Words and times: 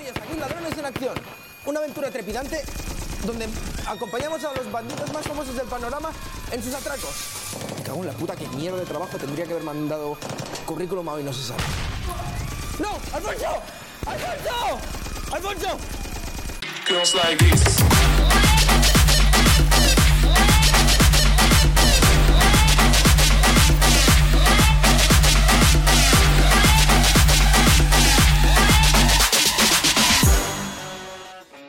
Buenos 0.00 0.14
días, 0.14 0.28
aquí 0.28 0.40
Ladrones 0.40 0.78
en 0.78 0.86
Acción. 0.86 1.14
Una 1.66 1.80
aventura 1.80 2.10
trepidante 2.10 2.62
donde 3.26 3.46
acompañamos 3.86 4.42
a 4.44 4.54
los 4.54 4.72
bandidos 4.72 5.12
más 5.12 5.26
famosos 5.26 5.54
del 5.54 5.66
panorama 5.66 6.10
en 6.50 6.62
sus 6.62 6.72
atracos. 6.72 7.10
Me 7.76 7.82
cago 7.82 8.00
en 8.00 8.06
la 8.06 8.12
puta, 8.14 8.34
que 8.34 8.48
mierda 8.48 8.78
de 8.78 8.86
trabajo 8.86 9.18
tendría 9.18 9.44
que 9.44 9.52
haber 9.52 9.64
mandado 9.64 10.16
currículum 10.64 11.06
a 11.10 11.12
hoy, 11.14 11.22
no 11.22 11.34
se 11.34 11.48
sabe. 11.48 11.62
¡No! 12.78 12.92
¡Alfonso! 13.14 13.62
¡Alfonso! 14.06 14.78
¡Alfonso! 15.32 15.78
Girls 16.86 17.14
like 17.14 17.36
this. 17.36 18.99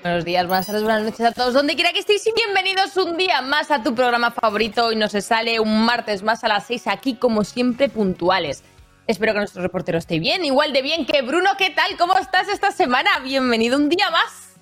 Buenos 0.02 0.26
días, 0.26 0.48
buenas 0.48 0.66
tardes, 0.66 0.84
buenas 0.84 1.04
noches 1.04 1.22
a 1.22 1.32
todos, 1.32 1.54
donde 1.54 1.76
quiera 1.76 1.94
que 1.94 2.00
estéis 2.00 2.26
y 2.26 2.32
bienvenidos 2.34 2.98
un 2.98 3.18
día 3.18 3.42
más 3.42 3.70
a 3.70 3.84
tu 3.84 3.94
programa 3.94 4.32
favorito. 4.32 4.88
Hoy 4.88 4.96
nos 4.96 5.12
sale 5.12 5.59
un 5.59 5.86
martes 5.86 6.23
más 6.23 6.44
a 6.44 6.48
las 6.48 6.66
6 6.66 6.88
aquí, 6.88 7.16
como 7.16 7.44
siempre, 7.44 7.88
puntuales. 7.88 8.64
Espero 9.06 9.34
que 9.34 9.40
nuestro 9.40 9.62
reportero 9.62 10.00
esté 10.00 10.18
bien, 10.20 10.44
igual 10.44 10.73
de 10.73 10.82
bien 10.82 11.06
que 11.06 11.22
Bruno. 11.22 11.52
¿Qué 11.58 11.70
tal? 11.70 11.98
¿Cómo 12.00 12.18
estás 12.18 12.48
esta 12.50 12.72
semana? 12.72 13.09
Bienvenido 13.23 13.78
un 13.78 13.90
día 13.90 14.09
más. 14.09 14.56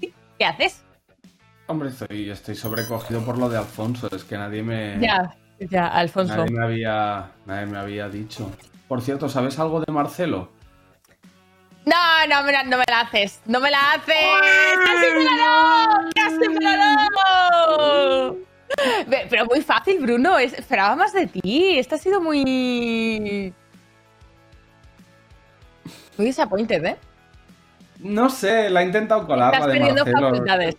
¿Qué 0.00 0.44
haces? 0.44 0.82
Hombre, 1.68 1.90
estoy, 1.90 2.28
estoy 2.30 2.56
sobrecogido 2.56 3.20
por 3.24 3.38
lo 3.38 3.48
de 3.48 3.58
Alfonso. 3.58 4.08
Es 4.14 4.24
que 4.24 4.36
nadie 4.36 4.62
me, 4.64 4.98
Ya, 5.00 5.36
ya, 5.60 5.86
Alfonso. 5.86 6.36
nadie 6.36 6.50
me, 6.50 6.64
había, 6.64 7.30
nadie 7.46 7.66
me 7.66 7.78
había 7.78 8.08
dicho. 8.08 8.50
Por 8.88 9.00
cierto, 9.00 9.28
¿sabes 9.28 9.58
algo 9.60 9.80
de 9.80 9.92
Marcelo? 9.92 10.55
No, 11.86 12.26
no, 12.28 12.42
me 12.44 12.52
la- 12.52 12.64
no 12.64 12.78
me 12.78 12.84
la 12.88 13.00
haces. 13.00 13.40
No 13.46 13.60
me 13.60 13.70
la 13.70 13.92
haces. 13.92 14.16
¡Casi 14.84 15.06
me 15.14 15.24
la 15.24 15.36
doy! 15.46 16.12
¡Casi 16.14 16.48
me 16.48 16.60
la 16.60 18.34
Pero 19.30 19.46
muy 19.46 19.62
fácil, 19.62 20.00
Bruno. 20.00 20.36
es- 20.38 20.52
esperaba 20.54 20.96
más 20.96 21.12
de 21.12 21.26
ti. 21.28 21.78
Esta 21.78 21.94
ha 21.94 21.98
sido 21.98 22.20
muy. 22.20 23.54
Muy 26.16 26.26
disappointed, 26.26 26.84
¿eh? 26.84 26.96
No 28.00 28.28
sé, 28.30 28.68
la 28.68 28.82
he 28.82 28.86
intentado 28.86 29.26
colar 29.26 29.52
Estás 29.54 29.66
la 29.68 29.72
de 29.72 29.78
perdiendo 29.78 30.04
Marcelo. 30.04 30.28
facultades. 30.30 30.76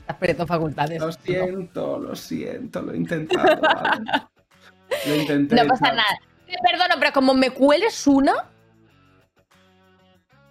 Estás 0.00 0.16
perdiendo 0.16 0.46
facultades. 0.46 1.00
Lo 1.00 1.12
siento, 1.12 1.98
lo 1.98 2.14
siento, 2.14 2.82
lo 2.82 2.92
he 2.92 2.96
intentado. 2.96 3.60
vale. 3.60 4.00
Lo 5.06 5.14
intenté. 5.16 5.56
No 5.56 5.66
pasa 5.66 5.88
nada. 5.88 6.20
Te 6.46 6.54
perdono, 6.62 6.94
pero 7.00 7.12
como 7.12 7.34
me 7.34 7.50
cueles 7.50 8.06
una, 8.06 8.32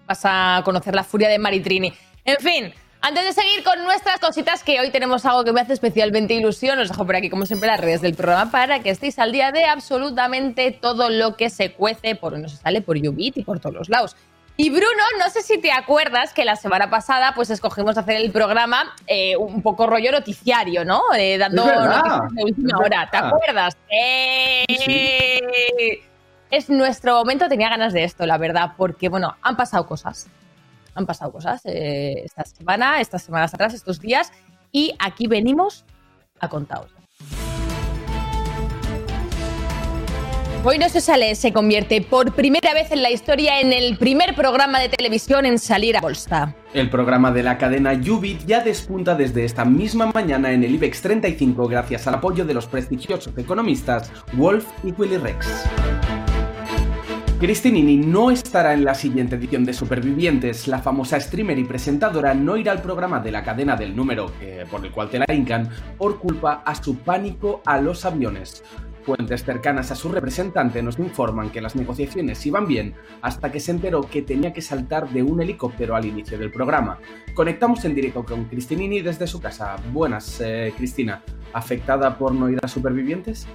vas 0.05 0.21
a 0.23 0.61
conocer 0.63 0.95
la 0.95 1.03
furia 1.03 1.29
de 1.29 1.39
Maritrini. 1.39 1.93
En 2.25 2.37
fin, 2.37 2.73
antes 3.01 3.25
de 3.25 3.33
seguir 3.33 3.63
con 3.63 3.83
nuestras 3.83 4.19
cositas, 4.19 4.63
que 4.63 4.79
hoy 4.79 4.89
tenemos 4.89 5.25
algo 5.25 5.43
que 5.43 5.51
me 5.51 5.59
hace 5.59 5.73
especialmente 5.73 6.33
ilusión, 6.35 6.79
os 6.79 6.87
dejo 6.87 7.05
por 7.05 7.17
aquí, 7.17 7.29
como 7.29 7.45
siempre, 7.45 7.67
las 7.67 7.81
redes 7.81 8.01
del 8.01 8.15
programa 8.15 8.49
para 8.49 8.79
que 8.79 8.91
estéis 8.91 9.19
al 9.19 9.33
día 9.33 9.51
de 9.51 9.65
absolutamente 9.65 10.71
todo 10.71 11.09
lo 11.09 11.35
que 11.35 11.49
se 11.49 11.73
cuece 11.73 12.15
por 12.15 12.39
no 12.39 12.47
se 12.47 12.55
sale 12.55 12.81
por 12.81 12.95
Ubit 12.95 13.37
y 13.37 13.43
por 13.43 13.59
todos 13.59 13.75
los 13.75 13.89
lados. 13.89 14.15
Y 14.55 14.69
Bruno, 14.69 15.03
no 15.19 15.29
sé 15.31 15.41
si 15.41 15.57
te 15.57 15.71
acuerdas 15.71 16.31
que 16.31 16.45
la 16.45 16.55
semana 16.55 16.89
pasada 16.89 17.33
pues 17.33 17.49
escogimos 17.49 17.97
hacer 17.97 18.17
el 18.17 18.31
programa 18.31 18.95
eh, 19.07 19.35
un 19.35 19.63
poco 19.63 19.87
rollo 19.87 20.11
noticiario, 20.11 20.85
¿no? 20.85 21.01
Eh, 21.17 21.37
dando 21.39 21.65
noticias 21.65 22.21
de 22.31 22.43
última 22.43 22.77
hora. 22.77 23.09
¿Te 23.09 23.17
acuerdas? 23.17 23.75
¡Eh! 23.89 24.65
Sí, 24.69 26.03
Es 26.53 26.69
nuestro 26.69 27.15
momento, 27.15 27.49
tenía 27.49 27.67
ganas 27.67 27.93
de 27.93 28.03
esto, 28.03 28.27
la 28.27 28.37
verdad, 28.37 28.73
porque 28.77 29.09
bueno, 29.09 29.35
han 29.41 29.57
pasado 29.57 29.87
cosas. 29.87 30.27
Han 30.93 31.07
pasado 31.07 31.31
cosas 31.31 31.65
eh, 31.65 32.21
esta 32.23 32.45
semana, 32.45 33.01
estas 33.01 33.23
semanas 33.23 33.55
atrás, 33.55 33.73
estos 33.73 33.99
días, 33.99 34.31
y 34.71 34.93
aquí 34.99 35.25
venimos 35.25 35.83
a 36.39 36.49
contaros. 36.49 36.91
Hoy 40.63 40.77
no 40.77 40.87
se 40.89 41.01
sale, 41.01 41.33
se 41.33 41.51
convierte 41.51 42.01
por 42.01 42.35
primera 42.35 42.71
vez 42.75 42.91
en 42.91 43.01
la 43.01 43.09
historia 43.09 43.59
en 43.59 43.73
el 43.73 43.97
primer 43.97 44.35
programa 44.35 44.79
de 44.79 44.89
televisión 44.89 45.47
en 45.47 45.57
salir 45.57 45.97
a 45.97 46.01
bolsa. 46.01 46.55
El 46.75 46.91
programa 46.91 47.31
de 47.31 47.41
la 47.41 47.57
cadena 47.57 47.93
Ubit 47.93 48.45
ya 48.45 48.61
despunta 48.61 49.15
desde 49.15 49.43
esta 49.43 49.65
misma 49.65 50.11
mañana 50.13 50.51
en 50.51 50.63
el 50.63 50.75
IBEX 50.75 51.01
35 51.01 51.67
gracias 51.67 52.05
al 52.05 52.13
apoyo 52.13 52.45
de 52.45 52.53
los 52.53 52.67
prestigiosos 52.67 53.35
economistas 53.35 54.11
Wolf 54.33 54.67
y 54.83 54.91
Willy 54.91 55.17
Rex. 55.17 55.47
Cristinini 57.43 57.97
no 57.97 58.31
estará 58.31 58.73
en 58.73 58.85
la 58.85 58.95
siguiente 58.95 59.35
edición 59.35 59.65
de 59.65 59.73
Supervivientes. 59.73 60.65
La 60.69 60.79
famosa 60.79 61.19
streamer 61.19 61.59
y 61.59 61.65
presentadora 61.65 62.33
no 62.33 62.55
irá 62.55 62.71
al 62.71 62.81
programa 62.81 63.19
de 63.19 63.33
la 63.33 63.43
cadena 63.43 63.75
del 63.75 63.93
número 63.93 64.31
que- 64.39 64.65
por 64.71 64.85
el 64.85 64.93
cual 64.93 65.09
te 65.09 65.19
la 65.19 65.25
hincan 65.27 65.67
por 65.97 66.19
culpa 66.19 66.63
a 66.65 66.73
su 66.73 66.99
pánico 66.99 67.61
a 67.65 67.81
los 67.81 68.05
aviones. 68.05 68.63
Fuentes 69.03 69.43
cercanas 69.43 69.91
a 69.91 69.95
su 69.95 70.07
representante 70.07 70.81
nos 70.81 70.97
informan 70.99 71.49
que 71.49 71.59
las 71.59 71.75
negociaciones 71.75 72.45
iban 72.45 72.65
bien 72.65 72.93
hasta 73.21 73.51
que 73.51 73.59
se 73.59 73.71
enteró 73.71 74.03
que 74.03 74.21
tenía 74.21 74.53
que 74.53 74.61
saltar 74.61 75.09
de 75.09 75.21
un 75.21 75.41
helicóptero 75.41 75.97
al 75.97 76.05
inicio 76.05 76.37
del 76.37 76.49
programa. 76.49 76.99
Conectamos 77.33 77.83
en 77.83 77.93
directo 77.93 78.23
con 78.23 78.45
Cristinini 78.45 79.01
desde 79.01 79.27
su 79.27 79.41
casa. 79.41 79.75
Buenas, 79.91 80.39
eh, 80.39 80.73
Cristina. 80.77 81.21
¿Afectada 81.51 82.17
por 82.17 82.33
no 82.33 82.49
ir 82.49 82.59
a 82.63 82.69
Supervivientes? 82.69 83.49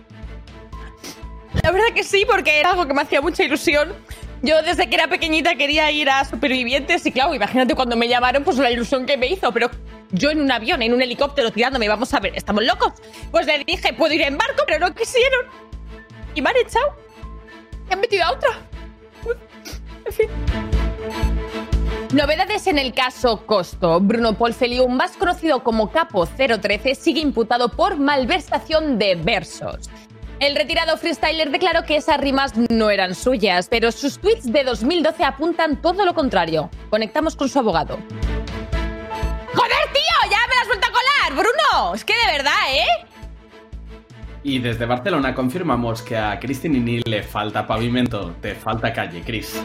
La 1.63 1.71
verdad 1.71 1.87
que 1.95 2.05
sí, 2.05 2.25
porque 2.27 2.61
era 2.61 2.71
algo 2.71 2.87
que 2.87 2.95
me 2.95 3.03
hacía 3.03 3.21
mucha 3.21 3.43
ilusión. 3.43 3.95
Yo 4.43 4.63
desde 4.63 4.89
que 4.89 4.95
era 4.95 5.09
pequeñita 5.09 5.57
quería 5.57 5.91
ir 5.91 6.09
a 6.09 6.25
Supervivientes 6.25 7.05
y 7.05 7.13
claro, 7.13 7.35
imagínate 7.35 7.75
cuando 7.75 7.97
me 7.97 8.09
llamaron, 8.09 8.45
pues 8.45 8.57
la 8.59 8.71
ilusión 8.71 9.05
que 9.05 9.17
me 9.17 9.27
hizo, 9.27 9.53
pero 9.53 9.69
yo 10.11 10.31
en 10.31 10.41
un 10.41 10.51
avión, 10.51 10.81
en 10.83 10.95
un 10.95 11.03
helicóptero 11.03 11.51
tirándome, 11.51 11.89
vamos 11.89 12.15
a 12.15 12.21
ver, 12.21 12.37
¿estamos 12.37 12.65
locos? 12.65 12.93
Pues 13.33 13.47
le 13.47 13.65
dije, 13.65 13.93
puedo 13.93 14.15
ir 14.15 14.23
en 14.23 14.39
barco, 14.39 14.63
pero 14.67 14.79
no 14.79 14.95
quisieron. 14.95 15.47
Y 16.35 16.43
me 16.43 16.51
han 16.51 16.57
echado. 16.57 16.95
Me 17.89 17.95
han 17.95 18.01
metido 18.01 18.25
a 18.25 18.33
otra. 18.33 18.51
En 20.05 20.13
fin. 20.13 20.29
Novedades 22.13 22.67
en 22.67 22.79
el 22.79 22.95
caso 22.95 23.45
Costo. 23.45 24.01
Bruno 24.01 24.35
Polfeliu, 24.35 24.89
más 24.89 25.17
conocido 25.17 25.63
como 25.63 25.91
Capo 25.91 26.27
013, 26.27 26.95
sigue 26.95 27.21
imputado 27.21 27.71
por 27.71 27.99
malversación 27.99 28.99
de 28.99 29.17
versos. 29.17 29.91
El 30.41 30.55
retirado 30.55 30.97
freestyler 30.97 31.51
declaró 31.51 31.83
que 31.85 31.97
esas 31.97 32.19
rimas 32.19 32.53
no 32.71 32.91
eran 32.91 33.17
suyas, 33.17 33.67
pero 33.69 33.91
sus 33.91 34.19
tweets 34.21 34.53
de 34.53 34.63
2012 34.63 35.25
apuntan 35.25 35.83
todo 35.83 36.05
lo 36.05 36.15
contrario. 36.15 36.71
Conectamos 36.91 37.35
con 37.35 37.49
su 37.49 37.59
abogado. 37.59 37.99
¡Joder, 39.55 39.93
tío! 39.93 40.31
¡Ya 40.31 40.39
me 40.49 40.61
has 40.61 40.69
vuelto 40.69 40.87
a 40.87 40.93
colar, 40.93 41.33
Bruno! 41.33 41.95
Es 41.95 42.05
que 42.05 42.15
de 42.15 42.33
verdad, 42.33 42.53
¿eh? 42.71 42.87
Y 44.43 44.61
desde 44.61 44.87
Barcelona 44.87 45.35
confirmamos 45.35 46.03
que 46.03 46.17
a 46.17 46.39
Cristinini 46.39 47.01
le 47.01 47.23
falta 47.23 47.67
pavimento, 47.67 48.35
te 48.41 48.55
falta 48.55 48.93
calle, 48.93 49.23
Cris. 49.23 49.61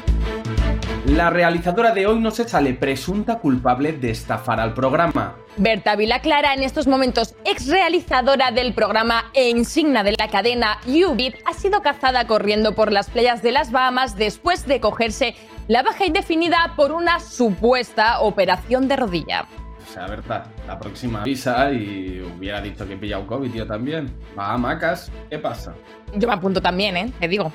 La 1.06 1.30
realizadora 1.30 1.92
de 1.92 2.08
Hoy 2.08 2.20
no 2.20 2.32
se 2.32 2.48
sale 2.48 2.74
presunta 2.74 3.40
culpable 3.40 3.92
de 3.92 4.10
estafar 4.10 4.60
al 4.60 4.74
programa. 4.74 5.36
Berta 5.58 5.96
Vilaclara, 5.96 6.54
en 6.54 6.64
estos 6.64 6.88
momentos 6.88 7.36
ex 7.46 7.68
realizadora 7.68 8.52
del 8.52 8.74
programa 8.74 9.26
e 9.34 9.50
insignia 9.50 10.04
de 10.04 10.16
la 10.18 10.30
cadena 10.30 10.80
Ubit, 10.88 11.36
ha 11.46 11.54
sido 11.54 11.82
cazada 11.82 12.26
corriendo 12.26 12.74
por 12.74 12.92
las 12.92 13.10
playas 13.10 13.44
de 13.44 13.52
las 13.52 13.72
Bahamas 13.72 14.16
después 14.16 14.66
de 14.66 14.80
cogerse 14.80 15.36
la 15.68 15.84
baja 15.84 16.06
indefinida 16.06 16.74
por 16.76 16.92
una 16.92 17.20
supuesta 17.20 18.22
operación 18.22 18.88
de 18.88 18.96
rodilla. 18.96 19.46
O 19.94 19.96
sea, 19.96 20.08
Berta, 20.08 20.46
la 20.66 20.80
próxima 20.80 21.22
avisa 21.22 21.72
y 21.72 22.20
hubiera 22.20 22.60
dicho 22.62 22.88
que 22.88 22.94
he 22.94 22.98
pillado 22.98 23.28
COVID 23.28 23.54
yo 23.54 23.68
también. 23.68 24.12
Va 24.36 24.54
a 24.54 24.58
Macas, 24.58 25.12
¿qué 25.30 25.38
pasa? 25.38 25.76
Yo 26.16 26.28
me 26.28 26.34
apunto 26.34 26.60
también, 26.60 26.98
¿eh? 26.98 27.14
Te 27.20 27.28
digo. 27.28 27.54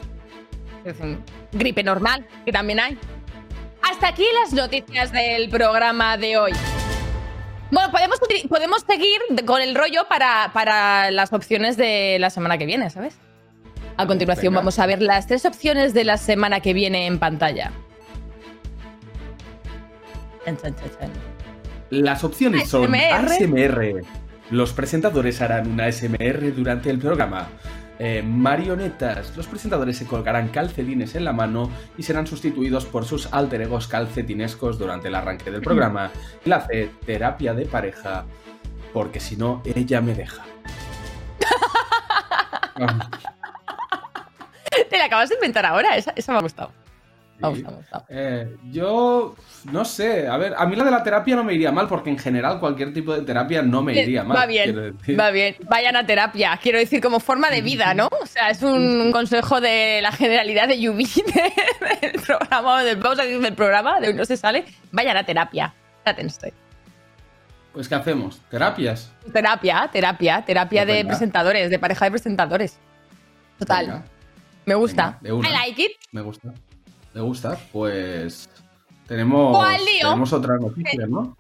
Es 0.85 1.01
un 1.01 1.21
gripe 1.51 1.83
normal, 1.83 2.25
que 2.45 2.53
también 2.53 2.79
hay. 2.79 2.97
Hasta 3.83 4.07
aquí 4.07 4.25
las 4.41 4.53
noticias 4.53 5.11
del 5.11 5.51
programa 5.51 6.17
de 6.17 6.39
hoy. 6.39 6.53
Bueno, 7.73 7.91
podemos, 7.91 8.21
podemos 8.49 8.85
seguir 8.89 9.19
con 9.45 9.61
el 9.61 9.75
rollo 9.75 10.07
para, 10.09 10.53
para 10.55 11.11
las 11.11 11.33
opciones 11.33 11.77
de 11.77 12.19
la 12.21 12.31
semana 12.31 12.57
que 12.57 12.67
viene, 12.67 12.89
¿sabes? 12.89 13.19
A 13.97 14.07
continuación 14.07 14.53
Venga. 14.53 14.61
vamos 14.61 14.79
a 14.79 14.87
ver 14.87 15.03
las 15.03 15.27
tres 15.27 15.45
opciones 15.45 15.93
de 15.93 16.05
la 16.05 16.17
semana 16.17 16.61
que 16.61 16.73
viene 16.73 17.07
en 17.07 17.19
pantalla. 17.19 17.73
Chan, 20.45 20.57
chan, 20.57 20.77
chan, 20.77 20.91
chan. 21.01 21.28
Las 21.91 22.25
opciones 22.25 22.69
son 22.69 22.95
ASMR. 22.95 24.03
Los 24.51 24.73
presentadores 24.73 25.41
harán 25.41 25.71
una 25.71 25.87
ASMR 25.87 26.55
durante 26.55 26.91
el 26.91 26.99
programa. 26.99 27.49
Eh, 27.99 28.23
marionetas. 28.23 29.37
Los 29.37 29.49
presentadores 29.49 29.97
se 29.97 30.07
colgarán 30.07 30.49
calcetines 30.49 31.17
en 31.17 31.25
la 31.25 31.33
mano 31.33 31.71
y 31.97 32.05
serán 32.05 32.27
sustituidos 32.27 32.87
por 32.87 33.05
sus 33.05 33.33
alter 33.33 33.63
egos 33.63 33.89
calcetinescos 33.89 34.79
durante 34.79 35.09
el 35.09 35.17
arranque 35.17 35.51
del 35.51 35.63
programa. 35.63 36.11
La 36.45 36.61
C, 36.67 36.91
terapia 37.05 37.55
de 37.55 37.67
pareja. 37.67 38.25
Porque 38.93 39.19
si 39.19 39.37
no, 39.37 39.63
ella 39.65 40.01
me 40.01 40.15
deja. 40.15 40.45
Te 44.89 44.97
la 44.97 45.07
acabas 45.07 45.29
de 45.29 45.35
inventar 45.35 45.67
ahora, 45.67 45.97
esa, 45.97 46.13
esa 46.15 46.33
me 46.33 46.39
ha 46.39 46.43
gustado. 46.43 46.71
Gusta, 47.41 47.71
me 47.71 47.77
gusta. 47.77 48.05
Eh, 48.09 48.57
yo 48.71 49.35
no 49.71 49.85
sé, 49.85 50.27
a 50.27 50.37
ver, 50.37 50.55
a 50.59 50.67
mí 50.67 50.75
la 50.75 50.85
de 50.85 50.91
la 50.91 51.03
terapia 51.05 51.37
no 51.37 51.45
me 51.45 51.55
iría 51.55 51.71
mal 51.71 51.87
porque 51.87 52.11
en 52.11 52.19
general 52.19 52.59
cualquier 52.59 52.93
tipo 52.93 53.15
de 53.15 53.23
terapia 53.23 53.63
no 53.63 53.83
me 53.83 53.95
iría 53.95 54.25
mal. 54.25 54.37
Va 54.37 54.47
bien, 54.47 54.97
va 55.19 55.31
bien. 55.31 55.55
Vayan 55.69 55.95
a 55.97 56.05
terapia. 56.05 56.59
Quiero 56.61 56.79
decir, 56.79 57.01
como 57.01 57.21
forma 57.21 57.49
de 57.51 57.61
vida, 57.63 57.95
¿no? 57.95 58.09
O 58.21 58.27
sea, 58.27 58.51
es 58.51 58.63
un 58.63 59.13
consejo 59.13 59.61
de 59.61 60.01
la 60.03 60.11
generalidad 60.13 60.67
de 60.69 60.81
Yubi 60.81 61.05
de- 62.01 62.09
del 62.09 62.21
programa, 62.23 62.83
del, 62.83 62.97
vamos 62.97 63.19
a 63.21 63.23
decir 63.23 63.41
del 63.41 63.55
programa, 63.55 64.01
de 64.01 64.13
no 64.15 64.25
se 64.25 64.37
sale. 64.37 64.65
Vayan 64.91 65.17
a 65.17 65.25
terapia. 65.25 65.73
Trátense. 66.05 66.53
Pues 67.73 67.89
¿qué 67.89 67.95
hacemos? 67.95 68.41
¿Terapias? 68.51 69.13
Terapia, 69.33 69.89
terapia, 69.93 70.43
terapia 70.45 70.81
Pues 70.83 70.87
de 70.89 70.93
venga. 70.95 71.09
presentadores, 71.11 71.71
de 71.71 71.79
pareja 71.79 72.07
de 72.07 72.11
presentadores. 72.11 72.79
Total. 73.59 73.87
Venga, 73.87 74.05
Me 74.67 74.75
gusta. 74.75 75.19
Venga. 75.21 75.49
I 75.49 75.53
like 75.53 75.83
it. 75.83 75.93
me 76.11 76.21
gusta. 76.23 76.53
Me 77.19 77.25
gusta. 77.25 77.59
Pues 77.73 78.49
tenemos, 79.09 79.59
tenemos 80.01 80.33
otra 80.33 80.57
noticia, 80.57 81.05
¿no? 81.09 81.37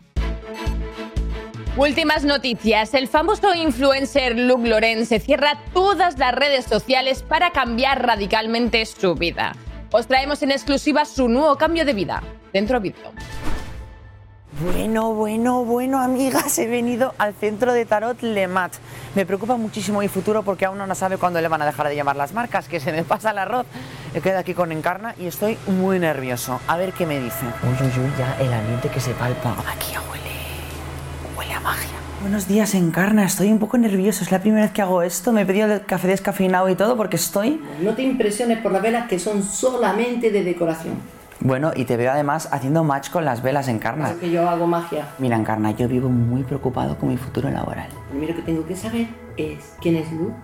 Últimas 1.76 2.24
noticias. 2.24 2.94
El 2.94 3.06
famoso 3.06 3.54
influencer 3.54 4.36
Luke 4.36 4.68
Lorenz 4.68 5.06
se 5.06 5.20
cierra 5.20 5.56
todas 5.72 6.18
las 6.18 6.34
redes 6.34 6.64
sociales 6.64 7.22
para 7.22 7.52
cambiar 7.52 8.04
radicalmente 8.04 8.84
su 8.86 9.14
vida. 9.14 9.54
Os 9.92 10.08
traemos 10.08 10.42
en 10.42 10.50
exclusiva 10.50 11.04
su 11.04 11.28
nuevo 11.28 11.54
cambio 11.54 11.84
de 11.84 11.92
vida. 11.92 12.24
Dentro 12.52 12.80
vídeo. 12.80 13.12
Bueno, 14.50 15.12
bueno, 15.12 15.64
bueno, 15.64 16.00
amigas, 16.00 16.58
he 16.58 16.66
venido 16.66 17.14
al 17.18 17.34
centro 17.34 17.72
de 17.74 17.84
tarot 17.84 18.20
Lemat. 18.22 18.72
Me 19.14 19.26
preocupa 19.26 19.56
muchísimo 19.56 20.00
mi 20.00 20.08
futuro 20.08 20.42
porque 20.42 20.64
aún 20.64 20.78
no 20.78 20.94
sabe 20.94 21.18
cuándo 21.18 21.40
le 21.40 21.46
van 21.48 21.62
a 21.62 21.66
dejar 21.66 21.86
de 21.86 21.94
llamar 21.94 22.16
las 22.16 22.32
marcas, 22.32 22.66
que 22.66 22.80
se 22.80 22.90
me 22.90 23.04
pasa 23.04 23.30
el 23.30 23.38
arroz. 23.38 23.66
Me 24.14 24.20
quedo 24.20 24.38
aquí 24.38 24.54
con 24.54 24.72
Encarna 24.72 25.14
y 25.18 25.26
estoy 25.26 25.58
muy 25.66 26.00
nervioso. 26.00 26.60
A 26.66 26.76
ver 26.76 26.92
qué 26.94 27.06
me 27.06 27.20
dice. 27.20 27.44
Uy, 27.62 27.86
uy, 27.86 28.04
uy, 28.04 28.12
ya 28.18 28.36
el 28.40 28.52
ambiente 28.52 28.88
que 28.88 29.00
se 29.00 29.12
palpa. 29.12 29.54
Aquí 29.70 29.92
ya 29.92 30.00
huele, 30.00 31.36
huele 31.36 31.52
a 31.52 31.60
magia. 31.60 31.90
Buenos 32.22 32.48
días, 32.48 32.74
Encarna. 32.74 33.24
Estoy 33.24 33.52
un 33.52 33.58
poco 33.58 33.76
nervioso. 33.78 34.24
Es 34.24 34.32
la 34.32 34.40
primera 34.40 34.62
vez 34.62 34.72
que 34.72 34.82
hago 34.82 35.02
esto. 35.02 35.30
Me 35.30 35.42
he 35.42 35.46
pedido 35.46 35.72
el 35.72 35.84
café 35.84 36.08
descafeinado 36.08 36.68
y 36.68 36.74
todo 36.74 36.96
porque 36.96 37.16
estoy... 37.16 37.62
No 37.80 37.94
te 37.94 38.02
impresiones 38.02 38.58
por 38.58 38.72
las 38.72 38.82
velas 38.82 39.08
que 39.08 39.18
son 39.18 39.44
solamente 39.44 40.30
de 40.32 40.42
decoración. 40.42 41.17
Bueno, 41.40 41.70
y 41.74 41.84
te 41.84 41.96
veo 41.96 42.10
además 42.10 42.48
haciendo 42.50 42.82
match 42.82 43.10
con 43.10 43.24
las 43.24 43.42
velas, 43.42 43.68
Encarna. 43.68 44.08
Porque 44.08 44.30
yo 44.30 44.48
hago 44.48 44.66
magia. 44.66 45.08
Mira, 45.18 45.36
Encarna, 45.36 45.70
yo 45.70 45.86
vivo 45.86 46.08
muy 46.08 46.42
preocupado 46.42 46.98
con 46.98 47.08
mi 47.10 47.16
futuro 47.16 47.48
laboral. 47.48 47.88
Lo 47.92 48.10
primero 48.10 48.34
que 48.34 48.42
tengo 48.42 48.66
que 48.66 48.74
saber 48.74 49.06
es 49.36 49.74
quién 49.80 49.96
es 49.96 50.10
Luke, 50.12 50.34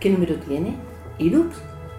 qué 0.00 0.08
número 0.10 0.36
tiene. 0.36 0.76
Y 1.18 1.28
Luke 1.30 1.54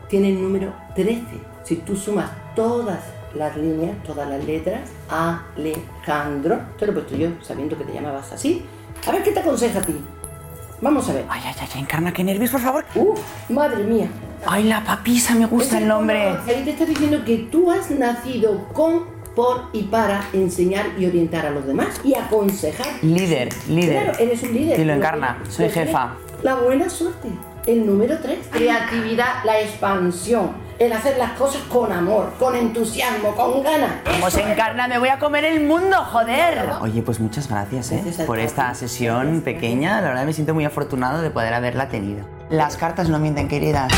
tiene 0.07 0.29
el 0.29 0.41
número 0.41 0.73
13. 0.95 1.23
Si 1.63 1.75
tú 1.77 1.95
sumas 1.95 2.31
todas 2.55 2.99
las 3.35 3.55
líneas, 3.55 3.95
todas 4.03 4.27
las 4.27 4.43
letras, 4.43 4.89
Alejandro, 5.09 6.59
te 6.79 6.87
lo 6.87 6.93
he 6.93 6.95
puesto 6.95 7.15
yo 7.15 7.29
sabiendo 7.41 7.77
que 7.77 7.83
te 7.83 7.93
llamabas 7.93 8.31
así. 8.31 8.65
A 9.07 9.11
ver 9.11 9.21
qué 9.21 9.31
te 9.31 9.41
aconseja 9.41 9.79
a 9.79 9.83
ti. 9.83 9.95
Vamos 10.81 11.07
a 11.09 11.13
ver. 11.13 11.25
Ay, 11.29 11.41
ay, 11.45 11.53
ay, 11.59 11.67
ay, 11.75 11.81
Encarna, 11.81 12.11
qué 12.11 12.23
nervios, 12.23 12.49
por 12.49 12.61
favor. 12.61 12.85
Uf, 12.95 13.19
madre 13.49 13.83
mía. 13.83 14.09
Ay, 14.45 14.63
la 14.63 14.83
papisa, 14.83 15.35
me 15.35 15.45
gusta 15.45 15.77
el 15.77 15.87
nombre. 15.87 16.29
Ahí 16.47 16.63
te 16.63 16.71
está 16.71 16.85
diciendo 16.85 17.23
que 17.25 17.37
tú 17.37 17.71
has 17.71 17.91
nacido 17.91 18.67
con, 18.73 19.03
por 19.35 19.65
y 19.73 19.83
para 19.83 20.23
enseñar 20.33 20.85
y 20.97 21.05
orientar 21.05 21.45
a 21.45 21.51
los 21.51 21.65
demás 21.65 21.99
y 22.03 22.15
aconsejar. 22.15 22.87
Líder, 23.01 23.49
líder. 23.67 24.03
Claro, 24.03 24.19
eres 24.19 24.43
un 24.43 24.53
líder. 24.53 24.77
Dilo, 24.77 24.93
Lo 24.93 24.97
Encarna, 24.99 25.37
soy 25.49 25.69
jefa. 25.69 26.15
La 26.43 26.55
buena 26.55 26.89
suerte. 26.89 27.29
El 27.65 27.85
número 27.85 28.17
3. 28.19 28.39
Creatividad, 28.51 29.43
la 29.43 29.59
expansión. 29.59 30.69
El 30.79 30.93
hacer 30.93 31.17
las 31.17 31.33
cosas 31.33 31.61
con 31.63 31.91
amor, 31.91 32.31
con 32.39 32.55
entusiasmo, 32.55 33.35
con 33.35 33.61
ganas. 33.61 33.91
Vamos, 34.05 34.35
Encarna, 34.37 34.87
me 34.87 34.97
voy 34.97 35.09
a 35.09 35.19
comer 35.19 35.43
el 35.43 35.65
mundo, 35.65 35.97
joder. 36.05 36.69
Oye, 36.81 37.01
pues 37.01 37.19
muchas 37.19 37.49
gracias, 37.49 37.91
¿eh? 37.91 38.01
Por 38.25 38.39
esta 38.39 38.73
sesión 38.73 39.41
pequeña. 39.41 39.99
La 39.99 40.07
verdad 40.07 40.25
me 40.25 40.31
siento 40.31 40.53
muy 40.53 40.63
afortunado 40.63 41.21
de 41.21 41.29
poder 41.29 41.53
haberla 41.53 41.89
tenido. 41.89 42.38
Las 42.49 42.77
cartas 42.77 43.09
no 43.09 43.19
mienten, 43.19 43.47
queridas. 43.47 43.91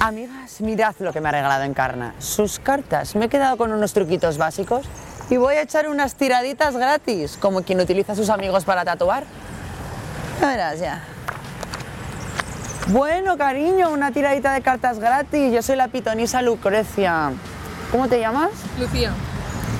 Amigas, 0.00 0.60
mirad 0.62 0.94
lo 1.00 1.12
que 1.12 1.20
me 1.20 1.28
ha 1.28 1.32
regalado 1.32 1.64
Encarna. 1.64 2.14
Sus 2.18 2.58
cartas. 2.60 3.14
Me 3.14 3.26
he 3.26 3.28
quedado 3.28 3.58
con 3.58 3.72
unos 3.72 3.92
truquitos 3.92 4.38
básicos 4.38 4.86
y 5.28 5.36
voy 5.36 5.56
a 5.56 5.62
echar 5.62 5.86
unas 5.86 6.14
tiraditas 6.14 6.78
gratis, 6.78 7.36
como 7.36 7.60
quien 7.60 7.78
utiliza 7.78 8.12
a 8.12 8.16
sus 8.16 8.30
amigos 8.30 8.64
para 8.64 8.86
tatuar. 8.86 9.24
Ya 10.40 10.46
verás 10.46 10.80
ya. 10.80 11.02
Bueno, 12.86 13.36
cariño, 13.36 13.90
una 13.90 14.12
tiradita 14.12 14.54
de 14.54 14.62
cartas 14.62 14.98
gratis. 14.98 15.52
Yo 15.52 15.60
soy 15.60 15.76
la 15.76 15.88
pitonisa 15.88 16.40
Lucrecia. 16.40 17.32
¿Cómo 17.90 18.08
te 18.08 18.18
llamas? 18.18 18.50
Lucía. 18.78 19.12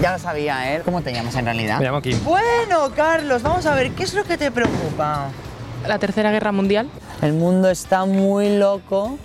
Ya 0.00 0.12
lo 0.12 0.18
sabía, 0.20 0.74
¿eh? 0.74 0.82
¿Cómo 0.84 1.02
te 1.02 1.12
llamas 1.12 1.34
en 1.34 1.44
realidad? 1.44 1.78
Me 1.80 1.86
llamo 1.86 2.00
Kim. 2.00 2.22
Bueno, 2.22 2.90
Carlos, 2.94 3.42
vamos 3.42 3.66
a 3.66 3.74
ver, 3.74 3.90
¿qué 3.92 4.04
es 4.04 4.14
lo 4.14 4.22
que 4.22 4.38
te 4.38 4.52
preocupa? 4.52 5.26
La 5.86 5.98
Tercera 5.98 6.30
Guerra 6.30 6.52
Mundial. 6.52 6.88
El 7.20 7.32
mundo 7.32 7.68
está 7.68 8.04
muy 8.04 8.56
loco 8.58 9.18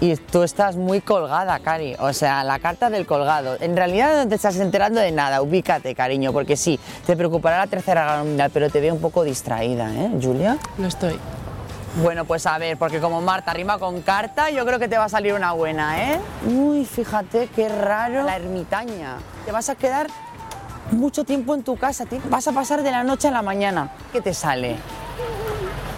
y 0.00 0.16
tú 0.16 0.42
estás 0.42 0.74
muy 0.74 1.00
colgada, 1.00 1.56
Cari. 1.60 1.94
O 2.00 2.12
sea, 2.12 2.42
la 2.42 2.58
carta 2.58 2.90
del 2.90 3.06
colgado. 3.06 3.56
En 3.60 3.76
realidad 3.76 4.24
no 4.24 4.28
te 4.28 4.34
estás 4.34 4.56
enterando 4.56 5.00
de 5.00 5.12
nada. 5.12 5.40
Ubícate, 5.40 5.94
cariño, 5.94 6.32
porque 6.32 6.56
sí, 6.56 6.80
te 7.06 7.16
preocupará 7.16 7.58
la 7.58 7.68
tercera 7.68 8.02
guerra 8.02 8.24
mundial, 8.24 8.50
pero 8.52 8.70
te 8.70 8.80
veo 8.80 8.94
un 8.94 9.00
poco 9.00 9.22
distraída, 9.22 9.92
¿eh, 9.94 10.10
Julia? 10.20 10.58
Lo 10.78 10.88
estoy. 10.88 11.16
Bueno, 12.02 12.24
pues 12.24 12.46
a 12.46 12.58
ver, 12.58 12.76
porque 12.76 12.98
como 12.98 13.20
Marta 13.20 13.52
rima 13.52 13.78
con 13.78 14.00
carta, 14.00 14.50
yo 14.50 14.66
creo 14.66 14.80
que 14.80 14.88
te 14.88 14.98
va 14.98 15.04
a 15.04 15.08
salir 15.08 15.34
una 15.34 15.52
buena, 15.52 16.12
¿eh? 16.12 16.18
Uy, 16.48 16.84
fíjate 16.86 17.48
qué 17.54 17.68
raro. 17.68 18.24
La 18.24 18.34
ermitaña. 18.34 19.18
Te 19.44 19.52
vas 19.52 19.68
a 19.68 19.74
quedar 19.74 20.06
mucho 20.90 21.24
tiempo 21.24 21.54
en 21.54 21.62
tu 21.62 21.76
casa, 21.76 22.06
tío. 22.06 22.20
Vas 22.28 22.46
a 22.48 22.52
pasar 22.52 22.82
de 22.82 22.90
la 22.90 23.04
noche 23.04 23.28
a 23.28 23.30
la 23.30 23.42
mañana. 23.42 23.90
¿Qué 24.12 24.20
te 24.20 24.34
sale? 24.34 24.76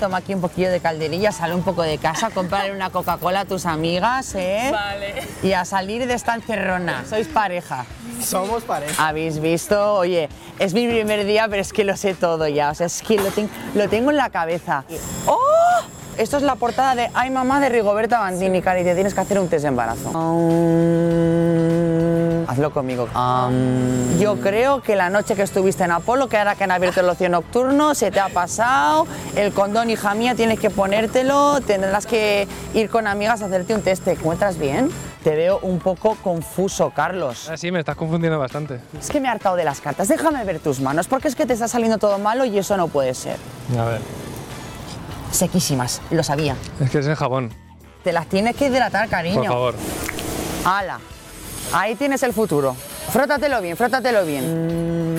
Toma 0.01 0.19
aquí 0.19 0.35
un 0.35 0.41
poquillo 0.41 0.71
de 0.71 0.81
calderilla, 0.81 1.33
sale 1.33 1.55
un 1.55 1.63
poco 1.63 1.83
de 1.83 1.99
casa, 1.99 2.31
cómprale 2.31 2.73
una 2.73 2.91
Coca-Cola 2.91 3.41
a 3.41 3.45
tus 3.45 3.65
amigas, 3.65 4.35
¿eh? 4.35 4.71
Vale. 4.73 5.15
Y 5.43 5.53
a 5.53 5.65
salir 5.65 6.07
de 6.07 6.15
esta 6.15 6.35
encerrona. 6.35 7.05
Sois 7.09 7.29
pareja. 7.29 7.85
Somos 8.23 8.65
pareja. 8.65 9.09
¿Habéis 9.09 9.39
visto? 9.41 9.95
Oye, 9.95 10.29
es 10.59 10.75
mi 10.75 10.87
primer 10.89 11.25
día, 11.25 11.47
pero 11.49 11.63
es 11.63 11.73
que 11.73 11.85
lo 11.85 11.97
sé 11.97 12.15
todo 12.15 12.49
ya. 12.49 12.71
O 12.71 12.75
sea, 12.75 12.87
es 12.87 13.03
que 13.03 13.17
lo, 13.17 13.31
ten- 13.31 13.51
lo 13.75 13.89
tengo 13.89 14.11
en 14.11 14.17
la 14.17 14.31
cabeza. 14.31 14.85
¡Oh! 15.27 15.39
Esto 16.17 16.37
es 16.37 16.43
la 16.45 16.55
portada 16.57 16.95
de 16.95 17.11
Ay 17.15 17.31
Mamá 17.31 17.59
de 17.61 17.69
Rigoberta 17.69 18.21
Bandini, 18.21 18.63
Cari. 18.63 18.85
Te 18.85 18.95
tienes 18.95 19.15
que 19.15 19.21
hacer 19.21 19.39
un 19.39 19.49
test 19.49 19.63
de 19.63 19.69
embarazo. 19.69 20.11
Um, 20.11 20.45
hazlo 22.49 22.73
conmigo. 22.73 23.09
Um, 23.15 24.19
yo 24.19 24.37
creo 24.41 24.83
que 24.83 24.97
la 24.97 25.11
noche 25.11 25.35
que 25.35 25.43
estuviste 25.43 25.85
en 25.85 25.91
Apolo, 25.91 26.29
que 26.29 26.37
ahora 26.37 26.55
que 26.55 26.65
han 26.65 26.71
abierto 26.71 27.01
el 27.01 27.09
ocio 27.09 27.29
nocturno, 27.29 27.95
se 27.95 28.11
te 28.11 28.21
ha 28.21 28.29
pasado. 28.29 29.07
El 29.37 29.53
condón, 29.53 29.91
hija 29.91 30.15
mía, 30.15 30.35
tienes 30.35 30.61
que 30.61 30.71
ponértelo. 30.71 31.61
Tendrás 31.61 32.07
que 32.07 32.47
ir 32.75 32.91
con 32.91 33.07
amigas 33.07 33.43
a 33.43 33.47
hacerte 33.47 33.75
un 33.75 33.83
test. 33.83 34.05
¿Te 34.05 34.13
encuentras 34.13 34.59
bien? 34.59 34.91
Te 35.23 35.35
veo 35.35 35.59
un 35.63 35.79
poco 35.79 36.17
confuso, 36.23 36.91
Carlos. 36.91 37.49
Ah, 37.51 37.57
sí, 37.57 37.73
me 37.73 37.79
estás 37.79 37.97
confundiendo 37.97 38.39
bastante. 38.39 38.81
Es 39.01 39.09
que 39.09 39.21
me 39.21 39.29
he 39.29 39.31
hartado 39.31 39.57
de 39.57 39.65
las 39.65 39.81
cartas. 39.81 40.09
Déjame 40.09 40.45
ver 40.45 40.59
tus 40.59 40.81
manos, 40.81 41.07
porque 41.07 41.29
es 41.29 41.35
que 41.35 41.47
te 41.47 41.55
está 41.55 41.67
saliendo 41.67 41.99
todo 41.99 42.19
malo 42.19 42.45
y 42.45 42.59
eso 42.59 42.77
no 42.77 42.89
puede 42.89 43.15
ser. 43.15 43.39
A 43.79 43.85
ver. 43.85 44.01
Sequísimas, 45.31 46.03
lo 46.11 46.23
sabía. 46.23 46.57
Es 46.81 46.91
que 46.91 46.99
es 46.99 47.07
el 47.07 47.17
jabón. 47.17 47.51
Te 48.05 48.13
las 48.13 48.27
tienes 48.27 48.55
que 48.55 48.67
hidratar, 48.67 49.09
cariño. 49.09 49.37
Por 49.37 49.47
favor. 49.47 49.75
Hala. 50.67 51.01
Ahí 51.77 51.97
tienes 51.97 52.23
el 52.23 52.33
futuro. 52.33 52.77
Frótatelo 53.11 53.61
bien, 53.61 53.77
frótatelo 53.77 54.25
bien. 54.25 55.17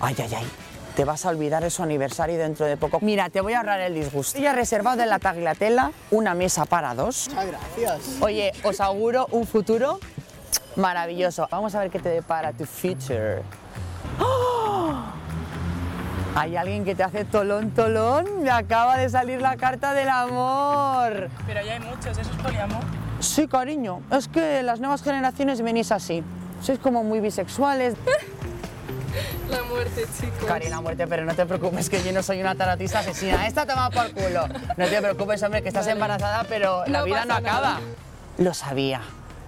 Ay, 0.00 0.14
ay, 0.16 0.34
ay. 0.36 0.46
Te 0.94 1.04
vas 1.04 1.26
a 1.26 1.30
olvidar 1.30 1.60
de 1.60 1.70
su 1.70 1.82
aniversario 1.82 2.38
dentro 2.38 2.66
de 2.66 2.76
poco. 2.76 3.00
Mira, 3.02 3.28
te 3.28 3.40
voy 3.40 3.54
a 3.54 3.58
ahorrar 3.58 3.80
el 3.80 3.94
disgusto. 3.94 4.38
Ya 4.38 4.52
he 4.52 4.54
reservado 4.54 5.02
en 5.02 5.08
la 5.08 5.18
Tagliatella 5.18 5.90
una 6.12 6.34
mesa 6.34 6.66
para 6.66 6.94
dos. 6.94 7.26
Muchas 7.30 7.46
gracias. 7.48 8.00
Oye, 8.20 8.52
os 8.62 8.80
auguro 8.80 9.26
un 9.32 9.44
futuro 9.44 9.98
maravilloso. 10.76 11.48
Vamos 11.50 11.74
a 11.74 11.80
ver 11.80 11.90
qué 11.90 11.98
te 11.98 12.10
depara 12.10 12.52
tu 12.52 12.64
future. 12.64 13.42
¡Oh! 14.20 14.94
Hay 16.36 16.56
alguien 16.56 16.84
que 16.84 16.94
te 16.94 17.02
hace 17.02 17.24
tolón, 17.24 17.72
tolón. 17.72 18.44
Me 18.44 18.50
acaba 18.50 18.96
de 18.98 19.10
salir 19.10 19.42
la 19.42 19.56
carta 19.56 19.94
del 19.94 20.10
amor. 20.10 21.28
Pero 21.44 21.66
ya 21.66 21.72
hay 21.72 21.80
muchos, 21.80 22.16
eso 22.16 22.20
es 22.20 22.36
poliamor. 22.40 22.84
Sí, 23.20 23.48
cariño. 23.48 24.00
Es 24.10 24.28
que 24.28 24.62
las 24.62 24.80
nuevas 24.80 25.02
generaciones 25.02 25.62
venís 25.62 25.92
así. 25.92 26.22
Sois 26.62 26.78
como 26.78 27.02
muy 27.04 27.20
bisexuales. 27.20 27.94
La 29.50 29.62
muerte, 29.62 30.04
chicos. 30.20 30.44
Karina, 30.46 30.80
muerte, 30.80 31.06
pero 31.06 31.24
no 31.24 31.34
te 31.34 31.46
preocupes 31.46 31.88
que 31.88 32.02
yo 32.02 32.12
no 32.12 32.22
soy 32.22 32.40
una 32.40 32.54
tarotista 32.54 32.98
asesina. 32.98 33.46
Esta 33.46 33.64
toma 33.64 33.90
por 33.90 34.10
culo. 34.10 34.46
No 34.76 34.86
te 34.86 35.00
preocupes, 35.00 35.42
hombre, 35.42 35.62
que 35.62 35.68
estás 35.68 35.86
embarazada, 35.86 36.44
pero 36.48 36.84
la 36.86 37.02
vida 37.04 37.24
no 37.24 37.34
acaba. 37.34 37.60
nada. 37.60 37.80
Lo 38.38 38.52
sabía, 38.52 39.00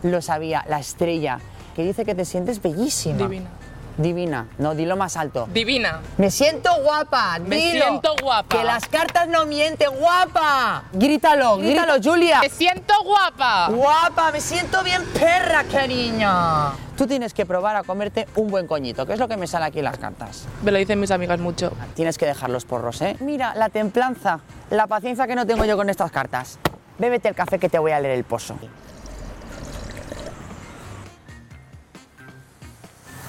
lo 0.02 0.22
sabía. 0.22 0.64
La 0.68 0.78
estrella, 0.78 1.40
que 1.74 1.82
dice 1.82 2.04
que 2.04 2.14
te 2.14 2.24
sientes 2.24 2.62
bellísima. 2.62 3.18
Divina. 3.18 3.50
Divina. 3.98 4.46
No, 4.58 4.76
dilo 4.76 4.96
más 4.96 5.16
alto. 5.16 5.48
Divina. 5.52 6.00
Me 6.18 6.30
siento 6.30 6.70
guapa. 6.82 7.38
Me 7.40 7.56
dilo. 7.56 7.84
siento 7.84 8.14
guapa. 8.22 8.56
Que 8.56 8.62
las 8.64 8.86
cartas 8.86 9.26
no 9.28 9.44
mienten. 9.44 9.90
Guapa. 9.98 10.84
Grítalo, 10.92 11.58
grítalo, 11.58 11.94
Julia. 12.02 12.40
Me 12.40 12.48
siento 12.48 12.94
guapa. 13.04 13.68
Guapa, 13.70 14.30
me 14.30 14.40
siento 14.40 14.84
bien 14.84 15.04
perra, 15.18 15.64
cariño. 15.64 16.72
Tú 16.96 17.08
tienes 17.08 17.34
que 17.34 17.44
probar 17.44 17.74
a 17.74 17.82
comerte 17.82 18.28
un 18.36 18.48
buen 18.48 18.68
coñito, 18.68 19.04
que 19.04 19.14
es 19.14 19.18
lo 19.18 19.26
que 19.26 19.36
me 19.36 19.48
sale 19.48 19.66
aquí 19.66 19.78
en 19.78 19.84
las 19.84 19.98
cartas. 19.98 20.46
Me 20.62 20.70
lo 20.70 20.78
dicen 20.78 21.00
mis 21.00 21.10
amigas 21.10 21.40
mucho. 21.40 21.72
Tienes 21.94 22.18
que 22.18 22.26
dejar 22.26 22.50
los 22.50 22.64
porros, 22.64 23.02
¿eh? 23.02 23.16
Mira, 23.20 23.54
la 23.56 23.68
templanza, 23.68 24.40
la 24.70 24.86
paciencia 24.86 25.26
que 25.26 25.34
no 25.34 25.44
tengo 25.44 25.64
yo 25.64 25.76
con 25.76 25.90
estas 25.90 26.12
cartas. 26.12 26.58
Bébete 26.98 27.28
el 27.28 27.34
café 27.34 27.58
que 27.58 27.68
te 27.68 27.78
voy 27.78 27.92
a 27.92 28.00
leer 28.00 28.16
el 28.16 28.24
pozo. 28.24 28.56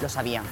Lo 0.00 0.08
sabía. 0.08 0.42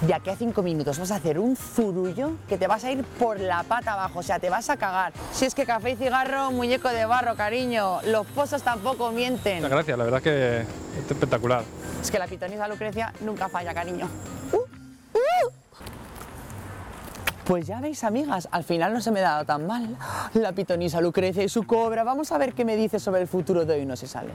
De 0.00 0.14
aquí 0.14 0.30
a 0.30 0.36
cinco 0.36 0.62
minutos 0.62 0.98
vas 0.98 1.10
a 1.10 1.16
hacer 1.16 1.38
un 1.38 1.56
zurullo 1.56 2.32
que 2.48 2.56
te 2.56 2.66
vas 2.66 2.82
a 2.84 2.90
ir 2.90 3.04
por 3.04 3.38
la 3.38 3.62
pata 3.64 3.92
abajo, 3.92 4.20
o 4.20 4.22
sea, 4.22 4.38
te 4.38 4.48
vas 4.48 4.70
a 4.70 4.78
cagar. 4.78 5.12
Si 5.32 5.44
es 5.44 5.54
que 5.54 5.66
café 5.66 5.90
y 5.90 5.96
cigarro, 5.96 6.50
muñeco 6.52 6.88
de 6.88 7.04
barro, 7.04 7.36
cariño. 7.36 8.00
Los 8.06 8.26
pozos 8.28 8.62
tampoco 8.62 9.10
mienten. 9.12 9.56
Muchas 9.56 9.70
gracias, 9.70 9.98
la 9.98 10.04
verdad 10.04 10.18
es 10.18 10.24
que 10.24 10.60
es 11.00 11.10
espectacular. 11.10 11.64
Es 12.00 12.10
que 12.10 12.18
la 12.18 12.26
pitonisa 12.26 12.66
Lucrecia 12.66 13.12
nunca 13.20 13.50
falla, 13.50 13.74
cariño. 13.74 14.08
Uh, 14.52 14.56
uh. 14.56 15.50
Pues 17.44 17.66
ya 17.66 17.80
veis, 17.80 18.02
amigas, 18.02 18.48
al 18.52 18.64
final 18.64 18.94
no 18.94 19.02
se 19.02 19.10
me 19.10 19.20
ha 19.20 19.24
dado 19.24 19.44
tan 19.44 19.66
mal. 19.66 19.98
La 20.32 20.52
pitonisa 20.52 21.02
Lucrecia 21.02 21.42
y 21.42 21.50
su 21.50 21.66
cobra. 21.66 22.04
Vamos 22.04 22.32
a 22.32 22.38
ver 22.38 22.54
qué 22.54 22.64
me 22.64 22.74
dice 22.74 22.98
sobre 22.98 23.20
el 23.20 23.28
futuro 23.28 23.66
de 23.66 23.74
hoy 23.74 23.84
no 23.84 23.96
se 23.96 24.06
sale. 24.06 24.30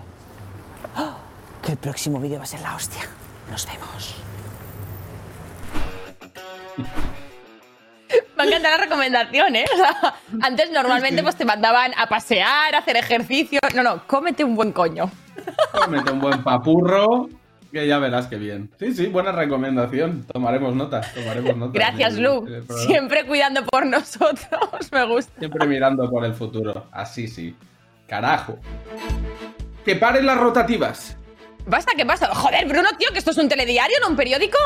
¡Ah! 0.95 1.15
Que 1.63 1.71
el 1.71 1.77
próximo 1.79 2.19
vídeo 2.19 2.37
va 2.37 2.43
a 2.43 2.47
ser 2.47 2.61
la 2.61 2.75
hostia. 2.75 3.01
Nos 3.49 3.65
vemos. 3.67 4.15
Me 8.35 8.43
ha 8.43 8.47
encantado 8.47 8.77
la 8.77 8.83
recomendación, 8.83 9.55
¿eh? 9.55 9.65
O 9.73 9.77
sea, 9.77 10.15
antes 10.41 10.71
normalmente 10.71 11.23
pues 11.23 11.35
te 11.35 11.45
mandaban 11.45 11.93
a 11.97 12.07
pasear, 12.07 12.75
a 12.75 12.79
hacer 12.79 12.97
ejercicio. 12.97 13.59
No, 13.73 13.81
no, 13.83 14.05
cómete 14.07 14.43
un 14.43 14.55
buen 14.55 14.71
coño. 14.73 15.09
Cómete 15.71 16.11
un 16.11 16.19
buen 16.19 16.43
papurro, 16.43 17.29
que 17.71 17.87
ya 17.87 17.97
verás 17.99 18.27
que 18.27 18.35
bien. 18.35 18.69
Sí, 18.77 18.93
sí, 18.93 19.07
buena 19.07 19.31
recomendación. 19.31 20.25
Tomaremos 20.25 20.75
nota, 20.75 21.01
tomaremos 21.13 21.55
nota. 21.55 21.71
Gracias, 21.73 22.17
Lu. 22.17 22.45
Siempre 22.87 23.25
cuidando 23.25 23.65
por 23.65 23.85
nosotros. 23.85 24.91
Me 24.91 25.05
gusta. 25.05 25.31
Siempre 25.39 25.67
mirando 25.67 26.09
por 26.09 26.25
el 26.25 26.33
futuro. 26.33 26.87
Así 26.91 27.27
sí. 27.27 27.55
Carajo. 28.07 28.59
Que 29.85 29.95
paren 29.95 30.25
las 30.25 30.37
rotativas. 30.37 31.17
Basta, 31.67 31.93
¿qué 31.97 32.05
pasa? 32.05 32.27
Joder, 32.33 32.67
Bruno, 32.67 32.89
tío, 32.97 33.09
que 33.11 33.19
esto 33.19 33.31
es 33.31 33.37
un 33.37 33.49
telediario, 33.49 33.97
no 34.01 34.09
un 34.09 34.15
periódico. 34.15 34.57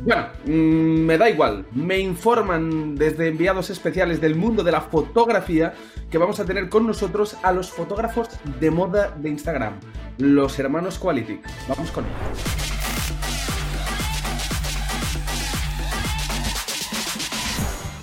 Bueno, 0.00 0.26
mm, 0.44 0.50
me 0.50 1.16
da 1.16 1.30
igual. 1.30 1.64
Me 1.72 1.98
informan 1.98 2.96
desde 2.96 3.28
enviados 3.28 3.70
especiales 3.70 4.20
del 4.20 4.34
mundo 4.34 4.64
de 4.64 4.72
la 4.72 4.80
fotografía 4.80 5.74
que 6.10 6.18
vamos 6.18 6.40
a 6.40 6.44
tener 6.44 6.68
con 6.68 6.88
nosotros 6.88 7.36
a 7.42 7.52
los 7.52 7.70
fotógrafos 7.70 8.28
de 8.58 8.70
moda 8.72 9.10
de 9.16 9.28
Instagram, 9.28 9.78
los 10.18 10.58
hermanos 10.58 10.98
Quality. 10.98 11.40
Vamos 11.68 11.90
con 11.92 12.04
ellos. 12.04 12.62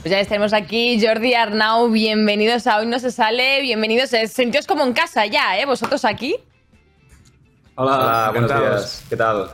Pues 0.01 0.11
ya 0.11 0.23
tenemos 0.23 0.53
aquí 0.53 1.05
Jordi 1.05 1.33
Arnau, 1.33 1.89
bienvenidos 1.89 2.65
a 2.65 2.77
Hoy 2.77 2.85
No 2.85 2.97
Se 2.99 3.11
Sale, 3.11 3.61
bienvenidos, 3.61 4.13
eh, 4.13 4.27
sentidos 4.29 4.65
como 4.65 4.85
en 4.85 4.93
casa 4.93 5.25
ya, 5.25 5.59
¿eh? 5.59 5.65
Vosotros 5.65 6.05
aquí. 6.05 6.37
Hola, 7.81 8.29
buenos 8.33 8.51
días. 8.53 9.05
¿Qué 9.09 9.15
tal? 9.15 9.49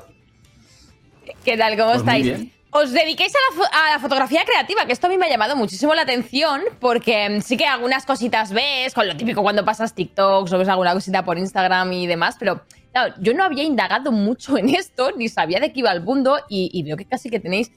¿Qué 1.43 1.55
tal? 1.57 1.77
¿Cómo 1.77 1.91
Pues 1.91 2.03
muy 2.03 2.11
estáis? 2.15 2.23
bien. 2.25 2.51
Os 2.71 2.91
dedicáis 2.91 3.31
a 3.35 3.37
la, 3.37 3.61
fo- 3.63 3.69
a 3.71 3.91
la 3.91 3.99
fotografía 3.99 4.43
creativa, 4.43 4.83
que 4.87 4.93
esto 4.93 5.05
a 5.05 5.11
mí 5.11 5.17
me 5.19 5.27
ha 5.27 5.29
llamado 5.29 5.55
muchísimo 5.55 5.93
la 5.93 6.01
atención, 6.01 6.61
porque 6.79 7.29
mm, 7.29 7.41
sí 7.41 7.55
que 7.55 7.67
algunas 7.67 8.03
cositas 8.03 8.51
ves, 8.51 8.95
con 8.95 9.07
lo 9.07 9.15
típico 9.15 9.43
cuando 9.43 9.63
pasas 9.63 9.93
TikToks 9.93 10.51
o 10.51 10.57
ves 10.57 10.67
alguna 10.67 10.93
cosita 10.93 11.23
por 11.23 11.37
Instagram 11.37 11.93
y 11.93 12.07
demás, 12.07 12.35
pero 12.39 12.63
claro, 12.91 13.13
yo 13.19 13.35
no 13.35 13.43
había 13.43 13.63
indagado 13.63 14.11
mucho 14.11 14.57
en 14.57 14.69
esto, 14.69 15.11
ni 15.15 15.29
sabía 15.29 15.59
de 15.59 15.71
qué 15.71 15.81
iba 15.81 15.91
el 15.91 16.01
mundo, 16.01 16.39
y, 16.49 16.71
y 16.73 16.81
veo 16.81 16.97
que 16.97 17.05
casi 17.05 17.29
que 17.29 17.39
tenéis 17.39 17.71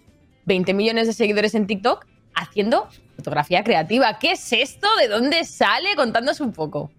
20 0.47 0.73
millones 0.73 1.07
de 1.07 1.12
seguidores 1.12 1.55
en 1.55 1.67
TikTok 1.67 2.07
haciendo 2.35 2.88
fotografía 3.17 3.62
creativa. 3.62 4.19
¿Qué 4.19 4.33
es 4.33 4.50
esto? 4.55 4.88
¿De 4.99 5.09
dónde 5.09 5.45
sale? 5.45 5.95
Contándonos 5.95 6.40
un 6.40 6.52
poco. 6.55 6.90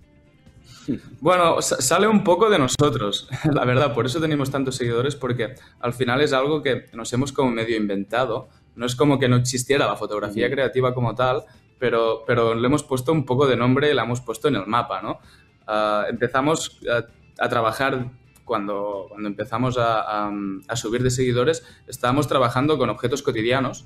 Bueno, 1.21 1.61
sa- 1.61 1.81
sale 1.81 2.07
un 2.07 2.23
poco 2.23 2.49
de 2.49 2.59
nosotros, 2.59 3.27
la 3.53 3.65
verdad, 3.65 3.93
por 3.93 4.05
eso 4.05 4.19
tenemos 4.19 4.49
tantos 4.51 4.75
seguidores, 4.75 5.15
porque 5.15 5.55
al 5.79 5.93
final 5.93 6.21
es 6.21 6.33
algo 6.33 6.61
que 6.61 6.85
nos 6.93 7.11
hemos 7.13 7.31
como 7.31 7.51
medio 7.51 7.75
inventado. 7.77 8.49
No 8.75 8.85
es 8.85 8.95
como 8.95 9.19
que 9.19 9.27
no 9.27 9.35
existiera 9.35 9.85
la 9.87 9.95
fotografía 9.97 10.49
creativa 10.49 10.93
como 10.93 11.13
tal, 11.15 11.43
pero, 11.79 12.23
pero 12.25 12.55
le 12.55 12.65
hemos 12.67 12.83
puesto 12.83 13.11
un 13.11 13.25
poco 13.25 13.45
de 13.47 13.57
nombre 13.57 13.91
y 13.91 13.93
la 13.93 14.03
hemos 14.03 14.21
puesto 14.21 14.47
en 14.47 14.55
el 14.55 14.67
mapa, 14.67 15.01
¿no? 15.01 15.19
Ah, 15.67 16.05
empezamos 16.09 16.79
a, 16.89 17.05
a 17.43 17.49
trabajar 17.49 18.09
cuando, 18.45 19.05
cuando 19.09 19.27
empezamos 19.27 19.77
a, 19.77 19.99
a- 20.27 20.31
a 20.67 20.75
subir 20.75 21.03
de 21.03 21.11
seguidores, 21.11 21.63
estábamos 21.87 22.27
trabajando 22.27 22.77
con 22.77 22.89
objetos 22.89 23.21
cotidianos. 23.21 23.85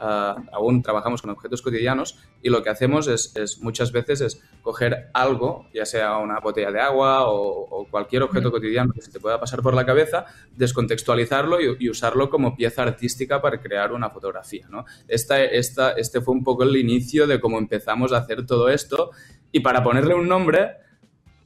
Ah, 0.00 0.36
aún 0.52 0.82
trabajamos 0.82 1.20
con 1.22 1.30
objetos 1.30 1.62
cotidianos 1.62 2.18
y 2.42 2.48
lo 2.50 2.62
que 2.62 2.70
hacemos 2.70 3.06
es, 3.06 3.34
es 3.36 3.60
muchas 3.60 3.92
veces 3.92 4.20
es 4.22 4.42
coger 4.64 5.10
algo, 5.12 5.66
ya 5.74 5.84
sea 5.84 6.16
una 6.16 6.40
botella 6.40 6.72
de 6.72 6.80
agua 6.80 7.28
o, 7.28 7.68
o 7.68 7.86
cualquier 7.86 8.22
objeto 8.22 8.50
cotidiano 8.50 8.94
que 8.94 9.02
se 9.02 9.12
te 9.12 9.20
pueda 9.20 9.38
pasar 9.38 9.60
por 9.60 9.74
la 9.74 9.84
cabeza, 9.84 10.24
descontextualizarlo 10.56 11.60
y, 11.60 11.76
y 11.80 11.90
usarlo 11.90 12.30
como 12.30 12.56
pieza 12.56 12.82
artística 12.82 13.42
para 13.42 13.60
crear 13.60 13.92
una 13.92 14.08
fotografía. 14.08 14.66
¿no? 14.70 14.86
Esta, 15.06 15.44
esta, 15.44 15.92
este 15.92 16.22
fue 16.22 16.34
un 16.34 16.42
poco 16.42 16.62
el 16.62 16.74
inicio 16.76 17.26
de 17.26 17.40
cómo 17.40 17.58
empezamos 17.58 18.14
a 18.14 18.16
hacer 18.16 18.46
todo 18.46 18.70
esto 18.70 19.10
y 19.52 19.60
para 19.60 19.84
ponerle 19.84 20.14
un 20.14 20.26
nombre, 20.26 20.78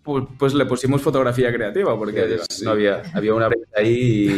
pues, 0.08 0.24
pues 0.38 0.54
le 0.54 0.64
pusimos 0.64 1.02
fotografía 1.02 1.52
creativa, 1.52 1.96
porque 1.98 2.38
Sí, 2.48 2.64
no 2.64 2.70
había, 2.72 3.02
había 3.14 3.34
una 3.34 3.48
brecha 3.48 3.66
ahí, 3.76 3.92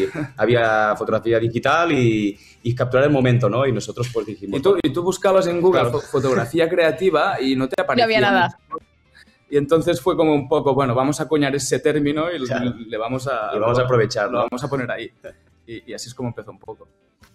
y 0.04 0.08
había 0.36 0.94
fotografía 0.96 1.38
digital 1.38 1.92
y, 1.92 2.36
y 2.62 2.74
capturar 2.74 3.04
el 3.06 3.12
momento, 3.12 3.48
¿no? 3.48 3.64
Y 3.66 3.72
nosotros 3.72 4.08
pues 4.12 4.26
dijimos... 4.26 4.58
Y 4.58 4.62
tú, 4.62 4.76
y 4.82 4.90
tú 4.92 5.02
buscabas 5.02 5.46
en 5.46 5.60
Google 5.60 5.82
Claro. 5.82 5.98
fo- 5.98 6.02
fotografía 6.02 6.68
creativa 6.68 7.40
y 7.40 7.54
no 7.54 7.68
te 7.68 7.80
aparecía. 7.82 8.04
había 8.04 8.20
nada. 8.20 8.58
Y 9.48 9.56
entonces 9.56 10.00
fue 10.00 10.16
como 10.16 10.34
un 10.34 10.48
poco, 10.48 10.74
bueno, 10.74 10.94
vamos 10.94 11.20
a 11.20 11.24
acuñar 11.24 11.54
ese 11.54 11.78
término 11.80 12.26
y 12.32 12.44
Claro. 12.44 12.74
le 12.76 12.96
vamos 12.96 13.26
a... 13.28 13.50
Y 13.54 13.58
vamos 13.58 13.78
a 13.78 13.82
aprovecharlo. 13.82 14.32
Lo 14.32 14.38
vamos 14.50 14.64
a 14.64 14.68
poner 14.68 14.90
ahí. 14.90 15.10
Y, 15.66 15.90
y 15.90 15.94
así 15.94 16.08
es 16.08 16.14
como 16.14 16.28
empezó 16.30 16.50
un 16.50 16.58
poco. 16.58 16.88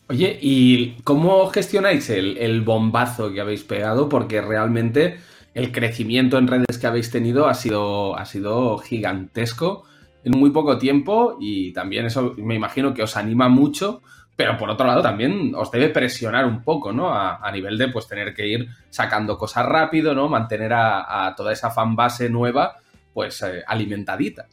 Oye, 0.08 0.38
¿y 0.40 1.02
cómo 1.04 1.48
gestionáis 1.48 2.10
el, 2.12 2.38
el 2.38 2.62
bombazo 2.62 3.34
que 3.34 3.42
habéis 3.42 3.64
pegado? 3.64 4.08
Porque 4.08 4.40
realmente 4.40 5.18
el 5.56 5.72
crecimiento 5.72 6.38
en 6.38 6.48
redes 6.48 6.78
que 6.78 6.86
habéis 6.86 7.10
tenido 7.10 7.48
ha 7.48 7.54
sido, 7.54 8.16
ha 8.18 8.26
sido 8.26 8.78
gigantesco 8.78 9.86
en 10.24 10.38
muy 10.38 10.50
poco 10.52 10.78
tiempo 10.78 11.38
y 11.40 11.72
también 11.72 12.06
eso 12.06 12.36
me 12.38 12.56
imagino 12.56 12.94
que 12.94 13.02
os 13.02 13.16
anima 13.16 13.48
mucho, 13.48 14.02
pero 14.36 14.58
por 14.58 14.70
otro 14.70 14.86
lado 14.86 15.02
también 15.02 15.56
os 15.56 15.72
debe 15.72 15.90
presionar 15.90 16.46
un 16.46 16.62
poco, 16.62 16.92
¿no? 16.92 17.14
A, 17.14 17.50
nivel 17.54 17.78
de 17.78 17.88
pues 17.88 18.06
tener 18.06 18.34
que 18.34 18.46
ir 18.46 18.68
sacando 18.90 19.38
cosas 19.38 19.66
rápido, 19.66 20.14
¿no? 20.14 20.28
Mantener 20.28 20.74
a, 20.74 21.34
toda 21.38 21.54
esa 21.54 21.72
fanbase 21.72 22.30
nueva 22.30 22.76
pues 23.14 23.42
eh, 23.44 23.64
alimentadita. 23.66 24.48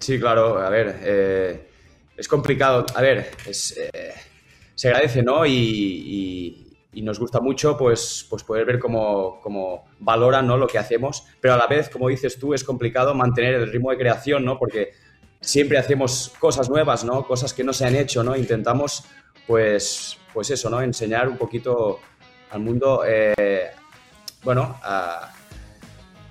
Sí, 0.00 0.18
claro, 0.18 0.58
a 0.58 0.68
ver, 0.68 0.98
eh, 1.02 1.68
es 2.16 2.26
complicado. 2.26 2.86
A 2.92 3.00
ver, 3.00 3.30
es, 3.46 3.76
eh, 3.78 4.14
se 4.74 4.88
agradece, 4.88 5.22
¿no? 5.22 5.46
Y- 5.46 6.64
y 6.92 7.02
nos 7.02 7.18
gusta 7.18 7.40
mucho, 7.40 7.76
pues, 7.76 8.26
pues 8.28 8.42
poder 8.42 8.64
ver 8.64 8.78
cómo, 8.78 9.40
cómo 9.42 9.84
valoran, 9.98 10.46
¿no? 10.46 10.56
Lo 10.56 10.66
que 10.66 10.78
hacemos, 10.78 11.24
pero 11.40 11.54
a 11.54 11.56
la 11.56 11.66
vez, 11.66 11.88
como 11.88 12.08
dices 12.08 12.38
tú, 12.38 12.54
es 12.54 12.64
complicado 12.64 13.14
mantener 13.14 13.54
el 13.54 13.70
ritmo 13.70 13.90
de 13.90 13.98
creación, 13.98 14.44
¿no? 14.44 14.58
Porque 14.58 14.92
siempre 15.40 15.78
hacemos 15.78 16.32
cosas 16.38 16.68
nuevas, 16.70 17.04
¿no? 17.04 17.26
Cosas 17.26 17.52
que 17.52 17.62
no 17.62 17.72
se 17.72 17.84
han 17.84 17.94
hecho, 17.94 18.24
¿no? 18.24 18.36
Intentamos, 18.36 19.04
pues, 19.46 20.18
pues 20.32 20.50
eso, 20.50 20.70
¿no? 20.70 20.80
Enseñar 20.80 21.28
un 21.28 21.36
poquito 21.36 22.00
al 22.50 22.60
mundo, 22.60 23.02
eh, 23.06 23.70
bueno, 24.42 24.78
a... 24.82 25.34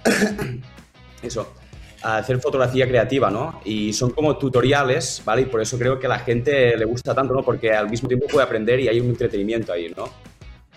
eso, 1.22 1.54
a 2.02 2.18
hacer 2.18 2.40
fotografía 2.40 2.88
creativa, 2.88 3.30
¿no? 3.30 3.62
Y 3.64 3.94
son 3.94 4.12
como 4.12 4.38
tutoriales, 4.38 5.22
¿vale? 5.24 5.44
Y 5.44 5.46
por 5.46 5.62
eso 5.62 5.78
creo 5.78 6.00
que 6.00 6.08
a 6.08 6.10
la 6.10 6.20
gente 6.20 6.76
le 6.78 6.86
gusta 6.86 7.14
tanto, 7.14 7.34
¿no? 7.34 7.44
Porque 7.44 7.72
al 7.72 7.90
mismo 7.90 8.08
tiempo 8.08 8.28
puede 8.28 8.46
aprender 8.46 8.80
y 8.80 8.88
hay 8.88 9.00
un 9.00 9.10
entretenimiento 9.10 9.72
ahí, 9.72 9.94
¿no? 9.96 10.10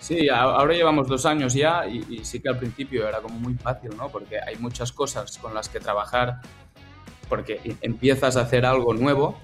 Sí, 0.01 0.27
ahora 0.29 0.73
llevamos 0.73 1.07
dos 1.07 1.25
años 1.27 1.53
ya 1.53 1.85
y, 1.87 2.03
y 2.09 2.25
sí 2.25 2.39
que 2.39 2.49
al 2.49 2.57
principio 2.57 3.07
era 3.07 3.21
como 3.21 3.35
muy 3.39 3.53
fácil, 3.53 3.95
¿no? 3.95 4.09
Porque 4.09 4.39
hay 4.39 4.55
muchas 4.57 4.91
cosas 4.91 5.37
con 5.37 5.53
las 5.53 5.69
que 5.69 5.79
trabajar 5.79 6.41
porque 7.29 7.61
em- 7.63 7.77
empiezas 7.81 8.35
a 8.35 8.41
hacer 8.41 8.65
algo 8.65 8.95
nuevo, 8.95 9.37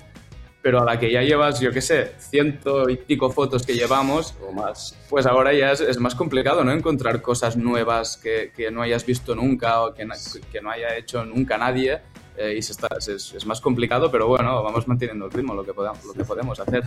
pero 0.64 0.82
a 0.82 0.84
la 0.86 1.00
que 1.00 1.12
ya 1.12 1.22
llevas, 1.22 1.60
yo 1.60 1.72
qué 1.72 1.80
sé, 1.82 2.12
ciento 2.18 2.90
y 2.90 2.98
pico 2.98 3.30
fotos 3.30 3.66
que 3.68 3.76
llevamos 3.76 4.34
o 4.46 4.52
más, 4.52 4.98
pues 5.12 5.28
ahora 5.28 5.54
ya 5.54 5.72
es, 5.74 5.80
es 5.82 6.00
más 6.00 6.16
complicado, 6.16 6.64
¿no? 6.64 6.72
Encontrar 6.72 7.22
cosas 7.22 7.56
nuevas 7.56 8.18
que, 8.18 8.52
que 8.54 8.72
no 8.72 8.82
hayas 8.82 9.06
visto 9.06 9.36
nunca 9.36 9.84
o 9.84 9.94
que, 9.94 10.08
que 10.52 10.60
no 10.62 10.72
haya 10.72 10.98
hecho 10.98 11.24
nunca 11.24 11.58
nadie. 11.60 12.02
eh, 12.36 12.56
y 12.58 12.62
se 12.64 12.72
está- 12.72 12.90
es, 12.98 13.08
es 13.34 13.46
más 13.46 13.62
complicado, 13.62 14.12
pero 14.12 14.28
bueno, 14.28 14.62
vamos 14.64 14.88
manteniendo 14.88 15.26
el 15.26 15.32
ritmo, 15.32 15.54
lo 15.54 15.64
que, 15.64 15.74
podamos, 15.74 16.04
lo 16.04 16.14
que 16.14 16.24
podemos 16.26 16.60
hacer. 16.60 16.84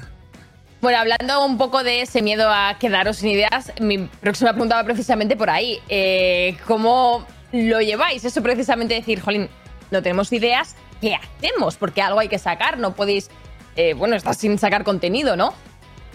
Bueno, 0.81 0.99
hablando 0.99 1.45
un 1.45 1.59
poco 1.59 1.85
de 1.85 2.01
ese 2.01 2.23
miedo 2.23 2.49
a 2.51 2.79
quedaros 2.79 3.19
sin 3.19 3.29
ideas, 3.29 3.71
mi 3.81 3.99
próxima 3.99 4.53
pregunta 4.53 4.77
va 4.77 4.85
precisamente 4.85 5.37
por 5.37 5.51
ahí. 5.51 5.79
Eh, 5.91 6.57
¿Cómo 6.67 7.27
lo 7.53 7.83
lleváis? 7.83 8.25
Eso 8.25 8.43
precisamente 8.43 8.95
decir, 8.95 9.21
jolín, 9.21 9.51
no 9.91 10.03
tenemos 10.03 10.33
ideas, 10.33 10.77
¿qué 11.03 11.17
hacemos? 11.17 11.77
Porque 11.77 12.01
algo 12.01 12.21
hay 12.21 12.29
que 12.29 12.39
sacar, 12.39 12.79
no 12.79 12.95
podéis, 12.95 13.29
eh, 13.77 13.93
bueno, 13.93 14.17
estar 14.17 14.35
sin 14.35 14.59
sacar 14.59 14.83
contenido, 14.83 15.37
¿no? 15.37 15.53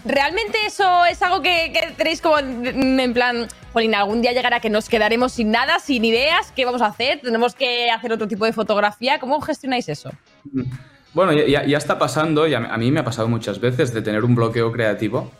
¿Realmente 0.04 0.58
eso 0.66 1.04
es 1.04 1.22
algo 1.22 1.42
que, 1.42 1.72
que 1.72 1.92
tenéis 1.92 2.20
como 2.20 2.38
en 2.38 3.14
plan, 3.14 3.46
jolín, 3.72 3.94
algún 3.94 4.20
día 4.20 4.32
llegará 4.32 4.58
que 4.58 4.70
nos 4.70 4.88
quedaremos 4.88 5.32
sin 5.32 5.52
nada, 5.52 5.78
sin 5.78 6.04
ideas? 6.04 6.52
¿Qué 6.56 6.64
vamos 6.64 6.82
a 6.82 6.86
hacer? 6.86 7.20
¿Tenemos 7.20 7.54
que 7.54 7.88
hacer 7.88 8.12
otro 8.12 8.26
tipo 8.26 8.44
de 8.44 8.52
fotografía? 8.52 9.20
¿Cómo 9.20 9.40
gestionáis 9.40 9.88
eso? 9.88 10.10
Bueno, 11.16 11.32
ya, 11.32 11.78
está 11.78 11.98
pasando, 11.98 12.46
y 12.46 12.52
a, 12.52 12.60
mí- 12.60 12.90
me 12.90 13.00
ha 13.00 13.04
pasado 13.04 13.26
muchas 13.26 13.58
veces 13.58 13.94
de 13.94 14.02
tener 14.02 14.22
un 14.22 14.34
bloqueo 14.34 14.70
creativo, 14.70 15.32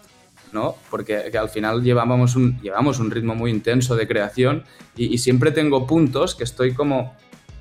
¿no? 0.50 0.74
Porque 0.90 1.28
que 1.30 1.36
al 1.36 1.50
final 1.50 1.82
llevábamos 1.82 2.34
llevamos 2.62 2.98
un 2.98 3.10
ritmo 3.10 3.34
muy 3.34 3.50
intenso 3.50 3.94
de 3.94 4.08
creación 4.08 4.64
y, 4.96 5.18
siempre 5.18 5.50
tengo 5.50 5.86
puntos 5.86 6.34
que 6.34 6.44
estoy 6.44 6.72
como 6.72 7.14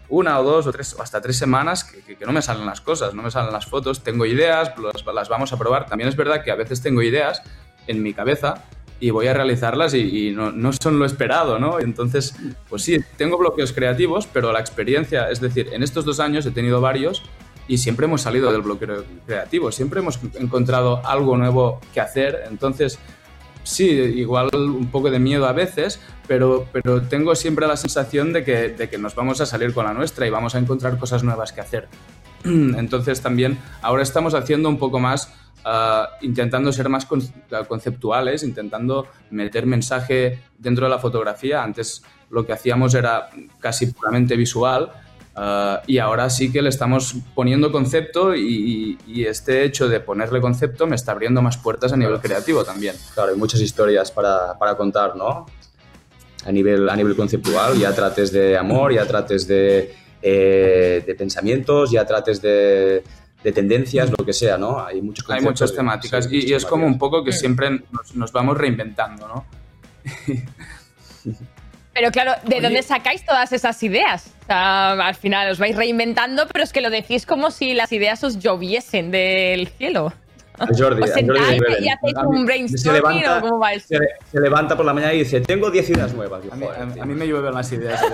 una 0.08 0.40
o 0.40 0.44
dos 0.46 0.66
o 0.66 0.72
tres 0.72 0.96
o 0.98 1.02
hasta 1.02 1.20
tres 1.20 1.36
semanas 1.36 1.84
que, 1.84 2.26
no 2.26 2.32
me 2.32 2.42
salen 2.42 2.66
las 2.66 2.80
cosas, 2.80 3.14
no 3.14 3.22
me 3.22 3.32
salen 3.32 3.52
las 3.52 3.66
fotos, 3.66 4.02
tengo 4.02 4.26
ideas, 4.26 4.72
las, 5.14 5.28
vamos 5.28 5.52
a 5.52 5.58
probar. 5.58 5.86
También 5.86 6.08
es 6.08 6.16
verdad 6.16 6.42
que 6.42 6.52
a 6.52 6.56
veces 6.56 6.82
tengo 6.82 7.02
ideas 7.02 7.42
en 7.86 8.02
mi 8.02 8.14
cabeza 8.14 8.64
y 9.02 9.10
voy 9.10 9.28
a 9.28 9.34
realizarlas 9.34 9.94
y, 9.94 10.30
y 10.30 10.32
no, 10.32 10.54
no 10.54 10.72
son 10.72 11.00
lo 11.00 11.06
esperado, 11.06 11.60
¿no? 11.60 11.82
Entonces, 11.82 12.34
pues 12.70 12.82
sí, 12.82 12.98
tengo 13.18 13.38
bloqueos 13.38 13.74
creativos, 13.74 14.26
pero 14.26 14.54
la 14.54 14.62
experiencia, 14.62 15.30
es 15.30 15.42
decir, 15.42 15.68
en 15.74 15.84
estos 15.84 16.06
dos 16.06 16.22
años 16.22 16.46
he 16.46 16.52
tenido 16.52 16.80
varios 16.80 17.22
y 17.68 17.78
siempre 17.78 18.06
hemos 18.06 18.22
salido 18.22 18.52
del 18.52 18.62
bloqueo 18.62 19.04
creativo, 19.26 19.72
siempre 19.72 20.00
hemos 20.00 20.20
encontrado 20.36 21.02
algo 21.06 21.38
nuevo 21.38 21.80
que 21.94 22.02
hacer, 22.02 22.44
entonces 22.50 23.00
sí, 23.64 23.88
igual 23.90 24.50
un 24.54 24.92
poco 24.92 25.10
de 25.10 25.20
miedo 25.20 25.48
a 25.48 25.52
veces, 25.52 26.00
pero, 26.28 26.68
pero 26.72 27.02
tengo 27.02 27.36
siempre 27.36 27.68
la 27.68 27.76
sensación 27.78 28.34
de 28.34 28.44
que, 28.44 28.70
de 28.70 28.90
que 28.90 28.98
nos 28.98 29.16
vamos 29.16 29.42
a 29.42 29.46
salir 29.46 29.74
con 29.74 29.86
la 29.86 29.94
nuestra 29.94 30.28
y 30.28 30.30
vamos 30.30 30.56
a 30.56 30.60
encontrar 30.60 30.98
cosas 30.98 31.24
nuevas 31.24 31.52
que 31.52 31.62
hacer. 31.62 31.88
Entonces 32.44 33.22
también 33.22 33.58
ahora 33.82 34.04
estamos 34.04 34.36
haciendo 34.36 34.70
un 34.70 34.78
poco 34.78 35.00
más, 35.00 35.34
ah, 35.64 36.10
intentando 36.22 36.72
ser 36.72 36.90
más 36.90 37.06
con- 37.06 37.24
conceptuales, 37.68 38.44
intentando 38.44 39.08
meter 39.32 39.66
mensaje 39.66 40.40
dentro 40.58 40.86
de 40.86 40.92
la 40.92 41.00
fotografía. 41.00 41.64
Antes 41.64 42.04
lo 42.30 42.46
que 42.46 42.54
hacíamos 42.54 42.94
era 42.94 43.30
casi 43.60 43.88
puramente 43.88 44.36
visual. 44.36 44.92
Ah, 45.36 45.82
y 45.88 45.98
ahora 46.00 46.30
sí 46.30 46.52
que 46.52 46.62
le 46.62 46.70
estamos 46.70 47.16
poniendo 47.34 47.72
concepto 47.72 48.34
y, 48.36 48.98
y- 49.08 49.22
y 49.22 49.26
este 49.26 49.64
hecho 49.64 49.88
de 49.90 50.00
ponerle 50.00 50.42
concepto 50.42 50.88
me 50.88 50.96
está 50.96 51.12
abriendo 51.12 51.42
más 51.42 51.58
puertas 51.58 51.94
a 51.94 51.98
nivel 51.98 52.20
creativo 52.20 52.64
también. 52.64 52.96
Claro, 53.14 53.32
hay 53.32 53.38
muchas 53.38 53.62
historias 53.62 54.12
para, 54.12 54.58
para 54.58 54.76
contar, 54.76 55.16
¿no? 55.16 55.46
A 56.46 56.52
nivel, 56.52 56.88
a 56.90 56.96
nivel 56.96 57.16
conceptual, 57.16 57.78
ya 57.78 57.94
trates 57.94 58.32
de 58.32 58.58
amor, 58.58 58.94
ya 58.94 59.06
trates 59.08 59.48
de, 59.48 59.94
eh, 60.22 61.04
de 61.06 61.16
pensamientos, 61.16 61.90
ya 61.92 62.06
trates 62.06 62.42
de, 62.42 63.04
de 63.44 63.52
tendencias, 63.52 64.12
lo 64.12 64.24
que 64.24 64.32
sea, 64.34 64.58
¿no? 64.58 64.80
Hay 64.86 65.02
muchos 65.02 65.28
Hay 65.30 65.42
muchas 65.42 65.72
sí, 65.72 65.76
temáticas 65.76 66.26
y, 66.32 66.36
muchas 66.36 66.50
y 66.50 66.54
es 66.54 66.66
como 66.66 66.86
un 66.86 67.00
poco 67.00 67.24
que 67.24 67.32
siempre 67.32 67.70
nos, 67.92 68.16
nos 68.16 68.32
vamos 68.32 68.58
reinventando, 68.58 69.28
¿no? 69.28 69.46
Pero 71.96 72.12
claro, 72.12 72.34
¿de 72.44 72.60
dónde 72.62 72.84
sacáis 72.84 73.26
todas 73.26 73.52
esas 73.54 73.82
ideas? 73.82 74.28
O 74.44 74.46
sea, 74.48 74.92
al 74.92 75.16
final 75.16 75.50
os 75.50 75.58
vais 75.60 75.76
reinventando, 75.76 76.46
pero 76.48 76.64
es 76.64 76.72
que 76.74 76.82
lo 76.82 76.90
decís 76.92 77.26
como 77.26 77.50
si 77.52 77.74
las 77.74 77.92
ideas 77.94 78.22
os 78.24 78.38
lloviesen 78.38 79.10
del 79.12 79.68
cielo. 79.70 80.12
A 80.60 80.68
Jordi, 80.68 80.74
¿Os 80.74 80.82
a 80.82 80.86
Jordi 80.86 81.02
le 81.02 81.08
sentáis 81.08 81.60
llueven. 81.60 81.84
y 81.84 81.90
hacéis 81.90 82.14
un 82.26 82.38
se 82.40 82.46
brainstorming 82.46 83.02
levanta- 83.22 83.38
o 83.38 83.42
cómo 83.42 83.60
vais? 83.60 83.84
Se, 83.84 83.98
se 84.32 84.40
levanta 84.40 84.76
por 84.78 84.86
la 84.86 84.94
mañana 84.94 85.14
y 85.14 85.20
dice, 85.20 85.42
tengo 85.42 85.72
10 85.72 85.90
ideas 85.90 86.14
nuevas. 86.14 86.44
A 86.52 86.56
mí, 86.56 86.66
"Joder, 86.66 86.82
a- 86.82 86.94
tío". 86.94 87.04
a 87.04 87.06
mí 87.06 87.14
me 87.14 87.28
llueven 87.28 87.54
las 87.54 87.72
ideas. 87.72 88.02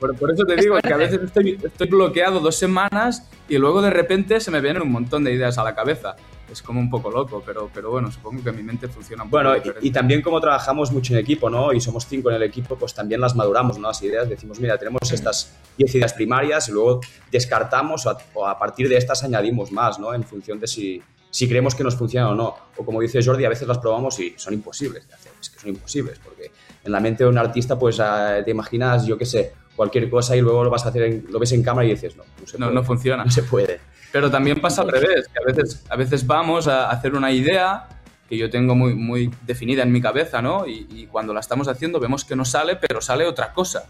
por, 0.00 0.16
por 0.16 0.32
eso 0.32 0.44
te 0.44 0.56
digo 0.56 0.80
que 0.80 0.92
a 0.92 0.96
veces 0.96 1.20
estoy, 1.22 1.58
estoy 1.62 1.88
bloqueado 1.88 2.40
dos 2.40 2.56
semanas 2.56 3.28
y 3.48 3.58
luego 3.58 3.82
de 3.82 3.90
repente 3.90 4.40
se 4.40 4.50
me 4.50 4.60
vienen 4.60 4.82
un 4.82 4.90
montón 4.90 5.22
de 5.22 5.32
ideas 5.32 5.58
a 5.58 5.64
la 5.64 5.74
cabeza. 5.74 6.16
Es 6.50 6.62
como 6.62 6.80
un 6.80 6.90
poco 6.90 7.10
loco, 7.10 7.42
pero, 7.46 7.70
pero 7.72 7.90
bueno, 7.90 8.10
supongo 8.10 8.42
que 8.42 8.50
mi 8.50 8.64
mente 8.64 8.88
funciona 8.88 9.22
un 9.22 9.30
poco 9.30 9.44
Bueno, 9.44 9.62
y, 9.80 9.88
y 9.88 9.90
también 9.92 10.20
como 10.20 10.40
trabajamos 10.40 10.90
mucho 10.90 11.12
en 11.12 11.20
equipo, 11.20 11.48
¿no? 11.48 11.72
Y 11.72 11.80
somos 11.80 12.06
cinco 12.06 12.30
en 12.30 12.36
el 12.36 12.42
equipo, 12.42 12.76
pues 12.76 12.92
también 12.92 13.20
las 13.20 13.36
maduramos, 13.36 13.78
¿no? 13.78 13.86
Las 13.86 14.02
ideas. 14.02 14.28
Decimos, 14.28 14.58
mira, 14.58 14.76
tenemos 14.76 15.12
estas 15.12 15.56
10 15.78 15.94
ideas 15.94 16.12
primarias 16.12 16.68
y 16.68 16.72
luego 16.72 17.00
descartamos 17.30 18.04
o 18.06 18.10
a, 18.10 18.18
o 18.34 18.46
a 18.48 18.58
partir 18.58 18.88
de 18.88 18.96
estas 18.96 19.22
añadimos 19.22 19.70
más, 19.70 20.00
¿no? 20.00 20.12
En 20.12 20.24
función 20.24 20.58
de 20.58 20.66
si, 20.66 21.00
si 21.30 21.48
creemos 21.48 21.74
que 21.74 21.84
nos 21.84 21.94
funciona 21.94 22.28
o 22.30 22.34
no. 22.34 22.54
O 22.76 22.84
como 22.84 23.00
dice 23.00 23.22
Jordi, 23.22 23.44
a 23.44 23.48
veces 23.48 23.68
las 23.68 23.78
probamos 23.78 24.18
y 24.18 24.34
son 24.36 24.54
imposibles 24.54 25.06
de 25.06 25.14
hacer. 25.14 25.32
Es 25.40 25.50
que 25.50 25.60
son 25.60 25.70
imposibles, 25.70 26.18
porque 26.18 26.50
en 26.82 26.92
la 26.92 27.00
mente 27.00 27.24
de 27.24 27.30
un 27.30 27.38
artista, 27.38 27.78
pues 27.78 28.00
ah, 28.00 28.38
te 28.44 28.50
imaginas, 28.50 29.06
yo 29.06 29.16
qué 29.16 29.26
sé, 29.26 29.52
cualquier 29.80 30.10
cosa 30.10 30.36
y 30.36 30.42
luego 30.42 30.62
lo 30.62 30.68
vas 30.68 30.84
a 30.84 30.90
hacer, 30.90 31.02
en- 31.04 31.24
lo 31.30 31.38
ves 31.38 31.52
en 31.52 31.62
cámara 31.62 31.86
y 31.86 31.92
dices, 31.92 32.14
no, 32.14 32.24
no 32.38 32.46
se 32.46 32.58
no, 32.58 32.66
puede. 32.66 32.74
no 32.74 32.82
funciona. 32.84 33.24
No 33.24 33.30
se 33.30 33.42
puede. 33.44 33.80
Pero 34.12 34.30
también 34.30 34.60
pasa 34.60 34.82
al 34.82 34.88
revés, 34.90 35.26
que 35.32 35.38
a 35.42 35.46
veces, 35.46 35.82
a 35.88 35.96
veces 35.96 36.26
vamos 36.26 36.68
a 36.68 36.90
hacer 36.90 37.14
una 37.14 37.30
idea 37.32 37.88
que 38.28 38.36
yo 38.36 38.50
tengo 38.50 38.74
muy, 38.74 38.94
muy 38.94 39.30
definida 39.46 39.82
en 39.82 39.90
mi 39.90 40.02
cabeza, 40.02 40.42
¿no? 40.42 40.66
Y, 40.66 40.86
y 40.90 41.06
cuando 41.06 41.32
la 41.32 41.40
estamos 41.40 41.66
haciendo 41.66 41.98
vemos 41.98 42.26
que 42.26 42.36
no 42.36 42.44
sale, 42.44 42.76
pero 42.76 43.00
sale 43.00 43.24
otra 43.26 43.54
cosa. 43.54 43.84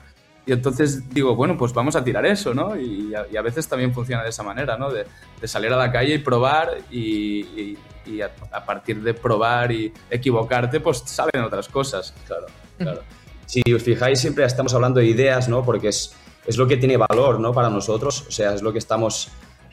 Y 0.47 0.53
entonces 0.53 1.09
digo, 1.11 1.35
bueno, 1.35 1.59
pues 1.59 1.73
vamos 1.73 1.97
a 1.97 2.05
tirar 2.05 2.25
eso, 2.25 2.55
¿no? 2.55 2.79
Y 2.79 3.13
a, 3.15 3.27
y 3.33 3.37
a 3.37 3.43
veces 3.43 3.67
también 3.67 3.93
funciona 3.93 4.23
de 4.23 4.31
esa 4.31 4.45
manera, 4.45 4.79
¿no? 4.79 4.91
De, 4.93 5.07
de 5.41 5.49
salir 5.49 5.73
a 5.73 5.77
la 5.77 5.91
calle 5.91 6.15
y 6.15 6.19
probar 6.19 6.79
y, 6.91 7.41
y- 7.61 7.79
y 8.07 8.23
a, 8.23 8.31
a 8.53 8.65
partir 8.65 9.03
de 9.03 9.13
probar 9.15 9.71
y 9.73 9.93
equivocarte, 10.09 10.79
pues 10.81 11.03
salen 11.05 11.43
otras 11.45 11.69
cosas. 11.69 12.15
Claro, 12.27 12.47
claro. 12.79 13.03
Si 13.51 13.63
os 13.73 13.83
fijáis, 13.83 14.21
siempre 14.21 14.45
estamos 14.45 14.73
hablando 14.75 15.01
de 15.01 15.07
ideas, 15.07 15.49
¿no? 15.49 15.65
Porque 15.65 15.89
es, 15.89 16.15
es 16.47 16.57
lo 16.57 16.69
que 16.69 16.77
tiene 16.77 16.97
valor, 16.97 17.41
¿no? 17.41 17.53
Para 17.53 17.69
nosotros, 17.69 18.25
o 18.29 18.31
sea, 18.31 18.55
es 18.55 18.63
lo 18.63 18.73
que 18.73 18.79
estamos 18.79 19.27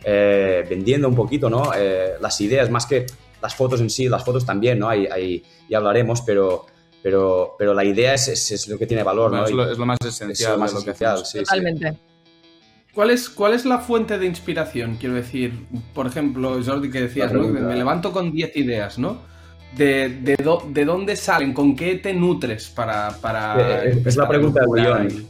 eh, 0.03 0.65
vendiendo 0.67 1.07
un 1.07 1.13
poquito, 1.13 1.47
¿no? 1.47 1.71
Eh, 1.77 2.13
las 2.19 2.41
ideas, 2.41 2.71
más 2.71 2.87
que 2.87 3.05
las 3.39 3.53
fotos 3.53 3.79
en 3.79 3.91
sí, 3.91 4.09
las 4.09 4.25
fotos 4.25 4.47
también, 4.47 4.79
¿no? 4.79 4.89
Ahí, 4.89 5.05
ahí 5.05 5.43
ya 5.69 5.77
hablaremos, 5.77 6.23
pero, 6.23 6.65
pero, 7.03 7.53
pero 7.59 7.75
la 7.75 7.85
idea 7.85 8.15
es, 8.15 8.27
es, 8.29 8.49
es 8.49 8.67
lo 8.67 8.79
que 8.79 8.87
tiene 8.87 9.03
valor, 9.03 9.29
Bueno, 9.29 9.43
¿no? 9.43 9.47
es, 9.47 9.53
lo, 9.53 9.67
Y 9.67 9.71
es 9.73 9.77
lo 9.77 9.85
más 9.85 9.99
es 10.01 10.07
esencial 10.07 10.53
lo 10.53 10.57
más 10.57 10.73
lo 10.73 10.79
esencial, 10.79 11.17
sí, 11.19 11.37
sí. 11.37 11.39
Totalmente. 11.43 11.99
¿Cuál 12.95 13.11
es, 13.11 13.29
¿Cuál 13.29 13.53
es 13.53 13.63
la 13.63 13.77
fuente 13.77 14.17
de 14.17 14.25
inspiración? 14.25 14.97
Quiero 14.99 15.13
decir, 15.13 15.67
por 15.93 16.07
ejemplo, 16.07 16.59
Jordi, 16.65 16.89
que 16.89 17.01
decías, 17.01 17.31
¿no? 17.31 17.47
me 17.47 17.75
levanto 17.75 18.11
con 18.11 18.31
10 18.31 18.57
ideas, 18.57 18.97
¿no? 18.97 19.37
De, 19.75 20.10
de, 20.10 20.36
do- 20.38 20.65
¿De 20.69 20.86
dónde 20.86 21.15
salen? 21.15 21.53
¿Con 21.53 21.75
qué 21.75 21.95
te 21.95 22.13
nutres 22.13 22.67
para...? 22.69 23.10
para 23.21 23.84
Eh, 23.84 23.89
es 23.89 23.97
empezar 23.97 24.23
la 24.23 24.30
pregunta 24.30 24.62
del 24.62 24.69
millón. 24.69 25.01
ahí? 25.01 25.27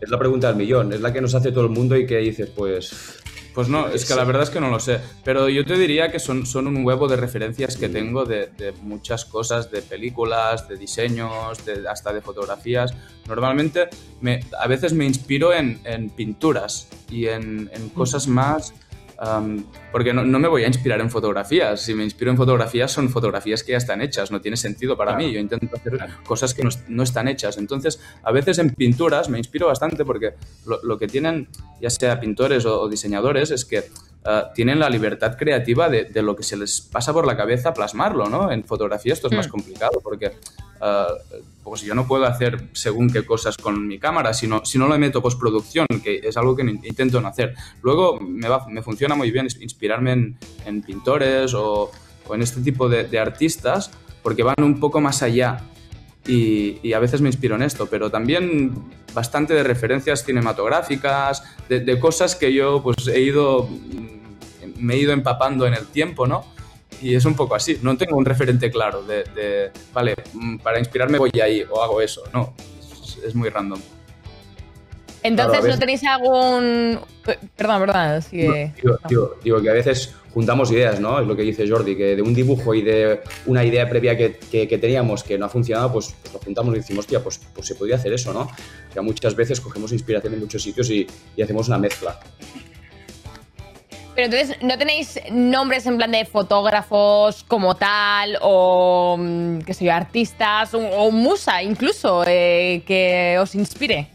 Es 0.00 0.08
la 0.10 0.18
pregunta 0.18 0.48
del 0.48 0.56
millón, 0.56 0.92
es 0.92 1.00
la 1.00 1.12
que 1.12 1.20
nos 1.20 1.34
hace 1.34 1.50
todo 1.52 1.64
el 1.64 1.70
mundo 1.70 1.96
y 1.96 2.06
que 2.06 2.18
dices, 2.18 2.50
pues... 2.54 3.18
Pues 3.54 3.68
no, 3.70 3.88
es 3.88 4.04
que 4.04 4.14
la 4.14 4.24
verdad 4.24 4.42
es 4.42 4.50
que 4.50 4.60
no 4.60 4.68
lo 4.68 4.78
sé. 4.78 4.98
Pero 5.24 5.48
yo 5.48 5.64
te 5.64 5.78
diría 5.78 6.12
que 6.12 6.18
son, 6.18 6.44
son 6.44 6.66
un 6.66 6.84
huevo 6.84 7.08
de 7.08 7.16
referencias 7.16 7.78
que 7.78 7.88
tengo 7.88 8.26
de, 8.26 8.48
de 8.48 8.72
muchas 8.82 9.24
cosas, 9.24 9.70
de 9.70 9.80
películas, 9.80 10.68
de 10.68 10.76
diseños, 10.76 11.64
de, 11.64 11.88
hasta 11.88 12.12
de 12.12 12.20
fotografías. 12.20 12.92
Normalmente 13.26 13.88
me, 14.20 14.40
a 14.60 14.66
veces 14.68 14.92
me 14.92 15.06
inspiro 15.06 15.54
en, 15.54 15.80
en 15.84 16.10
pinturas 16.10 16.88
y 17.10 17.28
en, 17.28 17.70
en 17.72 17.88
cosas 17.88 18.28
más... 18.28 18.74
am, 19.18 19.64
porque 19.92 20.12
no, 20.12 20.24
no 20.24 20.38
me 20.38 20.48
voy 20.48 20.64
a 20.64 20.66
inspirar 20.66 21.00
en 21.00 21.10
fotografías. 21.10 21.80
Si 21.80 21.94
me 21.94 22.04
inspiro 22.04 22.30
en 22.30 22.36
fotografías, 22.36 22.90
son 22.92 23.08
fotografías 23.08 23.62
que 23.62 23.72
ya 23.72 23.78
están 23.78 24.00
hechas. 24.02 24.30
No 24.30 24.40
tiene 24.40 24.56
sentido 24.56 24.96
para 24.96 25.12
Claro. 25.12 25.26
mí. 25.26 25.32
Yo 25.32 25.40
intento 25.40 25.74
hacer 25.76 25.98
cosas 26.26 26.54
que 26.54 26.62
no, 26.62 26.70
no 26.88 27.02
están 27.02 27.28
hechas. 27.28 27.58
Entonces, 27.58 28.00
a 28.22 28.32
veces 28.32 28.58
en 28.58 28.70
pinturas 28.74 29.28
me 29.28 29.38
inspiro 29.38 29.66
bastante 29.66 30.04
porque 30.04 30.34
lo, 30.66 30.82
lo 30.82 30.98
que 30.98 31.06
tienen, 31.06 31.48
ya 31.80 31.90
sea 31.90 32.20
pintores 32.20 32.64
o, 32.66 32.80
o 32.82 32.88
diseñadores, 32.88 33.50
es 33.50 33.64
que 33.64 33.84
ah, 34.24 34.50
tienen 34.54 34.78
la 34.80 34.90
libertad 34.90 35.36
creativa 35.38 35.88
de, 35.88 36.04
de 36.04 36.22
lo 36.22 36.34
que 36.36 36.42
se 36.42 36.56
les 36.56 36.80
pasa 36.80 37.12
por 37.12 37.26
la 37.26 37.36
cabeza 37.36 37.72
plasmarlo, 37.74 38.28
¿no? 38.28 38.50
En 38.52 38.64
fotografía 38.64 39.12
esto 39.12 39.28
es 39.28 39.32
más 39.34 39.46
Mm. 39.48 39.50
complicado 39.50 40.00
porque 40.02 40.32
ah, 40.80 41.08
pues 41.64 41.82
yo 41.82 41.94
no 41.94 42.06
puedo 42.06 42.24
hacer 42.26 42.68
según 42.72 43.10
qué 43.10 43.26
cosas 43.26 43.56
con 43.56 43.88
mi 43.88 43.98
cámara, 43.98 44.32
si 44.32 44.46
no, 44.46 44.64
si 44.64 44.78
no 44.78 44.88
le 44.88 44.98
meto 44.98 45.20
postproducción, 45.20 45.86
que 46.02 46.20
es 46.22 46.36
algo 46.36 46.54
que 46.54 46.62
intento 46.62 47.18
hacer. 47.26 47.54
Luego 47.82 48.20
me, 48.20 48.48
va- 48.48 48.66
me 48.68 48.82
funciona 48.82 49.14
muy 49.16 49.30
bien 49.32 49.48
inspirarme 49.60 50.36
en, 50.64 50.82
pintores 50.82 51.54
o, 51.54 51.90
en 52.32 52.42
este 52.42 52.60
tipo 52.60 52.88
de, 52.88 53.18
artistas 53.18 53.90
porque 54.22 54.42
van 54.42 54.56
un 54.62 54.78
poco 54.78 55.00
más 55.00 55.22
allá 55.22 55.60
y, 56.26 56.78
y 56.82 56.92
a 56.92 56.98
veces 56.98 57.20
me 57.20 57.28
inspiro 57.28 57.54
en 57.56 57.62
esto, 57.62 57.86
pero 57.86 58.10
también 58.10 58.72
bastante 59.14 59.54
de 59.54 59.62
referencias 59.62 60.24
cinematográficas, 60.24 61.42
de, 61.68 61.80
de 61.80 61.98
cosas 61.98 62.36
que 62.36 62.52
yo 62.52 62.82
pues 62.82 63.08
he 63.08 63.20
ido, 63.20 63.64
mm, 63.66 64.78
me 64.80 64.94
he 64.94 64.98
ido 64.98 65.12
empapando 65.12 65.66
en 65.66 65.74
el 65.74 65.86
tiempo, 65.86 66.26
¿no? 66.26 66.44
Y 67.02 67.14
es 67.14 67.24
un 67.24 67.34
poco 67.34 67.54
así, 67.54 67.78
no 67.82 67.96
tengo 67.96 68.16
un 68.16 68.24
referente 68.24 68.70
claro 68.70 69.02
de, 69.02 69.24
de, 69.34 69.70
vale, 69.92 70.14
mm, 70.32 70.58
para 70.58 70.78
inspirarme 70.78 71.18
voy 71.18 71.30
ahí 71.42 71.62
o 71.70 71.82
hago 71.82 72.00
eso, 72.00 72.22
no, 72.32 72.54
es, 72.80 73.18
es 73.24 73.34
muy 73.34 73.48
random. 73.50 73.80
Entonces, 75.22 75.52
Claro, 75.58 75.66
a 75.72 75.74
¿no 75.74 75.78
tenéis 75.80 76.04
algún. 76.04 77.00
Pe- 77.24 77.38
Perdón, 77.56 77.80
perdón, 77.86 78.22
sigue. 78.22 78.72
Digo, 78.80 78.98
digo- 79.08 79.34
digo 79.42 79.60
que 79.62 79.70
a 79.70 79.72
veces 79.72 80.14
juntamos 80.32 80.70
ideas, 80.70 81.00
¿no? 81.00 81.18
Es 81.20 81.26
lo 81.26 81.34
que 81.34 81.42
dice 81.42 81.68
Jordi, 81.68 81.96
que 81.96 82.14
de 82.14 82.22
un 82.22 82.32
dibujo 82.32 82.74
y 82.74 82.82
de 82.82 83.22
una 83.46 83.64
idea 83.64 83.88
previa 83.88 84.16
que, 84.16 84.36
que- 84.36 84.68
que 84.68 84.78
teníamos 84.78 85.24
que 85.24 85.36
no 85.36 85.46
ha 85.46 85.48
funcionado, 85.48 85.92
pues, 85.92 86.14
pues 86.22 86.32
lo 86.32 86.38
juntamos 86.38 86.74
y 86.74 86.78
decimos, 86.78 87.00
hostia, 87.06 87.20
pues, 87.24 87.40
pues 87.54 87.66
se 87.66 87.74
podría 87.74 87.96
hacer 87.96 88.12
eso, 88.12 88.32
¿no? 88.32 88.48
Que 88.92 89.00
muchas 89.00 89.34
veces 89.34 89.60
cogemos 89.60 89.90
inspiración 89.92 90.34
en 90.34 90.40
muchos 90.40 90.62
sitios 90.62 90.88
y, 90.90 91.06
y 91.36 91.42
hacemos 91.42 91.66
una 91.66 91.78
mezcla. 91.78 92.20
Pero 94.16 94.32
entonces, 94.32 94.56
¿no 94.62 94.78
tenéis 94.78 95.20
nombres 95.30 95.84
en 95.84 95.98
plan 95.98 96.10
de 96.10 96.24
fotógrafos 96.24 97.44
como 97.44 97.76
tal 97.76 98.38
o, 98.40 99.18
mm, 99.18 99.58
qué 99.58 99.74
sé 99.74 99.84
yo, 99.84 99.92
artistas 99.92 100.72
o, 100.72 100.78
o 100.78 101.10
musa 101.10 101.62
incluso 101.62 102.24
eh, 102.26 102.82
que 102.86 103.36
os 103.38 103.54
inspire? 103.54 104.08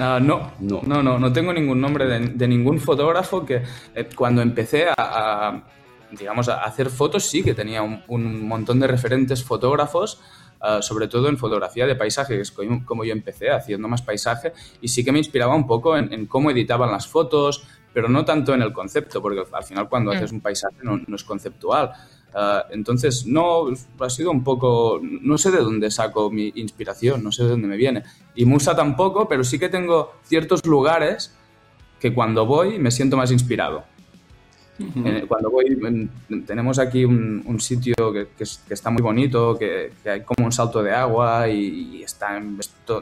Ah, 0.00 0.18
no, 0.20 0.50
no, 0.58 0.82
no, 0.82 1.18
no, 1.18 1.32
tengo 1.32 1.52
ningún 1.52 1.80
nombre 1.80 2.06
de, 2.06 2.18
de 2.18 2.48
ningún 2.48 2.80
fotógrafo 2.80 3.46
que 3.46 3.62
eh, 3.94 4.08
cuando 4.16 4.42
empecé 4.42 4.88
a, 4.88 4.94
a, 4.96 5.62
digamos, 6.10 6.48
a 6.48 6.64
hacer 6.64 6.90
fotos 6.90 7.24
sí 7.24 7.44
que 7.44 7.54
tenía 7.54 7.82
un, 7.82 8.02
un 8.08 8.48
montón 8.48 8.80
de 8.80 8.88
referentes 8.88 9.44
fotógrafos, 9.44 10.20
ah, 10.60 10.82
sobre 10.82 11.06
todo 11.06 11.28
en 11.28 11.38
fotografía 11.38 11.86
de 11.86 11.94
paisaje, 11.94 12.34
que 12.34 12.42
es 12.42 12.50
como 12.50 12.84
como 12.84 13.04
yo 13.04 13.12
empecé 13.12 13.50
haciendo 13.50 13.86
más 13.86 14.02
paisaje, 14.02 14.52
y 14.80 14.88
sí 14.88 15.04
que 15.04 15.12
me 15.12 15.18
inspiraba 15.18 15.54
un 15.54 15.68
poco 15.68 15.96
en, 15.96 16.12
en 16.12 16.26
cómo 16.26 16.50
editaban 16.50 16.90
las 16.90 17.06
fotos, 17.06 17.64
pero 17.92 18.08
no 18.08 18.24
tanto 18.24 18.54
en 18.54 18.62
el 18.62 18.72
concepto, 18.72 19.20
porque 19.22 19.42
al 19.52 19.64
final 19.64 19.88
cuando 19.88 20.12
Mm. 20.12 20.16
haces 20.16 20.32
un 20.32 20.40
paisaje 20.40 20.76
no, 20.82 21.00
no 21.06 21.16
es 21.16 21.24
conceptual. 21.24 21.92
Ah, 22.34 22.64
entonces, 22.70 23.24
no, 23.26 23.64
ha 24.00 24.10
sido 24.10 24.30
un 24.30 24.44
poco, 24.44 25.00
no 25.02 25.38
sé 25.38 25.50
de 25.50 25.58
dónde 25.58 25.90
saco 25.90 26.30
mi 26.30 26.52
inspiración, 26.56 27.24
no 27.24 27.32
sé 27.32 27.42
de 27.44 27.50
dónde 27.50 27.66
me 27.68 27.76
viene. 27.76 28.02
Y 28.34 28.44
Musa 28.44 28.76
tampoco, 28.76 29.26
pero 29.26 29.42
sí 29.44 29.58
que 29.58 29.68
tengo 29.70 30.12
ciertos 30.24 30.64
lugares 30.66 31.34
que 31.98 32.12
cuando 32.12 32.44
voy 32.46 32.78
me 32.78 32.90
siento 32.90 33.16
más 33.16 33.32
inspirado. 33.32 33.84
Eh, 35.04 35.24
Cuando 35.26 35.50
voy, 35.50 35.66
en- 35.82 36.44
tenemos 36.46 36.78
aquí 36.78 37.04
un, 37.04 37.42
un 37.46 37.58
sitio 37.58 37.94
que, 38.12 38.28
que 38.38 38.44
que 38.68 38.74
está 38.74 38.90
muy 38.90 39.02
bonito, 39.02 39.58
que, 39.58 39.90
que 40.04 40.10
hay 40.10 40.20
como 40.22 40.46
un 40.46 40.52
salto 40.52 40.84
de 40.84 40.92
agua 40.94 41.48
y, 41.48 41.96
y 41.96 42.02
está 42.04 42.36
en 42.36 42.56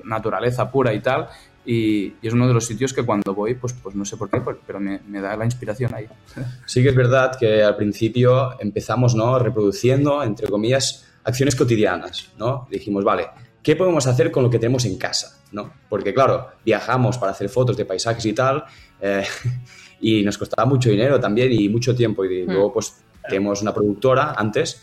naturaleza 0.05 0.71
pura 0.71 0.95
y 0.95 1.01
tal. 1.01 1.29
Y, 1.67 2.15
y 2.23 2.29
es 2.29 2.33
uno 2.33 2.47
de 2.47 2.55
los 2.55 2.65
sitios 2.65 2.93
que 2.93 3.03
cuando 3.03 3.35
voy, 3.35 3.55
pues, 3.55 3.73
pues 3.83 3.95
no 3.97 4.05
sé 4.05 4.17
por 4.17 4.31
qué, 4.31 4.41
pero- 4.41 4.61
pero 4.67 4.79
me, 4.81 5.01
me 5.09 5.21
da 5.21 5.37
la 5.37 5.45
inspiración 5.45 5.93
ahí. 5.95 6.07
Sí 6.67 6.83
que 6.83 6.91
es 6.91 6.95
verdad 6.95 7.37
que 7.39 7.63
al 7.63 7.77
principio 7.77 8.59
empezamos, 8.61 9.15
¿no? 9.15 9.39
Reproduciendo, 9.39 10.23
entre 10.23 10.47
comillas, 10.49 11.05
acciones 11.25 11.57
cotidianas, 11.57 12.31
¿no? 12.39 12.69
Dijimos, 12.71 13.03
vale, 13.05 13.27
¿qué 13.63 13.75
podemos 13.75 14.07
hacer 14.07 14.31
con 14.31 14.45
lo 14.45 14.51
que 14.51 14.59
tenemos 14.61 14.85
en 14.85 14.97
casa, 14.97 15.43
¿no? 15.53 15.73
Porque, 15.89 16.15
claro, 16.15 16.49
viajamos 16.65 17.19
para 17.19 17.33
hacer 17.33 17.49
fotos 17.49 17.77
de 17.77 17.85
paisajes 17.85 18.25
y 18.27 18.33
tal, 18.33 18.65
eh, 19.01 19.25
y 20.01 20.23
nos 20.23 20.39
costaba 20.39 20.69
mucho 20.69 20.89
dinero 20.91 21.19
también 21.19 21.53
y 21.53 21.69
mucho 21.69 21.97
tiempo. 21.97 22.25
Y 22.25 22.45
luego, 22.45 22.73
pues, 22.73 23.03
tenemos 23.29 23.61
una 23.61 23.75
productora 23.75 24.35
antes 24.37 24.83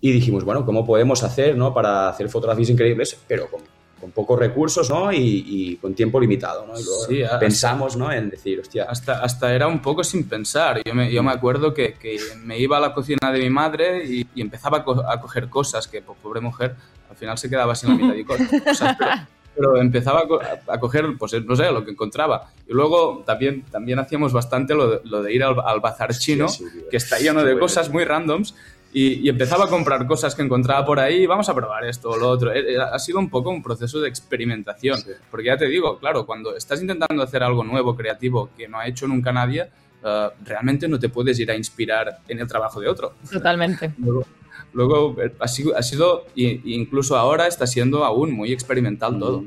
y 0.00 0.10
dijimos, 0.10 0.42
bueno, 0.44 0.64
¿cómo 0.64 0.86
podemos 0.86 1.22
hacer, 1.22 1.54
¿no? 1.54 1.74
Para 1.74 2.08
hacer 2.08 2.30
fotografías 2.30 2.70
increíbles, 2.70 3.14
pero 3.28 3.50
con, 3.50 3.60
con 4.00 4.10
pocos 4.10 4.38
recursos, 4.38 4.90
¿no? 4.90 5.12
Y, 5.12 5.44
y 5.46 5.76
con 5.76 5.94
tiempo 5.94 6.20
limitado, 6.20 6.66
¿no? 6.66 6.78
Y 6.78 6.82
luego 6.84 7.04
Sí, 7.08 7.22
hasta- 7.22 7.38
pensamos, 7.38 7.96
¿no? 7.96 8.12
En 8.12 8.28
decir, 8.30 8.60
hostia, 8.60 8.84
Hasta, 8.88 9.22
hasta 9.22 9.54
era 9.54 9.66
un 9.66 9.80
poco 9.80 10.04
sin 10.04 10.28
pensar. 10.28 10.82
Yo 10.84 10.94
me, 10.94 11.10
yo 11.10 11.22
me 11.22 11.30
acuerdo 11.32 11.72
que, 11.72 11.94
que 11.94 12.18
me 12.42 12.58
iba 12.58 12.76
a 12.76 12.80
la 12.80 12.92
cocina 12.92 13.30
de 13.32 13.38
mi 13.40 13.50
madre 13.50 14.04
y, 14.04 14.26
y 14.34 14.40
empezaba 14.42 14.78
a, 14.78 14.84
co- 14.84 15.04
a 15.08 15.20
coger 15.20 15.48
cosas 15.48 15.88
que, 15.88 16.02
po- 16.02 16.14
pobre 16.22 16.40
mujer, 16.40 16.74
al 17.10 17.16
final 17.16 17.38
se 17.38 17.48
quedaba 17.48 17.74
sin 17.74 17.90
la 17.90 17.94
mitad 17.96 18.14
de 18.14 18.24
co- 18.24 18.36
cosas. 18.64 18.96
Pero, 18.98 19.10
pero 19.56 19.76
empezaba 19.80 20.20
a, 20.20 20.26
co- 20.26 20.40
a 20.68 20.80
coger, 20.80 21.06
pues 21.18 21.32
no 21.44 21.54
sé, 21.56 21.70
lo 21.70 21.84
que 21.84 21.92
encontraba. 21.92 22.50
Y 22.68 22.72
luego 22.72 23.22
también, 23.24 23.62
también 23.70 23.98
hacíamos 24.00 24.32
bastante 24.32 24.74
lo 24.74 24.88
de, 24.90 25.00
lo 25.04 25.22
de 25.22 25.32
ir 25.32 25.44
al, 25.44 25.54
al 25.64 25.80
bazar 25.80 26.12
chino, 26.12 26.48
sí, 26.48 26.64
tío. 26.72 26.88
que 26.90 26.96
está 26.96 27.18
lleno 27.20 27.44
de 27.44 27.56
cosas 27.58 27.88
muy 27.88 28.04
randoms. 28.04 28.54
Y, 28.96 29.26
y 29.26 29.28
empezaba 29.28 29.64
a 29.64 29.68
comprar 29.68 30.06
cosas 30.06 30.34
que 30.36 30.42
encontraba 30.42 30.86
por 30.86 31.00
ahí, 31.00 31.26
vamos 31.26 31.48
a 31.48 31.54
probar 31.54 31.84
esto 31.84 32.10
o 32.10 32.16
lo 32.16 32.28
otro. 32.28 32.52
Eh, 32.54 32.76
Ha 32.78 32.98
sido 33.00 33.18
un 33.18 33.28
poco 33.28 33.50
un 33.50 33.60
proceso 33.60 34.00
de 34.00 34.08
experimentación. 34.08 34.96
Sí. 34.98 35.10
Porque 35.30 35.46
ya 35.46 35.56
te 35.56 35.66
digo, 35.66 35.98
claro, 35.98 36.24
cuando 36.24 36.56
estás 36.56 36.80
intentando 36.80 37.20
hacer 37.22 37.42
algo 37.42 37.64
nuevo, 37.64 37.96
creativo, 37.96 38.50
que 38.56 38.68
no 38.68 38.78
ha 38.78 38.86
hecho 38.86 39.08
nunca 39.08 39.32
nadie, 39.32 39.66
eh, 40.04 40.28
realmente 40.44 40.86
no 40.86 40.98
te 41.00 41.08
puedes 41.08 41.36
ir 41.40 41.50
a 41.50 41.56
inspirar 41.56 42.20
en 42.28 42.38
el 42.38 42.46
trabajo 42.46 42.80
de 42.80 42.88
otro. 42.88 43.14
Totalmente. 43.30 43.92
Luego, 43.98 44.24
luego, 44.72 45.16
eh, 45.22 45.32
ha 45.40 45.48
sido, 45.48 45.76
ha 45.76 45.82
sido 45.82 46.26
y- 46.36 46.60
y 46.72 46.74
incluso 46.74 47.16
ahora 47.16 47.48
está 47.48 47.66
siendo 47.66 48.04
aún 48.04 48.30
muy 48.32 48.52
experimental 48.52 49.18
todo. 49.18 49.44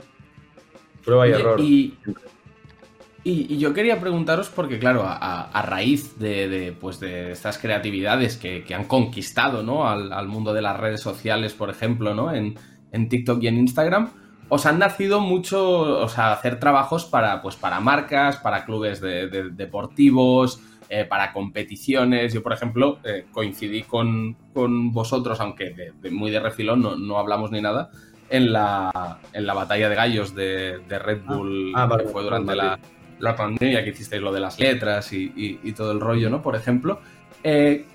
prueba 1.05 1.25
y 1.25 1.31
error. 1.31 1.57
Y, 3.29 3.57
yo 3.57 3.73
quería 3.73 3.99
preguntaros, 3.99 4.49
porque 4.49 4.79
claro, 4.79 5.03
a, 5.05 5.61
raíz 5.63 6.17
de, 6.17 6.47
de, 6.47 6.71
pues 6.71 6.99
de 7.01 7.31
estas 7.31 7.57
creatividades 7.57 8.37
que, 8.37 8.63
que 8.63 8.73
han 8.73 8.85
conquistado 8.85 9.63
¿no? 9.63 9.87
al, 9.89 10.13
al 10.13 10.27
mundo 10.29 10.53
de 10.53 10.61
las 10.61 10.77
redes 10.79 11.01
sociales, 11.01 11.53
por 11.53 11.69
ejemplo, 11.69 12.13
¿no? 12.15 12.33
en, 12.33 12.55
en 12.93 13.09
TikTok 13.09 13.43
y 13.43 13.47
en 13.47 13.57
Instagram, 13.57 14.11
os 14.47 14.65
han 14.65 14.79
nacido 14.79 15.19
mucho, 15.19 15.59
o 16.01 16.07
sea, 16.07 16.31
hacer 16.31 16.57
trabajos 16.57 17.03
para, 17.03 17.41
pues, 17.41 17.57
para 17.57 17.81
marcas, 17.81 18.37
para 18.37 18.63
clubes 18.63 19.01
de- 19.01 19.27
de- 19.27 19.49
deportivos, 19.49 20.61
eh, 20.89 21.03
para 21.03 21.33
competiciones. 21.33 22.33
Yo, 22.33 22.41
por 22.41 22.53
ejemplo, 22.53 22.99
eh, 23.03 23.25
coincidí 23.33 23.83
con, 23.83 24.37
con 24.53 24.93
vosotros, 24.93 25.41
aunque 25.41 25.71
de- 25.71 25.91
de- 26.01 26.11
muy 26.11 26.31
de 26.31 26.39
refilón, 26.39 26.81
no, 26.81 26.95
no 26.95 27.17
hablamos 27.17 27.51
ni 27.51 27.59
nada, 27.59 27.89
en 28.29 28.53
la, 28.53 29.19
en 29.33 29.45
la 29.45 29.53
batalla 29.53 29.89
de 29.89 29.95
gallos 29.95 30.33
de, 30.33 30.79
de 30.87 30.99
Red 30.99 31.23
Bull, 31.25 31.73
Ah, 31.75 31.85
vale, 31.87 32.03
que 32.05 32.09
fue 32.09 32.23
durante 32.23 32.55
vale. 32.55 32.61
la, 32.63 32.79
la 33.19 33.35
pandemia, 33.35 33.83
que 33.83 33.91
hicisteis 33.91 34.21
lo 34.21 34.31
de 34.31 34.39
las 34.39 34.59
letras 34.59 35.11
y, 35.13 35.73
todo 35.75 35.91
el 35.91 35.99
rollo, 35.99 36.29
¿no? 36.29 36.41
Por 36.41 36.55
ejemplo. 36.55 36.99
Eh, 37.43 37.85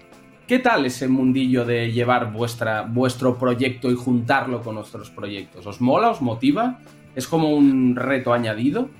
¿Qué 0.47 0.59
tal 0.59 0.85
ese 0.85 1.09
mundillo 1.09 1.65
de 1.65 1.93
llevar 1.93 2.33
vuestra, 2.33 2.83
vuestro 2.83 3.39
proyecto 3.39 3.91
y 3.91 3.95
juntarlo 3.95 4.61
con 4.61 4.77
otros 4.77 5.11
proyectos? 5.11 5.67
¿Os 5.67 5.81
mola? 5.81 6.11
¿Os 6.11 6.21
motiva? 6.21 6.81
¿Es 7.15 7.27
como 7.27 7.51
un 7.51 7.97
reto 7.97 8.33
añadido? 8.33 8.91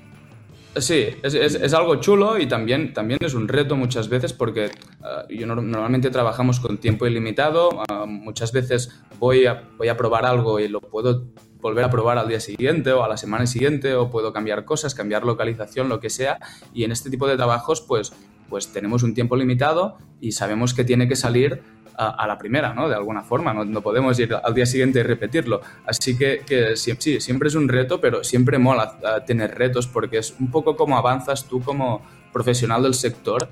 Sí, 0.77 1.07
es, 1.21 1.35
es- 1.35 1.73
algo 1.73 1.97
chulo 1.97 2.39
y 2.39 2.47
también, 2.47 2.93
también 2.93 3.19
es 3.21 3.35
un 3.35 3.47
reto 3.47 3.75
muchas 3.75 4.09
veces 4.09 4.33
porque 4.33 4.71
ah, 5.03 5.23
yo 5.29 5.45
nor- 5.45 5.61
normalmente 5.61 6.09
trabajamos 6.09 6.59
con 6.59 6.77
tiempo 6.79 7.05
ilimitado. 7.05 7.83
ah, 7.89 8.05
muchas 8.07 8.51
veces 8.51 8.89
voy 9.19 9.45
a, 9.45 9.69
voy 9.77 9.89
a 9.89 9.97
probar 9.97 10.25
algo 10.25 10.59
y 10.59 10.67
lo 10.67 10.81
puedo 10.81 11.27
volver 11.61 11.85
a 11.85 11.89
probar 11.91 12.17
al 12.17 12.27
día 12.27 12.39
siguiente 12.39 12.91
o 12.91 13.03
a 13.03 13.07
la 13.07 13.17
semana 13.17 13.45
siguiente 13.45 13.93
o 13.95 14.09
puedo 14.09 14.33
cambiar 14.33 14.65
cosas, 14.65 14.95
cambiar 14.95 15.23
localización, 15.25 15.89
lo 15.89 15.99
que 15.99 16.09
sea. 16.09 16.39
Y 16.73 16.83
en 16.85 16.91
este 16.91 17.09
tipo 17.11 17.27
de 17.27 17.35
trabajos 17.37 17.81
pues, 17.81 18.11
pues 18.49 18.73
tenemos 18.73 19.03
un 19.03 19.13
tiempo 19.13 19.35
limitado 19.35 19.97
y 20.19 20.31
sabemos 20.33 20.73
que 20.73 20.83
tiene 20.83 21.07
que 21.07 21.15
salir 21.15 21.61
a, 21.95 22.27
la 22.27 22.37
primera, 22.37 22.73
¿no? 22.73 22.89
De 22.89 22.95
alguna 22.95 23.21
forma, 23.21 23.53
no, 23.53 23.81
podemos 23.81 24.17
ir 24.19 24.33
al 24.33 24.53
día 24.53 24.65
siguiente 24.65 24.99
y 24.99 25.03
repetirlo. 25.03 25.61
Así 25.85 26.17
que, 26.17 26.75
sí, 26.75 27.19
siempre 27.19 27.49
es 27.49 27.55
un 27.55 27.67
reto, 27.67 27.99
pero 28.01 28.23
siempre 28.23 28.57
mola 28.57 28.97
ah, 29.05 29.23
tener 29.25 29.55
retos 29.55 29.87
porque 29.87 30.17
es 30.17 30.35
un 30.39 30.49
poco 30.49 30.75
como 30.75 30.97
avanzas 30.97 31.45
tú 31.45 31.61
como 31.61 32.01
profesional 32.31 32.83
del 32.83 32.93
sector. 32.93 33.47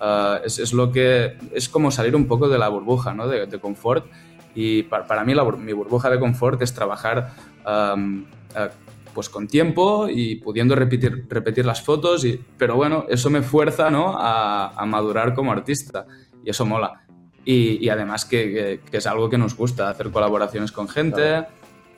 Ah, 0.00 0.40
es, 0.44 0.72
lo 0.72 0.90
que 0.90 1.36
es 1.52 1.68
como 1.68 1.90
salir 1.90 2.16
un 2.16 2.26
poco 2.26 2.48
de 2.48 2.58
la 2.58 2.68
burbuja, 2.68 3.14
¿no? 3.14 3.28
De, 3.28 3.58
confort. 3.60 4.06
Y 4.54 4.84
para, 4.84 5.24
mí 5.24 5.34
mi 5.58 5.72
burbuja 5.72 6.10
de 6.10 6.18
confort 6.18 6.62
es 6.62 6.74
trabajar 6.74 7.32
am, 7.64 8.26
ah, 8.54 8.68
pues 9.14 9.28
con 9.28 9.46
tiempo 9.46 10.08
y 10.08 10.36
pudiendo 10.36 10.74
repetir, 10.74 11.26
repetir 11.28 11.64
las 11.64 11.80
fotos, 11.80 12.24
y, 12.24 12.40
pero 12.58 12.74
bueno, 12.74 13.06
eso 13.08 13.30
me 13.30 13.42
fuerza 13.42 13.88
¿no? 13.88 14.16
a, 14.18 14.70
a 14.70 14.86
madurar 14.86 15.34
como 15.34 15.52
artista 15.52 16.04
y 16.44 16.50
eso 16.50 16.66
mola. 16.66 17.03
Y, 17.44 17.84
y 17.84 17.88
además 17.88 18.24
que, 18.24 18.80
que- 18.90 18.96
es 18.96 19.06
algo 19.06 19.28
que 19.28 19.38
nos 19.38 19.56
gusta, 19.56 19.88
hacer 19.90 20.10
colaboraciones 20.10 20.72
con 20.72 20.88
gente. 20.88 21.20
Claro. 21.22 21.46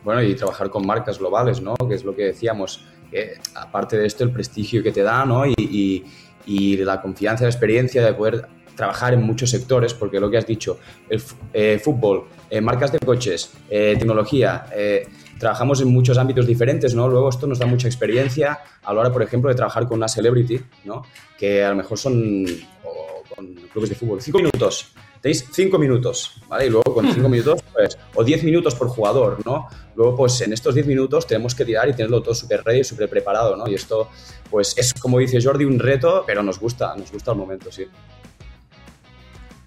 Bueno, 0.04 0.22
y 0.22 0.34
trabajar 0.34 0.70
con 0.70 0.86
marcas 0.86 1.18
globales, 1.18 1.60
¿no? 1.60 1.74
Que 1.76 1.94
es 1.94 2.04
lo 2.04 2.14
que 2.14 2.24
decíamos, 2.24 2.84
que 3.10 3.34
aparte 3.54 3.96
de 3.98 4.06
esto, 4.06 4.22
el 4.24 4.30
prestigio 4.30 4.82
que 4.82 4.92
te 4.92 5.02
da, 5.02 5.24
¿no? 5.24 5.46
Y, 5.46 5.54
y- 5.58 6.04
y 6.48 6.76
la 6.76 7.00
confianza, 7.02 7.42
la 7.44 7.50
experiencia 7.50 8.04
de 8.04 8.12
poder 8.14 8.46
trabajar 8.76 9.14
en 9.14 9.22
muchos 9.22 9.50
sectores, 9.50 9.94
porque 9.94 10.20
lo 10.20 10.30
que 10.30 10.36
has 10.38 10.46
dicho, 10.46 10.78
el 11.08 11.20
eh, 11.52 11.80
fútbol, 11.82 12.26
eh, 12.50 12.60
marcas 12.60 12.92
de 12.92 12.98
coches, 13.00 13.50
eh, 13.70 13.96
tecnología, 13.98 14.66
eh, 14.72 15.08
trabajamos 15.40 15.80
en 15.80 15.88
muchos 15.88 16.18
ámbitos 16.18 16.46
diferentes, 16.46 16.94
¿no? 16.94 17.08
Luego 17.08 17.28
esto 17.30 17.46
nos 17.48 17.58
da 17.58 17.66
mucha 17.66 17.88
experiencia 17.88 18.60
a 18.84 18.92
la 18.94 19.00
hora, 19.00 19.12
por 19.12 19.22
ejemplo, 19.22 19.48
de 19.50 19.56
trabajar 19.56 19.88
con 19.88 19.96
una 19.98 20.08
celebrity, 20.08 20.60
¿no? 20.84 21.02
Que 21.38 21.64
a 21.64 21.70
lo 21.70 21.76
mejor 21.76 21.98
son 21.98 22.44
o 22.84 23.22
con 23.34 23.46
clubes 23.72 23.88
de 23.90 23.96
fútbol. 23.96 24.20
Cinco 24.22 24.38
minutos. 24.38 24.92
Tenéis 25.26 25.44
cinco 25.50 25.76
minutos, 25.76 26.34
¿vale? 26.46 26.66
Y 26.66 26.70
luego 26.70 26.94
con 26.94 27.12
cinco 27.12 27.28
minutos, 27.28 27.60
pues, 27.72 27.98
o 28.14 28.22
diez 28.22 28.44
minutos 28.44 28.76
por 28.76 28.86
jugador, 28.86 29.44
¿no? 29.44 29.66
Luego, 29.96 30.14
pues 30.14 30.40
en 30.42 30.52
estos 30.52 30.76
diez 30.76 30.86
minutos 30.86 31.26
tenemos 31.26 31.52
que 31.52 31.64
tirar 31.64 31.88
y 31.88 31.94
tenerlo 31.94 32.22
todo 32.22 32.32
súper 32.32 32.62
ready, 32.62 32.84
súper 32.84 33.08
preparado, 33.08 33.56
¿no? 33.56 33.66
Y 33.66 33.74
esto, 33.74 34.08
pues 34.48 34.78
es, 34.78 34.94
como 34.94 35.18
dice 35.18 35.42
Jordi, 35.42 35.64
un 35.64 35.80
reto, 35.80 36.22
pero 36.24 36.44
nos 36.44 36.60
gusta, 36.60 36.94
nos 36.94 37.10
gusta 37.10 37.32
el 37.32 37.38
momento, 37.38 37.72
sí. 37.72 37.88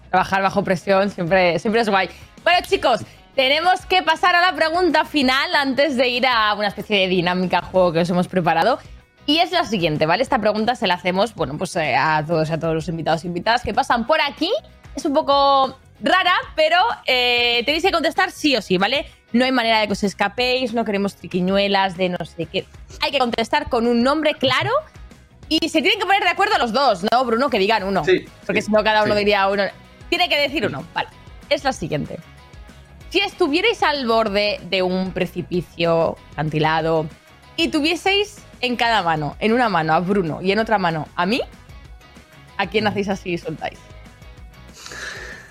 Trabajar 0.08 0.40
bajo 0.40 0.64
presión 0.64 1.10
siempre, 1.10 1.58
siempre 1.58 1.82
es 1.82 1.90
guay. 1.90 2.08
Bueno, 2.42 2.60
chicos, 2.66 3.02
tenemos 3.34 3.84
que 3.84 4.02
pasar 4.02 4.34
a 4.36 4.40
la 4.40 4.56
pregunta 4.56 5.04
final 5.04 5.54
antes 5.54 5.94
de 5.94 6.08
ir 6.08 6.26
a 6.26 6.54
una 6.54 6.68
especie 6.68 7.00
de 7.00 7.08
dinámica 7.08 7.60
juego 7.60 7.92
que 7.92 7.98
os 7.98 8.08
hemos 8.08 8.28
preparado. 8.28 8.78
Y 9.26 9.40
es 9.40 9.52
la 9.52 9.64
siguiente, 9.64 10.06
¿vale? 10.06 10.22
Esta 10.22 10.38
pregunta 10.38 10.74
se 10.74 10.86
la 10.86 10.94
hacemos, 10.94 11.34
bueno, 11.34 11.58
pues 11.58 11.76
eh, 11.76 11.94
a 11.96 12.24
todos, 12.26 12.50
a 12.50 12.58
todos 12.58 12.74
los 12.74 12.88
invitados 12.88 13.24
e 13.24 13.26
invitadas 13.26 13.62
que 13.62 13.74
pasan 13.74 14.06
por 14.06 14.22
aquí. 14.22 14.50
Es 15.00 15.06
un 15.06 15.14
poco 15.14 15.78
rara, 16.02 16.34
pero 16.54 16.76
eh, 17.06 17.62
tenéis 17.64 17.82
que 17.82 17.90
contestar 17.90 18.30
sí 18.30 18.54
o 18.54 18.60
sí, 18.60 18.76
¿vale? 18.76 19.06
No 19.32 19.46
hay 19.46 19.50
manera 19.50 19.80
de 19.80 19.86
que 19.86 19.94
os 19.94 20.02
escapéis, 20.02 20.74
no 20.74 20.84
queremos 20.84 21.16
triquiñuelas 21.16 21.96
de 21.96 22.10
no 22.10 22.18
sé 22.26 22.44
qué. 22.44 22.66
Hay 23.00 23.10
que 23.10 23.18
contestar 23.18 23.70
con 23.70 23.86
un 23.86 24.02
nombre 24.02 24.34
claro 24.34 24.70
y 25.48 25.70
se 25.70 25.80
tienen 25.80 25.98
que 25.98 26.04
poner 26.04 26.22
de 26.22 26.28
acuerdo 26.28 26.58
los 26.58 26.74
dos, 26.74 27.02
¿no, 27.10 27.24
Bruno? 27.24 27.48
Que 27.48 27.58
digan 27.58 27.82
uno. 27.84 28.04
Sí, 28.04 28.26
Porque 28.44 28.60
sí, 28.60 28.66
si 28.66 28.72
no, 28.72 28.84
cada 28.84 29.04
uno 29.04 29.14
sí. 29.14 29.20
diría 29.20 29.48
uno. 29.48 29.62
Tiene 30.10 30.28
que 30.28 30.38
decir 30.38 30.66
uno. 30.66 30.84
Vale. 30.92 31.08
Es 31.48 31.64
la 31.64 31.72
siguiente. 31.72 32.18
Si 33.08 33.20
estuvierais 33.20 33.82
al 33.82 34.06
borde 34.06 34.60
de 34.64 34.82
un 34.82 35.12
precipicio 35.12 36.18
acantilado 36.32 37.06
y 37.56 37.68
tuvieseis 37.68 38.36
en 38.60 38.76
cada 38.76 39.02
mano, 39.02 39.34
en 39.40 39.54
una 39.54 39.70
mano 39.70 39.94
a 39.94 40.00
Bruno 40.00 40.42
y 40.42 40.52
en 40.52 40.58
otra 40.58 40.76
mano 40.76 41.08
a 41.16 41.24
mí, 41.24 41.40
¿a 42.58 42.66
quién 42.66 42.86
hacéis 42.86 43.08
así 43.08 43.30
y 43.32 43.38
soltáis? 43.38 43.78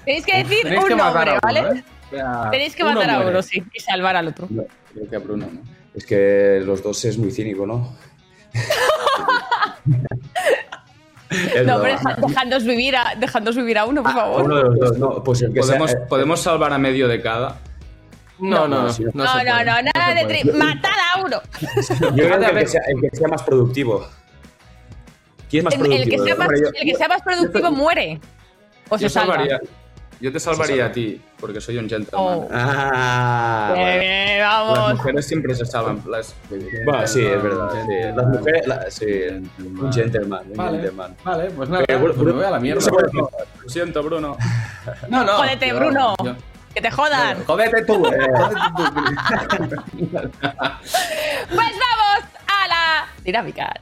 Tenéis 0.05 0.25
que 0.25 0.37
decir 0.37 0.63
Tenéis 0.63 0.81
un 0.83 0.87
que 0.89 0.95
nombre, 0.95 1.31
uno, 1.31 1.39
¿vale? 1.43 1.59
¿eh? 1.59 1.83
O 2.11 2.15
sea, 2.15 2.49
Tenéis 2.51 2.75
que 2.75 2.83
matar 2.83 3.09
a 3.09 3.19
uno, 3.27 3.41
sí, 3.41 3.63
y 3.73 3.79
salvar 3.79 4.15
al 4.15 4.27
otro. 4.29 4.47
Creo 4.47 5.09
que 5.09 5.15
a 5.15 5.19
Bruno, 5.19 5.47
¿no? 5.51 5.61
Es 5.93 6.05
que 6.05 6.61
los 6.65 6.81
dos 6.83 7.03
es 7.05 7.17
muy 7.17 7.31
cínico, 7.31 7.65
¿no? 7.67 7.95
Es 11.29 11.63
No, 11.65 11.77
broma. 11.79 11.81
pero 11.83 11.93
deja- 11.99 12.15
dejadnos 12.27 12.63
vivir, 12.65 12.95
a, 12.95 13.13
dejadnos 13.15 13.55
vivir 13.55 13.77
a 13.77 13.85
uno, 13.85 14.01
por 14.01 14.11
A 14.11 14.15
favor. 14.15 14.43
uno 14.45 14.55
de 14.57 14.63
los 14.63 14.79
dos, 14.79 14.97
no. 14.97 15.23
Pues 15.23 15.41
el 15.43 15.53
que 15.53 15.59
¿Podemos, 15.59 15.91
sea, 15.91 15.99
eh, 15.99 16.05
podemos 16.09 16.39
salvar 16.41 16.73
a 16.73 16.79
medio 16.79 17.07
de 17.07 17.21
cada. 17.21 17.59
No, 18.39 18.67
no, 18.67 18.83
no. 18.83 18.89
sí. 18.93 19.03
no 19.03 19.11
No, 19.25 19.25
no, 19.35 19.63
nada 19.63 20.13
de 20.15 20.25
tri- 20.27 20.51
matad 20.53 20.89
a 21.15 21.21
uno. 21.21 21.39
yo 22.15 22.23
creo 22.25 22.39
que 22.39 22.45
el 22.47 22.57
que, 22.57 22.65
sea, 22.67 22.81
el 22.87 23.01
que 23.01 23.15
sea 23.15 23.27
más 23.27 23.43
productivo. 23.43 24.07
¿Quién 25.51 25.59
es 25.59 25.65
más 25.65 25.73
El, 25.75 25.79
productivo? 25.81 26.03
el 26.03 26.09
que 26.09 26.25
sea 26.25 26.35
más, 26.35 26.47
Hombre, 26.47 26.61
yo- 26.61 26.67
el 26.81 26.85
que 26.91 26.95
sea 26.95 27.07
más 27.07 27.21
productivo 27.21 27.71
muere. 27.71 28.19
O 28.89 28.97
se 28.97 29.07
salva. 29.09 29.33
salvaría, 29.35 29.59
yo 30.21 30.31
te 30.31 30.39
salvaría 30.39 30.85
a 30.87 30.91
ti, 30.91 31.21
porque 31.39 31.61
soy 31.61 31.77
un 31.77 31.87
gentleman. 31.89 32.25
Oh. 32.39 32.47
Ah, 32.51 33.73
bueno. 33.75 33.99
bien, 33.99 34.39
Las 34.39 34.49
vamos. 34.67 34.93
mujeres 34.95 35.27
siempre 35.27 35.55
se 35.55 35.65
salvan. 35.65 36.03
Las, 36.07 36.35
Bueno, 36.85 37.07
sí, 37.07 37.25
es 37.25 37.41
verdad. 37.43 37.69
sí. 37.71 37.93
Las 38.15 38.25
mujeres, 38.27 38.67
la- 38.67 38.91
sí, 38.91 39.05
Gentleman. 39.05 39.85
un 39.85 39.93
gentleman, 39.93 40.43
un 40.51 40.57
Vale, 40.57 40.71
gentleman. 40.77 41.15
vale, 41.23 41.51
pues 41.51 41.69
nada, 41.69 41.83
Pero, 41.87 41.99
Bruno- 41.99 42.23
me 42.23 42.31
voy 42.33 42.43
a 42.45 42.51
la 42.51 42.59
mierda. 42.59 42.89
Bruno 42.91 43.29
lo 43.63 43.69
siento, 43.69 44.03
Bruno. 44.03 44.37
No, 45.09 45.23
no. 45.23 45.33
Jódete, 45.33 45.67
yo- 45.69 45.75
Bruno. 45.77 46.15
yo- 46.23 46.35
Que 46.73 46.81
te 46.81 46.91
jodan. 46.91 47.43
Jódete 47.45 47.83
tú, 47.85 48.05
eh, 48.07 48.27
jódete 48.37 49.75
tú. 49.97 50.09
Pues 51.49 51.71
vamos 51.79 52.23
a 52.47 52.67
la 52.67 53.07
dinámica. 53.23 53.73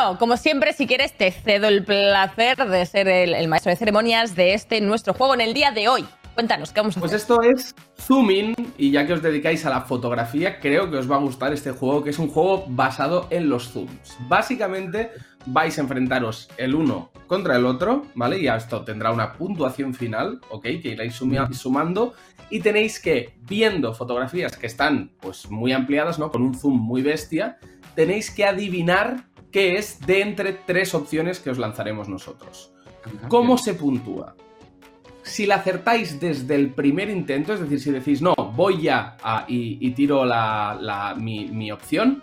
Bueno, 0.00 0.18
como 0.18 0.38
siempre, 0.38 0.72
si 0.72 0.86
quieres, 0.86 1.12
te 1.12 1.30
cedo 1.30 1.68
el 1.68 1.84
placer 1.84 2.56
de 2.56 2.86
ser 2.86 3.06
el, 3.06 3.34
el 3.34 3.48
maestro 3.48 3.68
de 3.68 3.76
ceremonias 3.76 4.34
de 4.34 4.54
este 4.54 4.80
nuestro 4.80 5.12
juego 5.12 5.34
en 5.34 5.42
el 5.42 5.52
día 5.52 5.72
de 5.72 5.88
hoy. 5.88 6.06
Cuéntanos, 6.32 6.72
¿qué 6.72 6.80
vamos 6.80 6.96
a 6.96 7.00
Pues 7.00 7.12
hacer? 7.12 7.20
esto 7.20 7.42
es 7.42 7.74
Zooming 8.00 8.54
y 8.78 8.92
ya 8.92 9.06
que 9.06 9.12
os 9.12 9.20
dedicáis 9.20 9.66
a 9.66 9.68
la 9.68 9.82
fotografía, 9.82 10.58
creo 10.58 10.90
que 10.90 10.96
os 10.96 11.10
va 11.10 11.16
a 11.16 11.18
gustar 11.18 11.52
este 11.52 11.72
juego, 11.72 12.02
que 12.02 12.10
es 12.10 12.18
un 12.18 12.28
juego 12.28 12.64
basado 12.68 13.26
en 13.28 13.50
los 13.50 13.68
zooms. 13.72 14.16
Básicamente 14.26 15.10
vais 15.44 15.76
a 15.76 15.82
enfrentaros 15.82 16.48
el 16.56 16.74
uno 16.74 17.10
contra 17.26 17.56
el 17.56 17.66
otro, 17.66 18.06
¿vale? 18.14 18.38
Y 18.38 18.48
esto 18.48 18.82
tendrá 18.84 19.12
una 19.12 19.34
puntuación 19.34 19.92
final, 19.92 20.40
¿ok? 20.48 20.62
Que 20.62 20.88
iréis 20.92 21.14
sumando 21.14 22.14
y 22.48 22.60
tenéis 22.60 23.00
que, 23.00 23.34
viendo 23.42 23.92
fotografías 23.92 24.56
que 24.56 24.66
están 24.66 25.12
pues 25.20 25.50
muy 25.50 25.72
ampliadas, 25.72 26.18
¿no? 26.18 26.30
Con 26.30 26.40
un 26.40 26.54
zoom 26.54 26.78
muy 26.78 27.02
bestia, 27.02 27.58
tenéis 27.94 28.30
que 28.30 28.46
adivinar 28.46 29.29
qué 29.50 29.76
es 29.76 30.00
de 30.06 30.22
entre 30.22 30.52
tres 30.52 30.94
opciones 30.94 31.40
que 31.40 31.50
os 31.50 31.58
lanzaremos 31.58 32.08
nosotros. 32.08 32.72
¿Cómo 33.28 33.56
se 33.58 33.74
puntúa? 33.74 34.34
Si 35.22 35.46
la 35.46 35.56
acertáis 35.56 36.18
desde 36.20 36.54
el 36.54 36.70
primer 36.72 37.10
intento, 37.10 37.52
es 37.52 37.60
decir, 37.60 37.80
si 37.80 37.90
decís, 37.90 38.22
no, 38.22 38.34
voy 38.34 38.82
ya 38.82 39.16
a- 39.22 39.44
y, 39.48 39.78
y 39.80 39.90
tiro 39.92 40.24
la, 40.24 40.76
la- 40.80 41.14
mi, 41.14 41.46
mi 41.46 41.70
opción, 41.70 42.22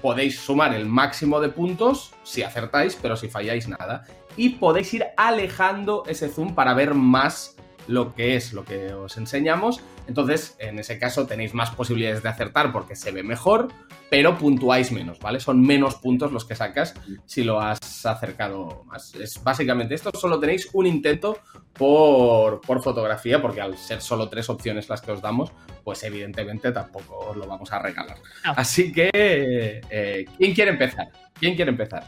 podéis 0.00 0.38
sumar 0.38 0.74
el 0.74 0.86
máximo 0.86 1.40
de 1.40 1.48
puntos 1.48 2.12
si 2.22 2.42
acertáis, 2.42 2.96
pero 3.00 3.16
si 3.16 3.28
falláis 3.28 3.68
nada. 3.68 4.04
Y 4.36 4.50
podéis 4.50 4.92
ir 4.94 5.04
alejando 5.16 6.04
ese 6.06 6.28
zoom 6.28 6.54
para 6.54 6.74
ver 6.74 6.94
más 6.94 7.56
lo 7.88 8.14
que 8.14 8.36
es 8.36 8.52
lo 8.52 8.64
que 8.64 8.92
os 8.92 9.16
enseñamos. 9.16 9.80
Entonces, 10.08 10.56
en 10.58 10.78
ese 10.78 10.98
caso 10.98 11.26
tenéis 11.26 11.52
más 11.54 11.70
posibilidades 11.70 12.22
de 12.22 12.28
acertar 12.28 12.72
porque 12.72 12.94
se 12.96 13.10
ve 13.10 13.22
mejor, 13.22 13.68
pero 14.08 14.38
puntuáis 14.38 14.92
menos, 14.92 15.18
¿vale? 15.18 15.40
Son 15.40 15.60
menos 15.60 15.96
puntos 15.96 16.30
los 16.32 16.44
que 16.44 16.54
sacas 16.54 16.94
si 17.24 17.42
lo 17.42 17.60
has 17.60 18.06
acercado 18.06 18.84
más. 18.86 19.14
Es 19.16 19.42
básicamente 19.42 19.94
esto, 19.96 20.10
solo 20.14 20.38
tenéis 20.38 20.68
un 20.72 20.86
intento 20.86 21.38
por, 21.72 22.60
por 22.60 22.82
fotografía, 22.82 23.42
porque 23.42 23.60
al 23.60 23.76
ser 23.76 24.00
solo 24.00 24.28
tres 24.28 24.48
opciones 24.48 24.88
las 24.88 25.00
que 25.02 25.10
os 25.12 25.20
damos, 25.20 25.50
pues 25.84 26.02
evidentemente 26.04 26.72
tampoco 26.72 27.30
os 27.30 27.36
lo 27.36 27.46
vamos 27.46 27.72
a 27.72 27.78
regalar. 27.80 28.16
No. 28.44 28.52
Así 28.56 28.92
que, 28.92 29.10
eh, 29.12 30.24
¿quién 30.38 30.54
quiere 30.54 30.70
empezar? 30.70 31.08
¿Quién 31.38 31.54
quiere 31.56 31.70
empezar? 31.72 32.04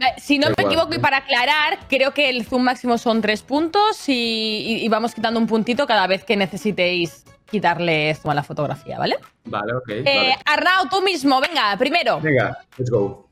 Eh, 0.00 0.04
Si 0.20 0.38
no 0.38 0.48
me 0.48 0.64
equivoco, 0.64 0.94
y 0.94 0.98
para 0.98 1.18
aclarar, 1.18 1.78
creo 1.88 2.12
que 2.12 2.28
el 2.28 2.44
zoom 2.44 2.62
máximo 2.64 2.98
son 2.98 3.22
tres 3.22 3.42
puntos 3.42 4.08
y, 4.08 4.12
y- 4.12 4.84
y 4.84 4.88
vamos 4.88 5.14
quitando 5.14 5.40
un 5.40 5.46
puntito 5.46 5.86
cada 5.86 6.06
vez 6.06 6.22
que 6.24 6.36
necesitéis 6.36 7.24
quitarle 7.50 8.14
zoom 8.14 8.30
a 8.32 8.34
la 8.34 8.42
fotografía, 8.42 8.98
¿vale? 8.98 9.16
Vale, 9.44 9.74
ok. 9.74 9.88
Eh, 9.88 10.02
vale. 10.04 10.36
Arnau, 10.44 10.88
tú 10.90 11.00
mismo, 11.02 11.40
venga, 11.40 11.76
primero. 11.78 12.20
Venga, 12.20 12.58
let's 12.76 12.90
go. 12.90 13.28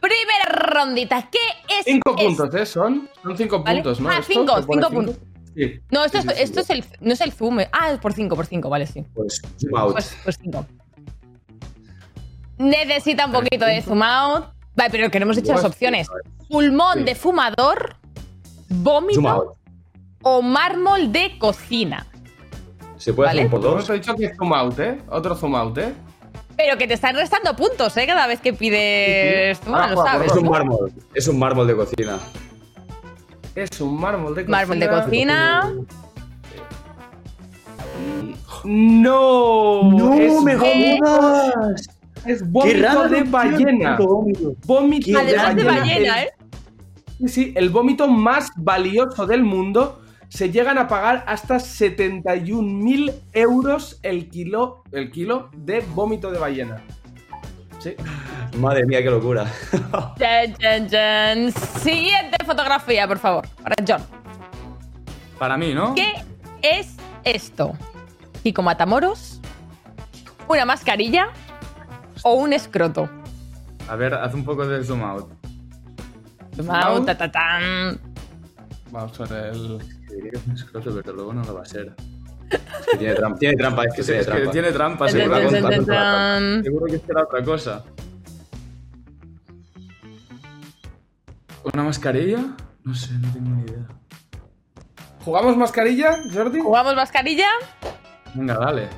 Primera 0.00 0.44
rondita. 0.72 1.28
¿Qué 1.30 1.38
es 1.78 1.84
Cinco 1.84 2.10
esto? 2.16 2.26
puntos, 2.26 2.54
¿eh? 2.60 2.66
Son, 2.66 3.08
son 3.22 3.36
cinco 3.36 3.62
¿Vale? 3.62 3.76
puntos, 3.82 4.00
¿no? 4.00 4.08
Ah, 4.10 4.18
¿Esto? 4.18 4.32
cinco, 4.32 4.56
¿Te 4.60 4.66
pone 4.66 4.82
cinco 4.82 4.94
puntos. 4.94 5.16
Sí. 5.54 5.80
No, 5.90 6.04
esto, 6.04 6.20
Sí, 6.22 6.28
es, 6.28 6.34
sí, 6.36 6.42
esto 6.42 6.60
es 6.60 6.70
el, 6.70 6.84
no 7.00 7.12
es 7.12 7.20
el 7.20 7.32
zoom. 7.32 7.60
eh. 7.60 7.68
Ah, 7.72 7.92
es 7.92 7.98
por 8.00 8.12
cinco, 8.12 8.34
por 8.34 8.46
cinco, 8.46 8.68
vale, 8.68 8.86
sí. 8.86 9.04
Pues 9.14 9.40
zoom 9.60 9.76
out. 9.76 9.92
Pues, 9.92 10.16
pues 10.24 10.38
cinco. 10.42 10.66
Necesita 12.58 13.26
un 13.26 13.32
poquito 13.32 13.64
de 13.64 13.82
zoom 13.82 14.02
out. 14.02 14.46
Vale, 14.74 14.90
pero 14.90 15.10
que 15.10 15.18
no 15.20 15.24
hemos 15.24 15.36
dicho 15.36 15.52
las 15.52 15.64
opciones. 15.64 16.08
Pulmón 16.48 16.98
Sí. 16.98 17.04
de 17.04 17.14
fumador, 17.14 17.96
vómito 18.68 19.56
o 20.22 20.42
mármol 20.42 21.12
de 21.12 21.38
cocina. 21.38 22.06
¿Se 23.02 23.12
puede 23.12 23.30
Vale. 23.30 23.40
hacer 23.40 23.46
un 23.54 23.60
por 23.60 23.60
dos? 23.78 23.88
dicho 23.92 24.14
que 24.14 24.26
es 24.26 24.36
zoom 24.36 24.52
out, 24.52 24.78
¿eh? 24.78 24.98
Otro 25.10 25.34
zoom 25.34 25.56
out, 25.56 25.76
¿eh? 25.78 25.92
Pero 26.56 26.78
que 26.78 26.86
te 26.86 26.94
están 26.94 27.16
restando 27.16 27.56
puntos, 27.56 27.96
¿eh? 27.96 28.06
Cada 28.06 28.28
vez 28.28 28.40
que 28.40 28.52
pides 28.52 29.58
zoom 29.58 29.74
out, 29.74 29.82
Ah, 29.84 29.90
lo 29.90 30.04
sabes. 30.04 30.30
Es 30.30 30.36
un 30.38 30.48
mármol. 30.48 30.92
Es 31.12 31.26
un 31.26 31.38
mármol 31.40 31.66
de 31.66 31.74
cocina. 31.74 32.18
Es 33.56 33.80
un 33.80 33.98
mármol 33.98 34.36
de 34.36 34.42
cocina. 34.44 34.56
Mármol 34.56 34.78
de 34.78 34.88
cocina. 34.88 35.72
No, 38.64 39.82
¡No 39.90 40.14
es, 40.14 40.42
me 40.42 40.56
jodas! 40.56 41.88
es 42.24 42.48
vómito 42.52 43.08
de 43.08 43.22
ballena. 43.24 43.96
Vómito 44.64 45.18
Además 45.18 45.56
de 45.56 45.64
ballena. 45.64 45.80
ballena, 45.80 46.22
El- 46.22 46.28
¿eh? 46.28 46.32
Sí, 47.18 47.28
sí, 47.28 47.52
el 47.56 47.70
vómito 47.70 48.06
más 48.06 48.48
valioso 48.56 49.26
del 49.26 49.42
mundo. 49.42 50.01
Se 50.32 50.50
llegan 50.50 50.78
a 50.78 50.88
pagar 50.88 51.24
hasta 51.26 51.56
71.000 51.56 53.12
euros 53.34 54.00
el 54.02 54.30
kilo, 54.30 54.82
el 54.90 55.10
kilo 55.10 55.50
de 55.54 55.80
vómito 55.80 56.30
de 56.30 56.38
ballena. 56.38 56.82
Sí. 57.78 57.94
Madre 58.56 58.86
mía, 58.86 59.02
qué 59.02 59.10
locura. 59.10 59.44
Siguiente 61.82 62.42
fotografía, 62.46 63.06
por 63.06 63.18
favor. 63.18 63.46
Para 63.62 63.74
John. 63.86 64.02
Para 65.38 65.58
mí, 65.58 65.74
¿no? 65.74 65.94
¿Qué 65.94 66.14
es 66.62 66.96
esto? 67.24 67.74
¿Kiko 68.42 68.62
Matamoros? 68.62 69.38
¿Una 70.48 70.64
mascarilla? 70.64 71.26
¿O 72.22 72.36
un 72.36 72.54
escroto? 72.54 73.06
A 73.86 73.96
ver, 73.96 74.14
haz 74.14 74.32
un 74.32 74.46
poco 74.46 74.66
de 74.66 74.82
zoom 74.82 75.02
out. 75.02 75.30
Zoom 76.56 76.70
out, 76.70 77.04
ta, 77.04 77.18
ta, 77.18 77.30
tan. 77.30 78.00
Vamos 78.90 79.18
con 79.18 79.30
el. 79.30 80.01
Diría 80.14 80.30
que 80.30 80.38
es 80.38 80.46
un 80.46 80.52
escroto, 80.54 81.00
pero 81.02 81.12
luego 81.16 81.32
no 81.32 81.44
lo 81.44 81.54
va 81.54 81.62
a 81.62 81.64
ser. 81.64 81.94
Es 82.50 82.86
que 82.90 82.96
tiene 82.98 83.14
trampa, 83.14 83.38
tiene 83.38 83.56
trampa, 83.56 83.84
es 83.84 83.94
que 83.94 84.00
Es 84.02 84.06
tiene 84.06 84.20
que 84.20 84.24
trampa. 84.26 84.50
tiene 84.52 84.72
trampa, 84.72 85.08
seguro. 85.08 85.40
que-. 85.40 86.62
Seguro 86.64 86.86
será 87.06 87.22
otra 87.22 87.42
cosa. 87.44 87.84
¿Una 91.72 91.82
mascarilla? 91.84 92.40
No 92.84 92.94
sé, 92.94 93.12
no 93.14 93.32
tengo 93.32 93.50
ni 93.50 93.62
idea. 93.62 93.86
¿Jugamos 95.24 95.56
mascarilla, 95.56 96.18
Jordi? 96.32 96.60
¿Jugamos 96.60 96.96
mascarilla? 96.96 97.46
Venga, 98.34 98.54
dale. 98.58 98.88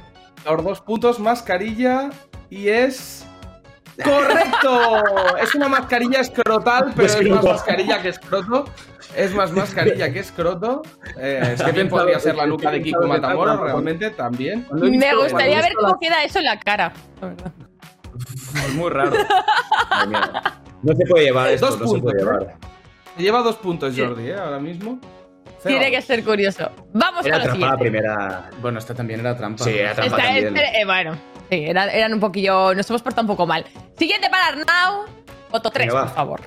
Los 0.47 0.65
dos 0.65 0.81
putos 0.81 1.19
mascarilla 1.21 2.11
y 2.51 2.69
es. 2.69 3.27
¡Correcto! 4.03 5.37
es 5.41 5.55
una 5.55 5.69
mascarilla 5.69 6.21
escrotal, 6.21 6.93
pero 6.97 7.07
es 7.07 7.31
más 7.31 7.45
mascarilla 7.45 8.03
que 8.03 8.09
escroto. 8.09 8.65
Es 9.17 9.35
más 9.35 9.53
mascarilla 9.53 10.13
que 10.13 10.19
escroto. 10.21 10.83
Eh, 11.19 11.41
Es 11.55 11.63
que 11.63 11.73
pensado- 11.73 11.89
podría 11.91 12.19
ser 12.19 12.35
la 12.37 12.47
nuca 12.47 12.71
de 12.71 12.83
Kiko 12.83 13.07
Matamoros, 13.07 13.61
realmente 13.61 14.11
también. 14.11 14.67
Me 14.73 15.15
gustaría 15.15 15.61
ver 15.61 15.73
cómo 15.75 15.99
queda 16.01 16.23
eso 16.25 16.39
en 16.41 16.45
la 16.47 16.59
cara. 16.59 16.93
Es 18.67 18.75
muy 18.75 18.91
raro. 18.91 19.13
No 20.83 20.93
se 20.95 21.07
puede 21.07 21.25
llevar 21.25 21.51
esto, 21.51 21.67
Dos 21.71 21.81
no 21.81 21.87
se 21.89 21.99
puede 22.01 22.19
puntos, 22.19 22.39
llevar. 22.41 22.57
Lleva 23.17 23.43
dos 23.43 23.57
puntos 23.57 23.95
Jordi, 23.97 24.29
¿eh? 24.29 24.35
Ahora 24.35 24.59
mismo. 24.59 24.99
Cero. 25.63 25.79
Tiene 25.79 25.91
que 25.91 26.03
ser 26.03 26.23
curioso. 26.25 26.71
Vamos 26.93 27.25
Era 27.25 27.37
trampa 27.43 27.49
la 27.49 27.53
siguiente. 27.55 27.79
primera. 27.79 28.51
Bueno, 28.61 28.79
esta 28.79 28.95
también 28.95 29.21
era 29.21 29.35
trampa. 29.37 29.65
Sí, 29.65 29.71
era 29.79 29.95
trampa 29.95 30.17
Esta 30.19 30.37
es, 30.39 30.45
también. 30.45 30.67
eh, 30.75 30.85
bueno, 30.85 31.13
sí, 31.51 31.65
eran, 31.65 31.89
eran 31.89 32.13
un 32.13 32.21
poquillo. 32.21 32.75
Nos 32.75 32.89
hemos 32.91 33.01
portado 33.03 33.23
un 33.23 33.29
poco 33.29 33.47
mal. 33.47 33.65
Siguiente 33.97 34.29
para 34.29 34.49
Arnau. 34.49 35.05
Foto 35.51 35.71
3, 35.71 35.87
Venga, 35.87 36.01
va. 36.01 36.07
por 36.07 36.15
favor. 36.15 36.41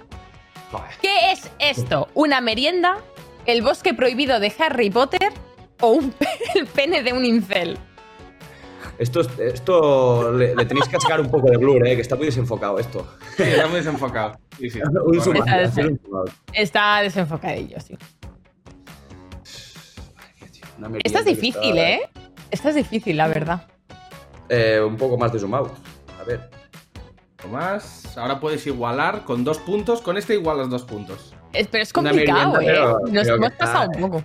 ¿Qué 1.01 1.31
es 1.31 1.49
esto? 1.59 2.07
¿Una 2.13 2.41
merienda? 2.41 2.97
¿El 3.45 3.61
bosque 3.61 3.93
prohibido 3.93 4.39
de 4.39 4.53
Harry 4.59 4.89
Potter? 4.89 5.31
¿O 5.79 5.91
un 5.91 6.13
el 6.55 6.65
pene 6.67 7.03
de 7.03 7.13
un 7.13 7.23
incel? 7.25 7.77
Esto, 8.99 9.21
es- 9.21 9.39
esto 9.39 10.31
le, 10.33 10.55
le 10.55 10.65
tenéis 10.65 10.87
que 10.87 10.99
sacar 10.99 11.21
un 11.21 11.29
poco 11.29 11.49
de 11.51 11.57
blur, 11.57 11.85
eh, 11.87 11.95
que 11.95 12.01
está 12.01 12.15
muy 12.15 12.25
desenfocado 12.25 12.79
esto. 12.79 13.07
Sí, 13.37 13.43
está 13.43 13.67
muy 13.67 13.77
desenfocado. 13.77 14.39
Sí, 14.57 14.69
sí. 14.71 14.79
Está 16.53 17.01
desenfocadillo, 17.01 17.79
sí. 17.79 17.95
Esta 21.03 21.19
es 21.19 21.25
difícil, 21.25 21.77
está- 21.77 21.89
¿eh? 21.89 22.09
Esta 22.49 22.69
es 22.69 22.75
difícil, 22.75 23.17
la 23.17 23.27
verdad. 23.27 23.67
Eh, 24.49 24.81
un 24.85 24.97
poco 24.97 25.17
más 25.17 25.31
de 25.31 25.39
zoom 25.39 25.53
out. 25.53 25.71
A 26.19 26.23
ver. 26.23 26.49
Más. 27.47 28.17
Ahora 28.17 28.39
puedes 28.39 28.65
igualar 28.67 29.23
con 29.25 29.43
dos 29.43 29.57
puntos. 29.59 30.01
Con 30.01 30.17
este 30.17 30.33
igualas 30.35 30.69
dos 30.69 30.83
puntos. 30.83 31.33
Es- 31.53 31.67
pero 31.67 31.83
es 31.83 31.93
complicado, 31.93 32.59
¿eh? 32.61 32.65
pero- 32.65 32.99
Nos 33.11 33.27
hemos 33.27 33.51
pasado 33.51 33.89
un 33.95 34.01
poco. 34.01 34.23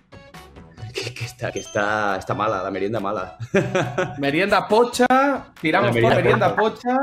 Que, 1.02 1.14
que 1.14 1.24
está, 1.24 1.50
que 1.50 1.58
está, 1.58 2.16
está 2.16 2.34
mala, 2.34 2.62
la 2.62 2.70
merienda 2.70 3.00
mala. 3.00 3.36
Merienda 4.18 4.68
pocha. 4.68 5.06
Tiramos 5.60 5.94
La 5.96 6.00
por 6.02 6.14
merienda 6.14 6.48
merienda 6.50 6.56
pocha. 6.56 6.96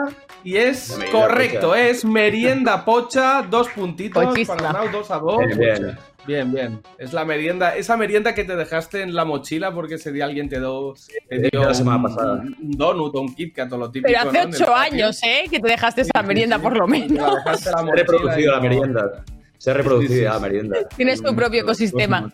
Y 0.43 0.55
es 0.55 0.97
merienda 0.97 1.19
correcto, 1.27 1.67
pocha. 1.69 1.87
es 1.87 2.05
merienda 2.05 2.85
pocha. 2.85 3.41
Dos 3.41 3.67
puntitos 3.69 4.23
Pochísima. 4.23 4.55
para 4.57 4.69
Arnau, 4.69 4.89
dos 4.91 5.11
a 5.11 5.17
dos. 5.19 5.37
Bien, 5.39 5.57
bien. 5.59 5.97
Bien, 6.27 6.51
bien. 6.53 6.81
Es 6.97 7.11
la 7.13 7.25
merienda, 7.25 7.75
esa 7.75 7.97
merienda 7.97 8.35
que 8.35 8.43
te 8.43 8.55
dejaste 8.55 9.01
en 9.01 9.15
la 9.15 9.25
mochila 9.25 9.73
porque 9.73 9.95
ese 9.95 10.11
día 10.11 10.25
alguien 10.25 10.47
te, 10.47 10.59
do, 10.59 10.93
te 11.27 11.39
dio 11.39 11.63
la 11.63 11.73
semana 11.73 11.97
un, 11.97 12.03
pasada. 12.03 12.33
un 12.35 12.71
donut 12.71 13.15
o 13.15 13.21
un 13.21 13.33
KitKat 13.33 13.71
o 13.73 13.77
lo 13.77 13.89
típico. 13.91 14.13
Pero 14.15 14.29
hace 14.29 14.47
ocho 14.63 14.75
años, 14.75 15.19
¿eh? 15.23 15.45
Que 15.49 15.59
te 15.59 15.67
dejaste 15.69 16.01
esa 16.01 16.21
merienda, 16.21 16.59
por 16.59 16.77
lo 16.77 16.85
Te 16.85 16.91
la 16.99 17.07
menos. 17.07 17.35
dejaste 17.35 17.69
en 17.69 17.75
la 17.75 17.79
Se 17.79 17.79
ha 17.79 17.83
mochila 17.83 17.95
reproducido 17.95 18.39
y 18.39 18.45
la 18.53 18.59
merienda. 18.61 19.23
Se 19.57 19.71
ha 19.71 19.73
reproducido 19.73 20.13
Sí, 20.13 20.19
sí, 20.19 20.23
ya 20.23 20.33
la 20.33 20.39
merienda. 20.39 20.77
Tienes 20.95 21.21
tu 21.23 21.35
propio 21.35 21.61
ecosistema. 21.61 22.31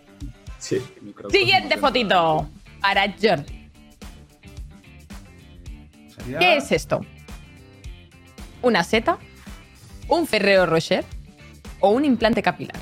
Sí. 0.65 0.81
Siguiente 1.29 1.77
fotito. 1.77 2.49
Para 2.81 3.03
Jordi. 3.21 3.69
Sería- 6.17 6.39
¿Qué 6.39 6.57
es 6.57 6.71
esto? 6.71 7.01
¿Una 8.63 8.83
seta? 8.83 9.19
¿Un 10.07 10.25
Ferrero 10.25 10.65
Rocher? 10.65 11.05
¿O 11.81 11.89
un 11.89 12.03
implante 12.03 12.41
capilar? 12.41 12.79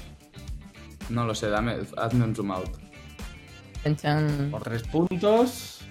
No 1.09 1.25
lo 1.25 1.35
sé, 1.35 1.49
dame, 1.49 1.75
hazme 1.97 2.23
un 2.23 2.33
zoom 2.33 2.51
out. 2.51 2.69
Chan, 3.83 3.95
chan. 3.97 4.47
Por 4.49 4.63
tres 4.63 4.83
puntos. 4.83 5.81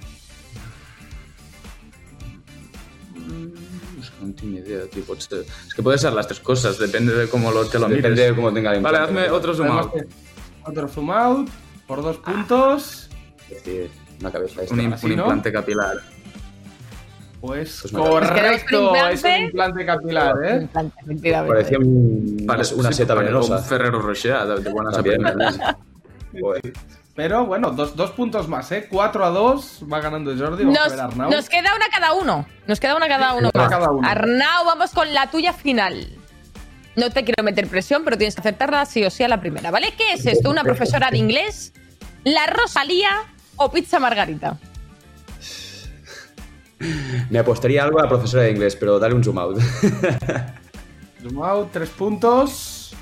Es 4.00 4.10
que 4.10 4.24
no 4.24 4.32
tengo 4.34 4.50
ni 4.52 4.58
idea, 4.60 4.86
tío. 4.88 5.04
Es 5.14 5.74
que 5.74 5.82
puede 5.82 5.98
ser 5.98 6.14
las 6.14 6.26
tres 6.26 6.40
cosas, 6.40 6.78
depende 6.78 7.14
de 7.14 7.28
cómo 7.28 7.50
lo, 7.50 7.66
te 7.66 7.78
lo 7.78 7.86
mires. 7.88 8.02
Depende 8.02 8.22
de 8.30 8.34
cómo 8.34 8.50
tenga 8.52 8.72
el 8.74 8.80
Vale, 8.80 8.98
implante. 8.98 9.20
hazme 9.20 9.36
otro 9.36 9.54
zoom 9.54 9.66
Además, 9.66 9.86
out. 9.94 10.12
Otro 10.64 10.88
zoom 10.88 11.10
out. 11.10 11.50
Por 11.92 12.02
dos 12.02 12.16
puntos. 12.16 13.10
Es 13.50 13.62
decir, 13.62 13.90
una 14.18 14.30
cabeza 14.32 14.62
esta. 14.62 14.72
Un, 14.72 14.80
implante 14.80 15.52
capilar. 15.52 15.96
Pues 17.38 17.80
Pues 17.82 17.92
correcto, 17.92 18.94
es 19.10 19.22
un 19.22 19.30
implante. 19.42 19.84
capilar, 19.84 20.34
Un 20.36 20.44
¿eh? 20.46 20.56
implante, 20.62 20.96
efectivamente. 21.02 21.54
Parecía 21.54 21.78
un- 21.78 22.36
Vale, 22.46 22.62
una 22.76 22.88
sí, 22.88 22.94
seta 22.94 23.12
venenosa. 23.12 23.56
Un 23.58 23.64
Ferrero 23.64 24.00
Rocher 24.00 24.38
de, 24.38 24.60
de 24.60 24.70
buenas. 24.70 24.96
Pero 27.14 27.44
bueno, 27.44 27.72
dos, 27.72 27.94
dos 27.94 28.12
puntos 28.12 28.48
más, 28.48 28.72
¿eh? 28.72 28.88
4 28.90 29.26
a 29.26 29.28
2 29.28 29.84
va 29.92 30.00
ganando 30.00 30.34
Jordi. 30.34 30.64
Vamos 30.64 30.78
a 30.78 30.82
Nos, 30.84 30.90
ver 30.92 31.00
a 31.00 31.04
Arnau. 31.04 31.30
nos 31.30 31.50
queda 31.50 31.74
una 31.76 31.88
cada 31.90 32.14
uno. 32.14 32.46
Nos 32.66 32.80
queda 32.80 32.96
una 32.96 33.06
cada 33.06 33.34
uno 33.34 33.50
una 33.52 33.68
cada 33.68 33.90
uno. 33.90 34.08
Arnau, 34.08 34.64
vamos 34.64 34.92
con 34.92 35.12
la 35.12 35.30
tuya 35.30 35.52
final. 35.52 36.08
No 36.96 37.10
te 37.10 37.24
quiero 37.24 37.42
meter 37.42 37.68
presión, 37.68 38.02
pero 38.04 38.16
tienes 38.16 38.34
que 38.34 38.40
acertarla 38.40 38.86
sí 38.86 39.04
o 39.04 39.10
sí 39.10 39.22
a 39.24 39.28
la 39.28 39.40
primera, 39.40 39.70
¿vale? 39.70 39.92
¿Qué 39.96 40.12
es 40.12 40.24
esto? 40.26 40.48
¿Una 40.50 40.62
profesora 40.62 41.10
de 41.10 41.18
inglés? 41.18 41.72
¿La 42.24 42.46
Rosalía 42.46 43.10
o 43.56 43.70
pizza 43.70 43.98
margarita? 43.98 44.58
Me 47.30 47.38
apostaría 47.38 47.82
algo 47.84 48.00
a 48.00 48.04
la 48.04 48.08
profesora 48.08 48.42
de 48.44 48.50
inglés, 48.50 48.74
pero 48.76 48.98
dale 48.98 49.14
un 49.14 49.22
zoom 49.24 49.38
out. 49.38 49.58
Zoom 51.22 51.42
out, 51.42 51.70
3 51.72 51.88
puntos. 51.90 52.92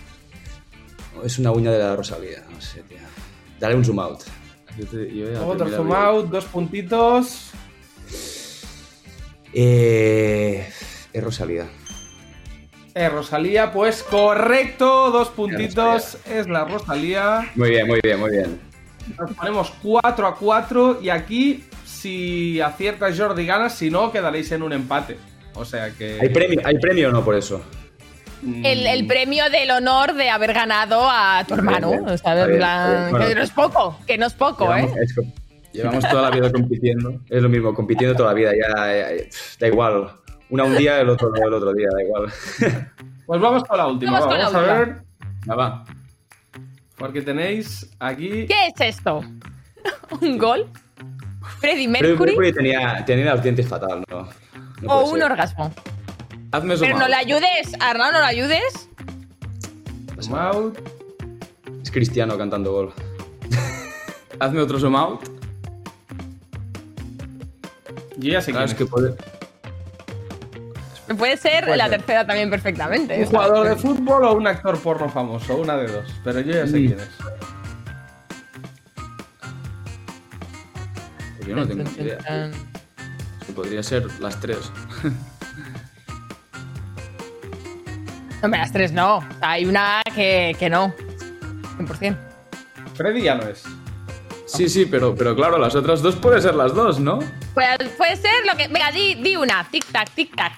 es 1.25 1.39
una 1.39 1.51
uña 1.53 1.71
de 1.73 1.79
la 1.79 1.97
Rosalía, 1.97 2.45
no 2.51 2.61
sé, 2.61 2.83
tío. 2.83 2.99
Dale 3.59 3.75
un 3.77 3.85
zoom 3.85 3.99
out. 4.01 4.21
Yo 4.79 4.87
te- 4.87 5.15
yo 5.17 5.33
ya 5.33 5.41
Otro 5.43 5.69
zoom 5.69 5.93
out, 5.93 6.27
dos 6.31 6.45
puntitos. 6.45 7.51
Eh, 9.53 10.69
es 11.13 11.25
Rosalía. 11.25 11.67
Eh, 12.95 13.09
Rosalía, 13.09 13.73
pues 13.73 14.03
correcto, 14.03 15.11
dos 15.11 15.29
puntitos. 15.31 16.19
Es 16.27 16.47
la 16.49 16.65
Rosalía. 16.65 17.51
Muy 17.55 17.71
bien, 17.71 17.87
muy 17.87 18.01
bien, 18.03 18.21
muy 18.21 18.31
bien. 18.31 18.61
Nos 19.19 19.33
ponemos 19.33 19.73
4 19.83 20.27
a 20.27 20.35
4 20.37 20.99
y 21.03 21.09
aquí, 21.11 21.65
si 21.85 22.61
aciertas 22.61 23.19
Jordi 23.19 23.47
ganas, 23.47 23.75
si 23.75 23.91
no, 23.91 24.11
quedaréis 24.13 24.51
en 24.53 24.63
un 24.63 24.73
empate. 24.73 25.17
O 25.55 25.65
sea 25.65 25.91
que... 25.91 26.19
¿Hay 26.21 26.29
premio, 26.31 26.61
¿Hay 26.65 26.79
premio 26.79 27.09
o 27.09 27.13
no 27.13 27.25
por 27.25 27.35
eso? 27.35 27.61
mm, 28.43 28.65
El, 28.65 28.87
el 28.87 29.07
premio 29.07 29.51
del 29.51 29.71
honor 29.71 30.15
de 30.15 30.31
haber 30.31 30.53
ganado 30.55 31.03
a 31.11 31.45
tu 31.47 31.55
hermano. 31.55 31.91
bien. 31.91 32.09
O 32.09 32.17
sea, 32.17 32.35
bien, 32.47 32.57
plan. 32.59 33.11
Bueno. 33.11 33.27
que 33.29 33.35
no 33.35 33.43
es 33.43 33.51
poco, 33.51 33.99
que 34.07 34.17
no 34.19 34.27
es 34.27 34.33
poco, 34.35 34.75
¿eh? 34.75 34.83
Llevamos- 34.83 34.97
Es, 34.99 35.15
co- 35.15 35.23
Llevamos 35.73 36.09
toda 36.09 36.23
la 36.23 36.31
vida 36.31 36.51
compitiendo. 36.51 37.21
es 37.29 37.43
lo 37.43 37.49
mismo, 37.49 37.73
compitiendo 37.75 38.17
toda 38.17 38.31
la 38.31 38.35
vida, 38.35 38.51
ya, 38.53 38.87
ya- 38.93 39.17
ya- 39.17 39.25
da 39.61 39.67
igual. 39.69 40.11
Una 40.49 40.65
un 40.65 40.77
día, 40.77 41.01
el 41.01 41.09
otro 41.11 41.31
el 41.35 41.53
otro 41.55 41.73
día, 41.75 41.87
da 41.93 42.03
igual. 42.03 42.33
Pues 43.27 43.41
vamos 43.41 43.63
con 43.65 43.79
la 43.79 43.87
última. 43.87 44.13
Vamos 44.13 44.27
con 44.27 44.39
la 44.39 44.45
Vamos 44.47 44.55
a 44.57 44.59
última. 44.59 44.79
ver. 44.79 44.97
Ya 45.47 45.55
va. 45.55 45.85
Porque 47.01 47.23
tenéis 47.23 47.89
aquí... 47.99 48.47
¿Qué 48.47 48.67
es 48.67 48.97
esto? 48.97 49.25
¿Un 50.21 50.37
gol? 50.37 50.69
¿Freddie 51.59 51.89
Mercury? 51.89 52.33
Mercury 52.37 52.53
tenía, 52.53 53.03
tenía 53.07 53.33
los 53.35 53.43
dientes 53.43 53.67
fatal, 53.67 54.05
¿no? 54.11 54.29
No 54.83 54.93
¿O 54.93 55.05
un 55.09 55.15
ser. 55.19 55.33
orgasmo? 55.33 55.73
Hazme 56.53 56.77
zoom 56.77 56.89
Pero 56.89 56.99
no 56.99 57.09
le 57.09 57.15
ayudes, 57.15 57.73
Arnau, 57.81 58.13
no 58.13 58.19
le 58.21 58.27
ayudes. 58.27 58.87
Zoom 60.21 60.35
out. 60.35 60.79
Es 61.83 61.91
Cristiano 61.91 62.37
cantando 62.37 62.71
gol. 62.71 62.93
Hazme 64.39 64.61
otro 64.61 64.79
zoom 64.79 64.95
out. 64.95 65.23
Yo 68.19 68.33
ya 68.33 68.43
sé 68.43 68.51
Claro, 68.53 68.67
quién 68.67 68.75
es 68.77 68.79
que 68.79 68.85
puede... 68.85 69.15
Puede 71.19 71.37
ser 71.37 71.65
Puede 71.65 71.77
la 71.77 71.89
ser. 71.89 71.99
tercera 71.99 72.27
también 72.27 72.51
perfectamente. 72.51 73.19
¿Un 73.19 73.27
jugador 73.27 73.69
de 73.69 73.77
fútbol 73.77 74.25
o 74.25 74.33
un 74.35 74.47
actor 74.47 74.79
porno 74.81 75.09
famoso? 75.09 75.57
Una 75.57 75.77
de 75.77 75.89
dos. 75.89 76.15
Pero 76.23 76.41
yo 76.41 76.53
ya 76.53 76.67
sé 76.67 76.73
quién 76.73 77.01
es. 77.01 77.09
Pues 81.37 81.49
yo 81.49 81.57
no 81.57 81.67
tengo 81.67 81.83
ni 81.85 81.91
idea. 82.05 82.19
Es 83.41 83.47
que 83.47 83.53
podría 83.53 83.83
ser 83.83 84.07
las 84.21 84.39
tres. 84.41 84.71
Hombre, 88.43 88.61
las 88.61 88.73
tres 88.73 88.93
no. 88.93 89.27
Hay 89.41 89.67
una 89.67 90.01
que, 90.15 90.57
que 90.59 90.71
no. 90.71 90.95
100%. 91.79 92.17
Freddy 92.95 93.23
ya 93.23 93.35
no 93.35 93.43
es. 93.49 93.65
Sí, 94.47 94.69
sí, 94.69 94.87
pero, 94.87 95.15
pero 95.15 95.37
claro, 95.37 95.59
las 95.59 95.75
otras 95.75 96.03
dos 96.03 96.17
puede 96.17 96.41
ser 96.41 96.55
las 96.55 96.75
dos, 96.75 96.99
¿no? 96.99 97.21
Pues 97.55 97.69
puede 97.97 98.17
ser 98.17 98.45
lo 98.47 98.57
que. 98.57 98.69
Venga, 98.69 98.91
di, 98.91 99.15
di 99.17 99.37
una. 99.37 99.67
Tic-tac, 99.71 100.09
tic-tac. 100.15 100.53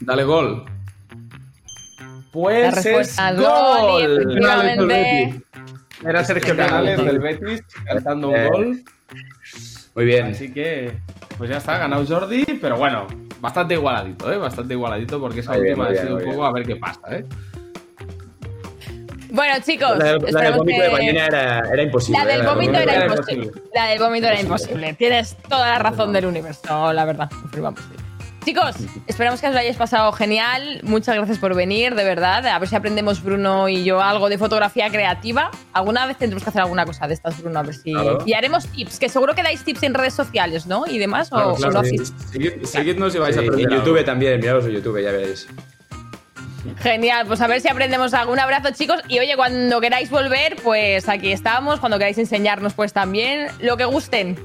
Dale 0.00 0.24
gol. 0.24 0.64
Pues 2.32 2.84
es 2.84 3.16
gol. 3.16 3.36
gol, 3.36 4.00
y 4.00 4.04
efectivamente. 4.04 5.40
Era 6.04 6.22
Sergio 6.24 6.54
Canales 6.56 7.02
del 7.02 7.18
Betis 7.18 7.62
cantando 7.86 8.28
un 8.28 8.36
Eh. 8.36 8.48
gol. 8.48 8.82
Muy 9.94 10.04
bien. 10.04 10.26
Así 10.26 10.52
que, 10.52 10.92
pues 11.38 11.48
ya 11.48 11.56
está, 11.56 11.78
ganado 11.78 12.04
Jordi, 12.06 12.44
pero 12.60 12.76
bueno, 12.76 13.06
bastante 13.40 13.74
igualadito, 13.74 14.30
¿eh? 14.30 14.36
Bastante 14.36 14.74
igualadito 14.74 15.18
porque 15.18 15.40
esa 15.40 15.52
Muy 15.52 15.62
última 15.62 15.86
ha 15.86 15.88
bien, 15.88 16.02
sido 16.02 16.16
un 16.16 16.20
poco 16.22 16.32
bien. 16.36 16.44
a 16.46 16.52
ver 16.52 16.66
qué 16.66 16.76
pasa, 16.76 17.00
¿eh? 17.10 17.24
Bueno, 19.30 19.54
chicos, 19.64 19.98
La, 19.98 20.04
del- 20.04 20.12
la 20.12 20.18
del 20.18 20.28
esperamos 20.28 20.58
vómito 20.58 20.82
de 20.82 20.88
Ballina 20.90 21.26
era, 21.26 21.58
era 21.72 21.82
imposible. 21.82 22.18
La 22.18 22.26
del 22.26 22.46
vómito 22.46 22.72
era 22.78 22.94
era 22.94 23.06
imposible. 23.06 23.50
La 23.74 23.86
del 23.86 23.98
vómito 23.98 24.26
era 24.26 24.40
imposible. 24.40 24.94
Tienes 24.94 25.36
toda 25.48 25.66
la 25.70 25.78
razón 25.78 26.12
del 26.12 26.26
universo, 26.26 26.92
la 26.92 27.04
verdad. 27.06 27.30
Confirmamos, 27.30 27.80
sí. 27.80 28.02
Chicos, 28.46 28.76
esperamos 29.08 29.40
que 29.40 29.48
os 29.48 29.52
lo 29.52 29.58
hayáis 29.58 29.76
pasado 29.76 30.12
genial. 30.12 30.78
Muchas 30.84 31.16
gracias 31.16 31.38
por 31.38 31.56
venir, 31.56 31.96
de 31.96 32.04
verdad. 32.04 32.46
A 32.46 32.58
ver 32.60 32.68
si 32.68 32.76
aprendemos 32.76 33.20
Bruno 33.22 33.68
y 33.68 33.82
yo 33.82 34.00
algo 34.00 34.28
de 34.28 34.38
fotografía 34.38 34.88
creativa. 34.88 35.50
Alguna 35.72 36.06
vez 36.06 36.16
tendremos 36.16 36.44
que 36.44 36.50
hacer 36.50 36.62
alguna 36.62 36.86
cosa 36.86 37.08
de 37.08 37.14
estas, 37.14 37.42
Bruno, 37.42 37.58
a 37.58 37.62
ver 37.64 37.74
si. 37.74 37.92
Claro. 37.92 38.18
Y 38.24 38.34
haremos 38.34 38.68
tips, 38.68 39.00
que 39.00 39.08
seguro 39.08 39.34
que 39.34 39.42
dais 39.42 39.64
tips 39.64 39.82
en 39.82 39.94
redes 39.94 40.14
sociales, 40.14 40.66
¿no? 40.66 40.86
Y 40.86 40.98
demás, 40.98 41.28
Claro, 41.30 41.48
o, 41.50 41.52
o 41.54 41.56
claro, 41.56 41.72
lo 41.72 41.84
sí. 41.84 41.96
Seguid- 41.98 42.64
Seguidnos 42.64 43.16
y 43.16 43.18
vais 43.18 43.34
Sí, 43.34 43.40
a 43.40 43.42
aprender. 43.44 43.66
en 43.72 43.78
YouTube 43.78 43.94
algo. 43.96 44.04
también, 44.06 44.38
miraros 44.40 44.64
en 44.66 44.70
YouTube, 44.70 45.02
ya 45.02 45.10
veréis. 45.10 45.48
Genial, 46.78 47.26
pues 47.26 47.40
a 47.40 47.48
ver 47.48 47.60
si 47.60 47.68
aprendemos 47.68 48.14
algo. 48.14 48.32
Un 48.32 48.38
abrazo, 48.38 48.68
chicos. 48.72 48.98
Y 49.08 49.18
oye, 49.18 49.34
cuando 49.36 49.80
queráis 49.80 50.08
volver, 50.08 50.54
pues 50.62 51.08
aquí 51.08 51.32
estamos. 51.32 51.80
Cuando 51.80 51.98
queráis 51.98 52.18
enseñarnos, 52.18 52.74
pues 52.74 52.92
también. 52.92 53.48
Lo 53.60 53.76
que 53.76 53.84
gusten. 53.86 54.38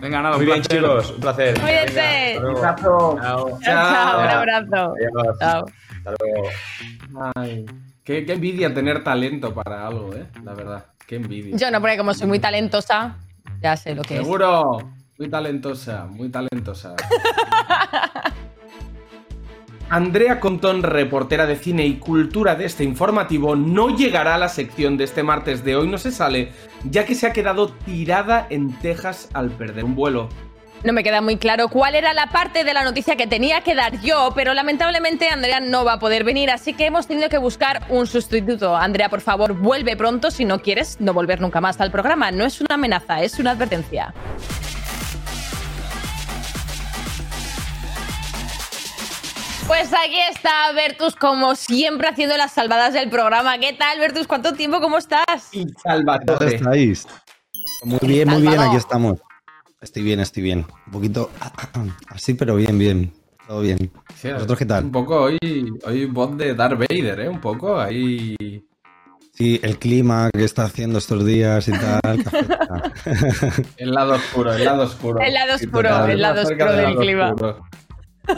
Venga, 0.00 0.22
nada, 0.22 0.36
Muy 0.36 0.46
un 0.46 0.52
bien, 0.52 0.62
placer. 0.62 0.80
chicos, 0.80 1.10
un 1.10 1.20
placer. 1.20 1.60
Cuídense. 1.60 2.38
Luego. 2.40 2.58
Abrazo. 2.58 3.18
Chao. 3.20 3.58
Chao, 3.62 4.20
un 4.20 4.28
abrazo. 4.28 4.94
Adiós. 4.96 5.38
Chao. 5.38 5.64
Hasta 5.96 6.14
luego. 6.20 6.48
Ay, 7.34 7.66
qué, 8.04 8.24
qué 8.24 8.32
envidia 8.34 8.72
tener 8.72 9.02
talento 9.02 9.52
para 9.52 9.86
algo, 9.86 10.14
¿eh? 10.14 10.26
La 10.44 10.54
verdad, 10.54 10.86
qué 11.06 11.16
envidia. 11.16 11.56
Yo 11.56 11.70
no, 11.70 11.80
porque 11.80 11.96
como 11.96 12.14
soy 12.14 12.28
muy 12.28 12.38
talentosa, 12.38 13.16
ya 13.60 13.76
sé 13.76 13.94
lo 13.94 14.02
que 14.02 14.14
es. 14.14 14.20
Seguro, 14.20 14.78
muy 15.18 15.28
talentosa, 15.28 16.06
muy 16.06 16.28
talentosa. 16.30 16.94
Andrea 19.90 20.38
Contón, 20.38 20.82
reportera 20.82 21.46
de 21.46 21.56
cine 21.56 21.86
y 21.86 21.96
cultura 21.96 22.54
de 22.54 22.66
este 22.66 22.84
informativo, 22.84 23.56
no 23.56 23.96
llegará 23.96 24.34
a 24.34 24.38
la 24.38 24.50
sección 24.50 24.98
de 24.98 25.04
este 25.04 25.22
martes 25.22 25.64
de 25.64 25.76
hoy, 25.76 25.88
no 25.88 25.96
se 25.96 26.12
sale, 26.12 26.52
ya 26.84 27.06
que 27.06 27.14
se 27.14 27.26
ha 27.26 27.32
quedado 27.32 27.70
tirada 27.86 28.46
en 28.50 28.78
Texas 28.80 29.30
al 29.32 29.48
perder 29.48 29.84
un 29.84 29.94
vuelo. 29.94 30.28
No 30.84 30.92
me 30.92 31.02
queda 31.02 31.22
muy 31.22 31.38
claro 31.38 31.68
cuál 31.68 31.94
era 31.94 32.12
la 32.12 32.26
parte 32.26 32.64
de 32.64 32.74
la 32.74 32.84
noticia 32.84 33.16
que 33.16 33.26
tenía 33.26 33.62
que 33.62 33.74
dar 33.74 33.98
yo, 34.02 34.32
pero 34.34 34.52
lamentablemente 34.52 35.28
Andrea 35.28 35.58
no 35.58 35.86
va 35.86 35.94
a 35.94 35.98
poder 35.98 36.22
venir, 36.22 36.50
así 36.50 36.74
que 36.74 36.84
hemos 36.84 37.06
tenido 37.06 37.30
que 37.30 37.38
buscar 37.38 37.86
un 37.88 38.06
sustituto. 38.06 38.76
Andrea, 38.76 39.08
por 39.08 39.22
favor, 39.22 39.54
vuelve 39.54 39.96
pronto 39.96 40.30
si 40.30 40.44
no 40.44 40.60
quieres 40.60 41.00
no 41.00 41.14
volver 41.14 41.40
nunca 41.40 41.62
más 41.62 41.80
al 41.80 41.90
programa. 41.90 42.30
No 42.30 42.44
es 42.44 42.60
una 42.60 42.74
amenaza, 42.74 43.22
es 43.22 43.38
una 43.38 43.52
advertencia. 43.52 44.12
Pues 49.68 49.92
aquí 49.92 50.18
está 50.30 50.72
Bertus, 50.74 51.14
como 51.14 51.54
siempre, 51.54 52.08
haciendo 52.08 52.36
las 52.38 52.52
salvadas 52.52 52.94
del 52.94 53.10
programa. 53.10 53.58
¿Qué 53.58 53.74
tal, 53.74 53.98
Bertus? 54.00 54.26
¿Cuánto 54.26 54.54
tiempo? 54.54 54.80
¿Cómo 54.80 54.96
estás? 54.96 55.50
Y 55.52 55.58
¿Dónde 55.58 55.74
Salvatore. 55.82 56.54
estáis? 56.56 57.06
Muy 57.84 57.98
bien, 58.02 58.28
muy 58.30 58.40
bien, 58.42 58.58
aquí 58.58 58.76
estamos. 58.76 59.20
Estoy 59.82 60.02
bien, 60.02 60.20
estoy 60.20 60.42
bien. 60.42 60.66
Un 60.86 60.92
poquito 60.92 61.30
así, 62.08 62.32
pero 62.32 62.56
bien, 62.56 62.78
bien. 62.78 63.12
Todo 63.46 63.60
bien. 63.60 63.92
Sí, 64.16 64.32
¿Vosotros 64.32 64.58
qué 64.58 64.64
tal? 64.66 64.84
Un 64.84 64.92
poco 64.92 65.22
hoy, 65.22 65.38
hoy 65.84 66.06
voz 66.06 66.36
de 66.38 66.54
Darth 66.54 66.78
Vader, 66.78 67.20
¿eh? 67.20 67.28
Un 67.28 67.40
poco 67.40 67.78
ahí. 67.78 68.36
Sí, 69.34 69.60
el 69.62 69.78
clima 69.78 70.30
que 70.32 70.44
está 70.44 70.64
haciendo 70.64 70.98
estos 70.98 71.24
días 71.24 71.68
y 71.68 71.72
tal. 71.72 72.00
El 73.76 73.92
lado 73.92 74.14
oscuro, 74.14 74.52
el 74.52 74.64
lado 74.64 74.82
oscuro. 74.82 75.20
El 75.20 75.32
lado 75.34 75.54
oscuro, 75.54 76.06
el 76.06 76.20
lado 76.20 76.42
oscuro 76.42 76.72
del 76.72 76.96
clima. 76.96 77.30
oscuro. 77.30 77.60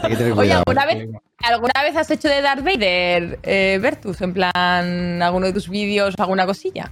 Hay 0.03 0.09
que 0.11 0.15
tener 0.17 0.33
Oye. 0.33 0.53
¿alguna 0.53 0.85
vez, 0.85 1.09
¿alguna 1.43 1.83
vez 1.83 1.95
has 1.95 2.09
hecho 2.11 2.27
de 2.27 2.41
Darth 2.41 2.63
Vader, 2.63 3.39
eh, 3.43 3.79
Bertus? 3.81 4.21
En 4.21 4.33
plan, 4.33 5.21
alguno 5.21 5.45
de 5.47 5.53
tus 5.53 5.69
vídeos 5.69 6.13
o 6.17 6.21
alguna 6.21 6.45
cosilla. 6.45 6.91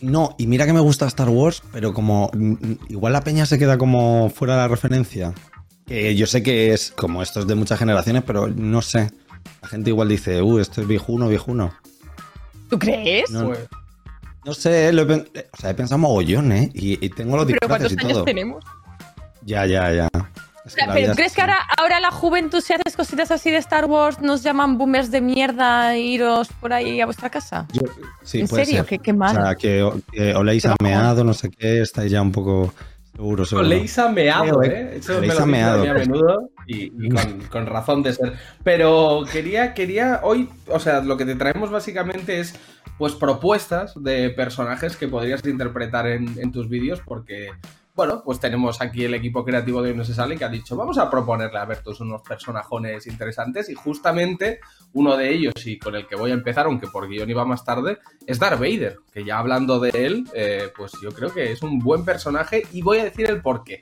No, 0.00 0.34
y 0.38 0.46
mira 0.46 0.64
que 0.66 0.72
me 0.72 0.80
gusta 0.80 1.06
Star 1.06 1.28
Wars, 1.28 1.62
pero 1.72 1.92
como 1.92 2.30
mm, 2.34 2.50
mm, 2.52 2.78
igual 2.90 3.12
la 3.12 3.22
peña 3.22 3.46
se 3.46 3.58
queda 3.58 3.78
como 3.78 4.30
fuera 4.30 4.54
de 4.54 4.60
la 4.60 4.68
referencia. 4.68 5.32
Que 5.86 6.14
yo 6.14 6.26
sé 6.26 6.42
que 6.42 6.72
es 6.74 6.92
como 6.92 7.22
esto 7.22 7.40
es 7.40 7.46
de 7.46 7.54
muchas 7.54 7.78
generaciones, 7.78 8.22
pero 8.26 8.46
no 8.48 8.82
sé. 8.82 9.10
La 9.62 9.68
gente 9.68 9.90
igual 9.90 10.08
dice, 10.08 10.42
uh, 10.42 10.58
esto 10.58 10.82
es 10.82 10.86
viejuno, 10.86 11.28
viejuno. 11.28 11.72
¿Tú 12.68 12.78
crees? 12.78 13.30
No, 13.30 13.46
Pues, 13.46 13.66
no 14.44 14.54
sé, 14.54 14.92
lo 14.92 15.02
he, 15.02 15.06
pen- 15.06 15.28
o 15.52 15.56
sea, 15.56 15.70
he 15.70 15.74
pensado 15.74 15.98
mogollón, 15.98 16.52
¿eh? 16.52 16.70
Y, 16.74 17.04
y 17.04 17.08
tengo 17.08 17.36
los 17.36 17.46
¿Pero 17.46 17.58
disfraces 17.60 17.68
cuántos 17.68 17.92
y 17.92 18.00
años 18.04 18.12
todo. 18.12 18.24
tenemos? 18.24 18.64
Ya, 19.44 19.66
ya, 19.66 19.92
ya. 19.92 20.08
Es 20.68 20.74
que 20.74 20.86
la 20.86 20.92
¿Pero 20.92 21.14
crees 21.14 21.28
es 21.28 21.34
que 21.34 21.40
ahora, 21.40 21.58
ahora 21.78 22.00
la 22.00 22.10
juventud, 22.10 22.60
si 22.60 22.72
haces 22.72 22.96
cositas 22.96 23.30
así 23.30 23.50
de 23.50 23.56
Star 23.56 23.86
Wars, 23.86 24.20
nos 24.20 24.42
llaman 24.42 24.78
boomers 24.78 25.10
de 25.10 25.20
mierda 25.20 25.94
e 25.94 26.00
iros 26.00 26.48
por 26.60 26.72
ahí 26.72 27.00
a 27.00 27.06
vuestra 27.06 27.30
casa? 27.30 27.66
Sí, 28.22 28.40
¿En 28.40 28.48
puede 28.48 28.64
serio? 28.64 28.80
ser. 28.80 28.88
Qué, 28.88 28.98
qué 29.00 29.12
mal. 29.12 29.36
O 29.36 29.42
sea, 29.42 29.54
que, 29.54 29.90
que 30.12 30.34
oléis 30.34 30.66
ameado, 30.66 31.24
no 31.24 31.34
sé 31.34 31.50
qué, 31.50 31.80
estáis 31.80 32.12
ya 32.12 32.22
un 32.22 32.32
poco 32.32 32.72
seguro, 33.14 33.44
seguro. 33.44 33.66
Oléis 33.66 33.98
a 33.98 34.08
meado, 34.10 34.58
Creo, 34.60 34.72
¿eh? 34.72 34.96
Eso 34.98 35.12
me 35.12 35.18
Oléis 35.18 35.34
lo 35.34 35.42
a 35.42 35.46
dicen 35.46 35.64
a 35.64 35.90
a 35.90 35.94
menudo 35.94 36.50
y, 36.66 37.06
y 37.06 37.08
con, 37.10 37.40
con 37.50 37.66
razón 37.66 38.02
de 38.02 38.12
ser. 38.12 38.34
Pero 38.62 39.24
quería, 39.32 39.74
quería 39.74 40.20
hoy, 40.22 40.48
o 40.68 40.78
sea, 40.78 41.00
lo 41.00 41.16
que 41.16 41.24
te 41.24 41.34
traemos 41.34 41.70
básicamente 41.70 42.40
es 42.40 42.54
pues 42.98 43.14
propuestas 43.14 43.94
de 43.96 44.30
personajes 44.30 44.96
que 44.96 45.08
podrías 45.08 45.44
interpretar 45.46 46.06
en, 46.08 46.36
en 46.38 46.52
tus 46.52 46.68
vídeos 46.68 47.00
porque, 47.04 47.50
bueno, 47.98 48.22
pues 48.24 48.38
tenemos 48.38 48.80
aquí 48.80 49.06
el 49.06 49.14
equipo 49.14 49.44
creativo 49.44 49.82
de 49.82 49.90
Hoy 49.90 49.96
No 49.96 50.04
Se 50.04 50.14
Sale 50.14 50.36
que 50.36 50.44
ha 50.44 50.48
dicho, 50.48 50.76
vamos 50.76 50.98
a 50.98 51.10
proponerle 51.10 51.58
a 51.58 51.64
Bertus 51.64 51.98
unos 51.98 52.22
personajones 52.22 53.08
interesantes 53.08 53.68
y 53.70 53.74
justamente 53.74 54.60
uno 54.92 55.16
de 55.16 55.32
ellos 55.32 55.54
y 55.66 55.80
con 55.80 55.96
el 55.96 56.06
que 56.06 56.14
voy 56.14 56.30
a 56.30 56.34
empezar, 56.34 56.66
aunque 56.66 56.86
por 56.86 57.08
guion 57.08 57.28
iba 57.28 57.44
más 57.44 57.64
tarde, 57.64 57.98
es 58.24 58.38
Darth 58.38 58.60
Vader, 58.60 58.98
que 59.12 59.24
ya 59.24 59.40
hablando 59.40 59.80
de 59.80 59.90
él, 59.90 60.28
eh, 60.32 60.70
pues 60.76 60.92
yo 61.02 61.10
creo 61.10 61.34
que 61.34 61.50
es 61.50 61.60
un 61.62 61.80
buen 61.80 62.04
personaje 62.04 62.62
y 62.70 62.82
voy 62.82 62.98
a 62.98 63.04
decir 63.04 63.28
el 63.28 63.42
por 63.42 63.64
qué. 63.64 63.80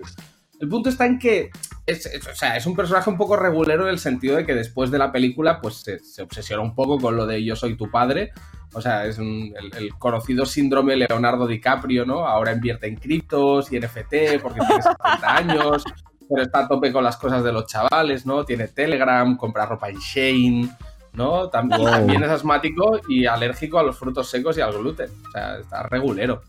El 0.60 0.68
punto 0.68 0.88
está 0.88 1.04
en 1.06 1.18
que 1.18 1.50
es, 1.86 2.06
es- 2.06 2.26
o 2.26 2.34
sea, 2.34 2.56
es 2.56 2.66
un 2.66 2.74
personaje 2.74 3.10
un 3.10 3.16
poco 3.18 3.36
regulero 3.36 3.84
en 3.84 3.90
el 3.90 3.98
sentido 3.98 4.36
de 4.36 4.46
que 4.46 4.54
después 4.54 4.90
de 4.90 4.98
la 4.98 5.12
película 5.12 5.60
pues 5.60 5.76
se, 5.76 5.98
se 6.00 6.22
obsesiona 6.22 6.62
un 6.62 6.74
poco 6.74 6.98
con 6.98 7.16
lo 7.16 7.26
de 7.26 7.44
yo 7.44 7.54
soy 7.56 7.76
tu 7.76 7.90
padre. 7.90 8.32
O 8.72 8.80
sea, 8.80 9.04
es 9.06 9.18
un- 9.18 9.54
el, 9.58 9.74
el 9.84 9.94
conocido 9.98 10.44
síndrome 10.46 10.96
Leonardo 10.96 11.46
DiCaprio, 11.46 12.04
¿no? 12.04 12.26
Ahora 12.26 12.52
invierte 12.52 12.86
en 12.88 12.96
criptos 12.96 13.70
y 13.72 13.78
NFT 13.80 14.40
porque 14.42 14.60
tiene 14.60 14.82
70 14.82 14.96
años, 15.36 15.84
pero 16.28 16.42
está 16.42 16.60
a 16.60 16.68
tope 16.68 16.92
con 16.92 17.04
las 17.04 17.16
cosas 17.16 17.44
de 17.44 17.52
los 17.52 17.66
chavales, 17.66 18.26
¿no? 18.26 18.44
Tiene 18.44 18.68
Telegram, 18.68 19.36
compra 19.36 19.66
ropa 19.66 19.88
en 19.88 19.98
Shane, 19.98 20.68
¿no? 21.12 21.48
También, 21.48 21.80
Wow. 21.82 21.90
también 21.90 22.22
es 22.24 22.30
asmático 22.30 23.00
y 23.08 23.26
alérgico 23.26 23.78
a 23.78 23.82
los 23.82 23.96
frutos 23.98 24.28
secos 24.28 24.58
y 24.58 24.60
al 24.62 24.72
gluten. 24.76 25.10
O 25.28 25.30
sea, 25.30 25.58
está 25.58 25.82
regulero. 25.84 26.42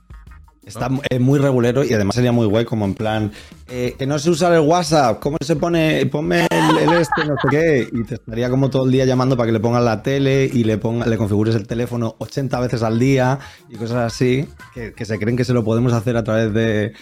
Está 0.68 0.90
eh, 1.10 1.18
muy 1.18 1.40
regulero 1.40 1.86
y 1.86 1.94
además 1.94 2.16
sería 2.16 2.34
muy 2.34 2.46
guay 2.46 2.66
como 2.66 2.84
en 2.84 2.94
plan, 2.94 3.32
eh, 3.70 3.96
que 3.98 4.06
no 4.06 4.20
se 4.20 4.30
usa 4.30 4.54
el 4.54 4.60
WhatsApp, 4.60 5.20
¿cómo 5.22 5.38
se 5.40 5.56
pone? 5.56 6.06
Ponme 6.08 6.46
el, 6.52 6.92
este, 6.92 7.24
no 7.26 7.36
sé 7.42 7.48
qué. 7.50 7.90
Y 7.90 8.04
te 8.04 8.16
estaría 8.16 8.50
como 8.50 8.70
todo 8.70 8.86
el 8.86 8.92
día 8.92 9.06
llamando 9.06 9.38
para 9.38 9.48
que 9.48 9.54
le 9.54 9.62
pongas 9.62 9.82
la 9.82 10.04
tele 10.04 10.44
y 10.52 10.66
le, 10.66 10.78
ponga, 10.78 11.06
le 11.06 11.18
configures 11.18 11.56
el 11.56 11.66
teléfono 11.68 12.16
80 12.20 12.60
veces 12.60 12.84
al 12.84 13.00
día 13.00 13.40
y 13.70 13.78
cosas 13.78 14.14
así, 14.14 14.46
que, 14.74 14.92
que 14.92 15.06
se 15.06 15.18
creen 15.18 15.38
que 15.38 15.46
se 15.46 15.54
lo 15.54 15.64
podemos 15.64 15.94
hacer 15.94 16.18
a 16.18 16.26
través 16.26 16.54
de, 16.54 16.94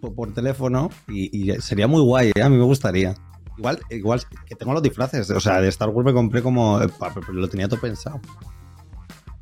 por 0.00 0.34
teléfono 0.34 0.90
y, 1.08 1.52
sería 1.60 1.86
muy 1.86 2.02
guay, 2.02 2.32
¿eh? 2.34 2.42
a 2.42 2.48
mí 2.48 2.56
me 2.56 2.64
gustaría. 2.64 3.14
Igual, 3.56 3.78
igual 3.90 4.20
que 4.46 4.56
tengo 4.56 4.72
los 4.72 4.82
disfraces, 4.82 5.30
o 5.30 5.38
sea, 5.38 5.60
de 5.60 5.68
Star 5.68 5.90
Wars 5.90 6.06
me 6.06 6.12
compré 6.12 6.42
como, 6.42 6.82
eh, 6.82 6.88
lo 7.32 7.48
tenía 7.48 7.68
todo 7.68 7.80
pensado. 7.80 8.20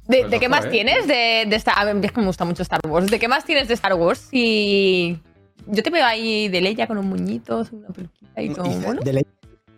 ¿De, 0.08 0.20
Pues 0.20 0.30
de 0.30 0.40
qué 0.40 0.48
más 0.48 0.64
¿eh? 0.64 0.68
tienes 0.70 1.06
de, 1.06 1.44
de 1.48 1.56
Star 1.56 1.86
A 1.86 1.92
mí 1.94 2.04
es 2.04 2.10
que 2.12 2.20
me 2.20 2.26
gusta 2.26 2.44
mucho 2.44 2.62
Star 2.62 2.80
Wars. 2.88 3.08
¿De 3.10 3.18
qué 3.18 3.28
más 3.28 3.44
tienes 3.44 3.68
de 3.68 3.74
Star 3.74 3.94
Wars? 3.94 4.28
Y 4.32 5.18
yo 5.66 5.82
te 5.82 5.90
veo 5.90 6.04
ahí 6.04 6.48
de 6.48 6.60
Leia 6.62 6.86
con 6.86 6.96
un 6.98 7.06
muñito, 7.08 7.64
una 7.72 7.88
peluquita 7.88 8.42
y 8.42 8.48
todo. 8.48 8.64
Mono. 8.66 9.02
De 9.02 9.12
Leia, 9.12 9.26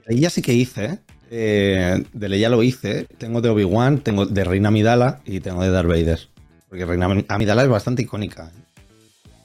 de 0.06 0.14
Leia 0.14 0.30
sí 0.30 0.40
que 0.40 0.52
hice. 0.54 1.00
eh, 1.30 2.04
de 2.12 2.28
Leia 2.28 2.48
lo 2.48 2.62
hice. 2.62 3.06
Tengo 3.18 3.40
de 3.40 3.48
Obi-Wan, 3.48 3.98
tengo 3.98 4.24
de 4.24 4.44
Reina 4.44 4.68
Amidala 4.68 5.20
y 5.24 5.40
tengo 5.40 5.62
de 5.62 5.70
Darth 5.70 5.88
Vader. 5.88 6.20
Porque 6.68 6.84
Reina 6.86 7.08
Amidala 7.28 7.62
es 7.64 7.68
bastante 7.68 8.02
icónica. 8.02 8.52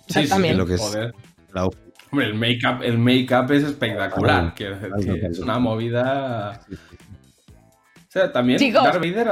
Yo 0.07 0.27
también. 0.27 0.55
Lo 0.57 0.67
que 0.67 0.75
es 0.75 0.81
Joder. 0.81 1.13
la- 1.53 1.67
Hombre, 2.11 2.27
el 2.27 2.35
make-up 2.35 2.83
el 2.83 2.97
make 2.99 3.27
es 3.55 3.63
espectacular. 3.63 4.13
Claro, 4.41 4.53
quiero 4.55 4.75
decir 4.75 4.89
claro, 4.89 5.03
que 5.03 5.19
claro. 5.19 5.33
es 5.33 5.39
una 5.39 5.57
movida. 5.59 6.61
O 6.71 8.11
sea, 8.11 8.31
también 8.31 8.59
Chicos. 8.59 8.83
Darth 8.83 8.99
Vader, 8.99 9.27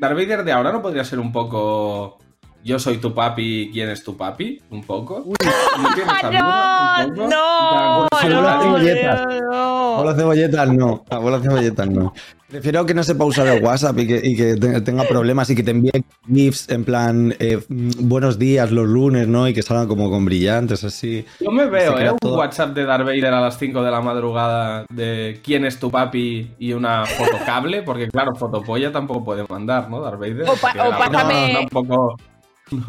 Darth 0.00 0.14
Vader 0.16 0.44
de 0.44 0.52
ahora 0.52 0.72
no 0.72 0.80
podría 0.80 1.04
ser 1.04 1.18
un 1.20 1.30
poco. 1.30 2.18
Yo 2.64 2.78
soy 2.78 2.98
tu 2.98 3.14
papi, 3.14 3.70
¿quién 3.72 3.88
es 3.90 4.02
tu 4.02 4.16
papi? 4.16 4.60
Un 4.70 4.82
poco. 4.84 5.24
¿No? 5.26 5.32
Un 7.06 7.14
No, 7.28 8.06
poco? 8.10 8.28
no, 8.28 8.42
no, 8.42 8.60
cebolletas. 8.62 9.26
no. 9.42 9.79
Abuela 9.98 10.14
cebolletas 10.16 10.68
no. 10.72 11.04
Abuela 11.10 11.40
cebolletas 11.40 11.88
no. 11.88 12.12
Prefiero 12.48 12.84
que 12.84 12.94
no 12.94 13.04
sepa 13.04 13.24
usar 13.24 13.46
el 13.46 13.62
WhatsApp 13.62 13.96
y 14.00 14.06
que, 14.08 14.20
y 14.24 14.36
que 14.36 14.56
te- 14.56 14.80
tenga 14.80 15.04
problemas 15.04 15.48
y 15.50 15.54
que 15.54 15.62
te 15.62 15.70
envíe 15.70 15.92
GIFs 16.32 16.68
en 16.68 16.84
plan 16.84 17.32
eh, 17.38 17.60
buenos 17.68 18.40
días 18.40 18.72
los 18.72 18.88
lunes, 18.88 19.28
¿no? 19.28 19.46
Y 19.46 19.54
que 19.54 19.62
salgan 19.62 19.86
como 19.86 20.10
con 20.10 20.24
brillantes 20.24 20.82
así. 20.82 21.24
Yo 21.38 21.52
me 21.52 21.66
veo, 21.66 21.92
¿eh? 21.92 21.96
crea 21.96 22.12
Un 22.12 22.18
todo. 22.18 22.38
WhatsApp 22.38 22.70
de 22.74 22.84
Darth 22.84 23.04
Vader 23.04 23.26
a 23.34 23.40
las 23.40 23.56
5 23.56 23.82
de 23.84 23.90
la 23.92 24.00
madrugada 24.00 24.84
de 24.92 25.40
quién 25.44 25.64
es 25.64 25.78
tu 25.78 25.92
papi 25.92 26.50
y 26.58 26.72
una 26.72 27.04
fotocable, 27.06 27.82
porque 27.82 28.08
claro, 28.08 28.34
fotopolla 28.34 28.90
tampoco 28.90 29.24
puede 29.24 29.44
mandar, 29.48 29.88
¿no? 29.88 30.00
Darth 30.00 30.18
Vader. 30.18 30.42
O 30.50 30.54
pa- 30.56 30.74
o 30.88 30.90
pásame- 30.90 31.52
broma 31.52 31.60
Un 31.60 31.68
poco... 31.68 32.16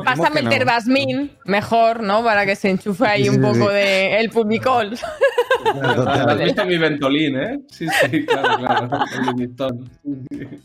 Pásame 0.06 0.41
el 0.41 0.45
no? 0.45 0.52
Terbasmin, 0.52 1.32
mejor, 1.45 2.04
¿no? 2.04 2.24
Para 2.24 2.45
que 2.45 2.56
se 2.56 2.70
enchufe 2.70 3.04
ahí 3.04 3.24
Sí, 3.24 3.30
un 3.30 3.36
sí, 3.36 3.41
poco 3.41 3.68
sí. 3.70 3.74
de 3.76 4.20
el 4.20 4.30
pubicol. 4.30 4.91
Has 5.66 6.38
visto 6.39 6.66
mi 6.66 6.78
Ventolín, 6.78 7.36
¿eh? 7.39 7.59
Sí, 7.70 7.88
sí, 7.89 8.26
claro, 8.26 8.57
claro. 8.57 8.89
El. 10.39 10.62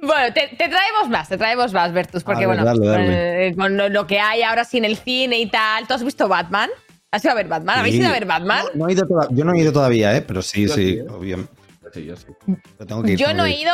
Bueno, 0.00 0.32
te, 0.34 0.48
te 0.56 0.68
traemos 0.68 1.08
más, 1.10 1.28
te 1.28 1.36
traemos 1.36 1.72
más, 1.72 1.92
Bertus, 1.92 2.24
porque 2.24 2.46
ver, 2.46 2.56
bueno, 2.58 2.64
dale, 2.64 2.86
dale. 2.86 3.46
eh, 3.48 3.54
con 3.54 3.76
lo, 3.76 3.88
lo 3.88 4.06
que 4.06 4.18
hay 4.18 4.42
ahora 4.42 4.64
sí 4.64 4.78
en 4.78 4.84
el 4.86 4.96
cine 4.96 5.38
y 5.38 5.46
tal. 5.46 5.86
¿Tú 5.86 5.94
has 5.94 6.02
visto 6.02 6.26
Batman? 6.28 6.70
¿Has 7.10 7.22
ido 7.24 7.32
a 7.32 7.36
ver 7.36 7.46
Batman? 7.48 7.78
¿Habéis 7.78 7.94
Sí. 7.96 8.00
ido 8.00 8.08
a 8.08 8.12
ver 8.12 8.24
Batman? 8.24 8.64
No 8.74 8.88
he 8.88 8.92
ido 8.92 9.06
toda- 9.06 9.28
yo 9.30 9.44
no 9.44 9.52
he 9.52 9.60
ido 9.60 9.72
todavía, 9.72 10.16
¿eh? 10.16 10.22
Pero 10.22 10.40
sí, 10.42 10.66
sí, 10.68 10.74
sí, 10.74 10.90
¿eh? 10.98 11.04
obviamente. 11.08 11.52
Sí, 11.92 12.04
yo 12.06 12.16
sí. 12.16 12.26
Pero 12.46 12.86
tengo 12.86 13.02
que 13.02 13.12
ir, 13.12 13.18
Yo 13.18 13.26
tengo 13.26 13.38
no 13.38 13.44
que 13.44 13.50
he 13.50 13.60
ido, 13.60 13.72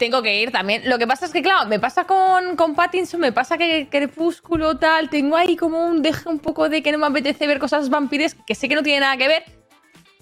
tengo 0.00 0.20
que 0.22 0.40
ir 0.42 0.50
también. 0.50 0.82
Lo 0.88 0.98
que 0.98 1.06
pasa 1.06 1.26
es 1.26 1.32
que, 1.32 1.42
claro, 1.42 1.68
me 1.68 1.78
pasa 1.78 2.04
con, 2.04 2.56
con 2.56 2.74
Pattinson, 2.74 3.20
me 3.20 3.30
pasa 3.32 3.56
que 3.56 3.86
Crepúsculo 3.88 4.76
tal, 4.78 5.08
tengo 5.10 5.36
ahí 5.36 5.56
como 5.56 5.86
un 5.86 6.02
deje 6.02 6.28
un 6.28 6.40
poco 6.40 6.68
de 6.68 6.82
que 6.82 6.90
no 6.90 6.98
me 6.98 7.06
apetece 7.06 7.46
ver 7.46 7.58
cosas 7.60 7.88
vampires 7.90 8.34
que 8.46 8.54
sé 8.56 8.68
que 8.68 8.74
no 8.74 8.82
tiene 8.82 9.00
nada 9.00 9.16
que 9.16 9.28
ver, 9.28 9.44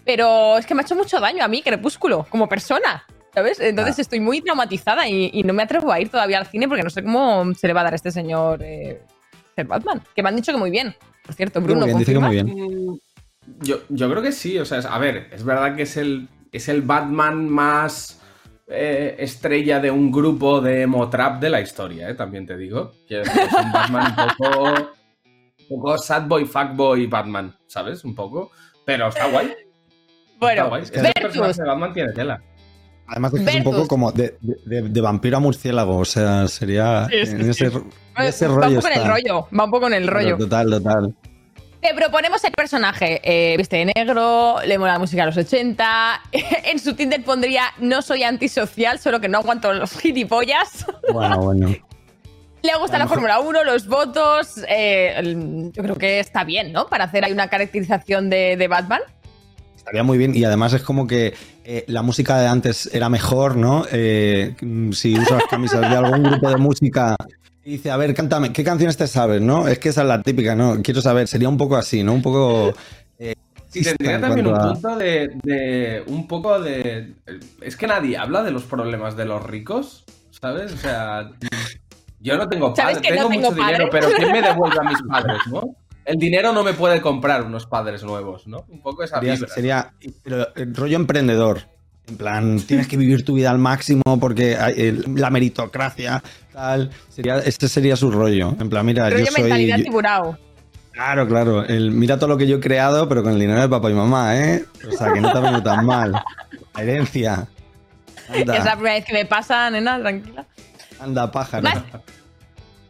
pero 0.05 0.59
es 0.59 0.66
que 0.66 0.74
me 0.74 0.83
ha 0.83 0.85
hecho 0.85 0.97
mucho 0.97 1.20
daño 1.20 1.45
a 1.45 1.49
mí 1.49 1.62
Crepúsculo 1.62 2.26
como 2.29 2.49
persona, 2.49 3.05
¿sabes? 3.33 3.61
Entonces 3.61 3.99
Ah. 3.99 4.03
estoy 4.03 4.20
muy 4.20 4.41
traumatizada 4.41 5.09
y, 5.09 5.31
y 5.33 5.43
no 5.45 5.53
me 5.53 5.62
atrevo 5.62 5.93
a 5.93 6.01
ir 6.01 6.09
todavía 6.11 6.39
al 6.39 6.47
cine 6.47 6.66
porque 6.68 6.83
no 6.83 6.91
sé 6.91 7.03
cómo 7.03 7.55
se 7.55 7.66
le 7.68 7.72
va 7.72 7.81
a 7.81 7.85
dar 7.85 7.93
a 7.93 7.97
este 7.97 8.11
señor 8.11 8.61
eh, 8.62 9.01
ser 9.55 9.66
Batman. 9.66 10.03
Que 10.14 10.22
me 10.22 10.29
han 10.29 10.37
dicho 10.37 10.53
que 10.53 10.59
muy 10.59 10.70
bien. 10.70 10.95
Por 11.24 11.35
cierto, 11.35 11.61
Bruno, 11.61 11.81
muy 11.81 11.87
bien, 11.87 11.99
dice 11.99 12.12
que 12.12 12.18
muy 12.18 12.31
bien. 12.35 12.47
Mm, 12.49 12.99
Yo, 13.61 13.76
yo 13.89 14.11
creo 14.11 14.22
que 14.22 14.33
sí, 14.33 14.59
o 14.59 14.64
sea, 14.64 14.79
es- 14.79 14.87
a 14.87 14.99
ver, 14.99 15.29
es 15.33 15.45
verdad 15.45 15.76
que 15.76 15.83
es 15.83 15.97
el, 15.97 16.29
es 16.53 16.68
el 16.68 16.83
Batman 16.83 17.49
más 17.49 18.18
eh, 18.71 19.16
estrella 19.19 19.81
de 19.81 19.91
un 19.91 20.11
grupo 20.12 20.61
de 20.61 20.83
emo 20.83 21.09
trap 21.09 21.41
de 21.41 21.51
la 21.51 21.61
historia, 21.61 22.09
¿eh? 22.11 22.14
también 22.14 22.47
te 22.47 22.57
digo. 22.57 22.93
Que 23.07 23.23
es 23.23 23.29
un 23.29 23.73
Batman 23.73 24.14
un 24.19 24.47
poco, 24.47 24.64
un 25.71 25.81
poco 25.81 25.99
sad 25.99 26.27
boy, 26.27 26.45
fuck 26.45 26.75
boy 26.75 27.07
Batman, 27.07 27.55
¿sabes? 27.66 28.05
Un 28.05 28.14
poco, 28.14 28.51
pero 28.85 29.09
está 29.09 29.27
guay. 29.31 29.47
Está 29.47 29.59
Bueno, 30.41 30.69
guay. 30.69 30.83
Este 30.83 31.01
Vertus. 31.01 31.23
personaje 31.23 31.62
de 31.62 31.69
Batman 31.69 31.93
tiene 31.95 32.12
tela. 32.12 32.43
Además 33.11 33.33
es 33.33 33.41
que 33.43 33.51
es 33.51 33.57
un 33.57 33.64
poco 33.64 33.89
como 33.89 34.12
de, 34.12 34.37
de- 34.43 34.59
de- 34.83 34.89
de 34.91 35.01
vampiro 35.01 35.39
a 35.39 35.41
murciélago, 35.41 35.97
o 35.97 36.05
sea, 36.05 36.47
sería 36.47 37.07
Sí, 37.09 37.25
sí, 37.25 37.33
en 37.33 37.41
ese, 37.51 37.71
sí. 37.71 37.77
en 38.19 38.25
ese 38.27 38.47
va 38.49 38.53
un 38.55 38.61
rollo 38.62 38.77
poco 38.77 38.87
en 38.89 38.93
el 38.93 38.99
está. 39.01 39.11
rollo, 39.14 39.49
va 39.59 39.64
un 39.64 39.71
poco 39.71 39.87
en 39.87 39.95
el 39.95 40.07
rollo. 40.09 40.37
Total, 40.37 40.71
total. 40.71 41.14
Te 41.81 41.95
proponemos 41.95 42.43
el 42.45 42.53
personaje. 42.53 43.20
eh, 43.22 43.57
viste 43.57 43.76
de 43.76 43.93
negro, 43.95 44.57
le 44.66 44.79
mola 44.79 44.95
la 44.95 44.99
música 44.99 45.22
de 45.22 45.26
los 45.26 45.37
80. 45.37 46.20
en 46.64 46.79
su 46.79 46.95
Tinder 46.95 47.22
pondría 47.22 47.64
no 47.79 48.03
soy 48.03 48.24
antisocial, 48.24 48.99
solo 48.99 49.20
que 49.20 49.29
no 49.29 49.39
aguanto 49.39 49.72
los 49.72 49.93
gilipollas. 49.99 50.87
Bueno, 51.12 51.39
bueno. 51.39 51.68
le 52.62 52.76
gusta 52.81 52.97
A 52.97 52.99
la 52.99 53.07
Fórmula 53.09 53.39
1, 53.41 53.64
los 53.64 53.87
votos. 53.87 54.59
eh, 54.68 55.14
el- 55.16 55.70
yo 55.72 55.83
creo 55.83 55.97
que 55.97 56.18
está 56.20 56.45
bien, 56.45 56.72
¿no? 56.72 56.87
Para 56.89 57.05
hacer 57.05 57.24
ahí 57.24 57.33
una 57.33 57.49
caracterización 57.49 58.29
de, 58.29 58.57
de 58.57 58.68
Batman. 58.68 59.01
Estaría 59.76 60.03
muy 60.03 60.18
bien 60.18 60.35
y 60.37 60.45
además 60.45 60.74
es 60.74 60.83
como 60.83 61.07
que 61.07 61.33
eh, 61.64 61.85
la 61.87 62.03
música 62.03 62.39
de 62.41 62.47
antes 62.49 62.91
era 62.93 63.09
mejor, 63.09 63.57
¿no? 63.57 63.85
Eh, 63.91 64.55
mm, 64.61 64.93
si 64.93 65.18
usas 65.18 65.45
camisas 65.49 65.81
de 65.81 65.97
algún 65.97 66.24
grupo 66.24 66.51
de 66.51 66.57
música 66.57 67.16
dice, 67.71 67.91
a 67.91 67.97
ver, 67.97 68.14
cántame, 68.14 68.53
¿qué 68.53 68.62
canciones 68.64 68.97
te 68.97 69.07
sabes, 69.07 69.41
no? 69.41 69.69
Es 69.69 69.79
que 69.79 69.89
esa 69.91 70.03
es 70.03 70.09
la 70.09 70.23
típica, 70.23 70.55
¿no? 70.55 70.81
Quiero 70.83 71.01
saber, 71.03 71.29
sería 71.29 71.49
un 71.49 71.57
poco 71.57 71.77
así, 71.77 72.03
¿no? 72.03 72.12
Un 72.14 72.23
poco... 72.23 72.73
eh, 73.19 73.35
Sí, 73.71 73.83
tendría 73.83 74.14
en 74.16 74.21
también 74.23 74.47
un 74.47 74.55
a- 74.57 74.73
punto 74.73 74.97
de, 74.97 75.29
de- 75.43 76.03
Un 76.07 76.27
poco 76.27 76.59
de. 76.61 77.12
Es 77.61 77.77
que 77.77 77.87
nadie 77.87 78.16
habla 78.16 78.43
de 78.43 78.51
los 78.51 78.62
problemas 78.64 79.14
de 79.16 79.27
los 79.27 79.43
ricos, 79.45 80.05
¿sabes? 80.31 80.73
O 80.73 80.77
sea. 80.79 81.31
Yo 82.21 82.37
no 82.37 82.49
tengo 82.49 82.75
¿Sabes 82.75 82.97
padres, 82.97 83.11
no 83.11 83.29
tengo 83.29 83.31
mucho 83.31 83.55
dinero, 83.55 83.89
pero 83.93 84.09
¿quién 84.16 84.33
me 84.33 84.43
devuelve 84.43 84.77
a 84.81 84.89
mis 84.89 84.99
padres, 85.09 85.39
no? 85.51 85.77
El 86.05 86.16
dinero 86.16 86.53
no 86.55 86.64
me 86.64 86.73
puede 86.73 87.03
comprar 87.03 87.43
unos 87.45 87.66
padres 87.66 88.03
nuevos, 88.03 88.47
¿no? 88.47 88.64
Un 88.69 88.81
poco 88.81 89.03
esa 89.05 89.16
Sería, 89.21 89.35
vibra. 89.35 89.49
sería 89.55 89.93
pero, 90.25 90.43
eh, 90.57 90.66
rollo 90.73 90.97
emprendedor. 90.97 91.61
En 92.09 92.16
plan, 92.16 92.59
tienes 92.61 92.89
que 92.89 92.97
vivir 92.97 93.23
tu 93.23 93.35
vida 93.35 93.51
al 93.51 93.59
máximo 93.59 94.03
porque 94.19 94.57
hay, 94.57 94.93
la 95.14 95.29
meritocracia, 95.29 96.23
tal. 96.59 96.90
Sería, 97.09 97.38
este 97.38 97.68
sería 97.68 97.94
su 97.96 98.11
rollo. 98.11 98.54
En 98.61 98.68
plan, 98.68 98.84
mira, 98.84 99.09
Rollo 99.09 99.24
yo 99.24 99.30
soy. 99.32 99.42
mentalidad 99.42 99.76
tiburao. 99.78 100.38
claro, 100.92 101.26
claro. 101.28 101.64
El, 101.64 101.92
mira 101.92 102.16
todo 102.16 102.28
lo 102.28 102.36
que 102.36 102.46
yo 102.48 102.56
he 102.56 102.61
creado, 102.61 103.09
pero 103.09 103.22
con 103.22 103.32
el 103.32 103.38
dinero 103.38 103.61
de 103.61 103.68
papá 103.68 103.90
y 103.90 103.94
mamá, 103.94 104.36
¿eh? 104.36 104.64
O 104.86 104.96
sea, 104.96 105.12
que 105.12 105.20
no 105.20 105.30
te 105.32 105.38
ha 105.38 105.40
venido 105.40 105.62
tan 105.62 105.86
mal. 105.86 106.12
La 106.74 106.82
herencia. 106.82 107.46
Anda, 108.28 108.56
Es 108.56 108.64
la 108.64 108.72
primera 108.74 108.94
vez 108.96 109.04
que 109.04 109.12
me 109.12 109.24
pasa, 109.24 109.70
nena, 109.70 109.98
tranquila. 110.00 110.44
anda 111.00 111.30
pájaro. 111.30 111.62
Más, 111.62 111.82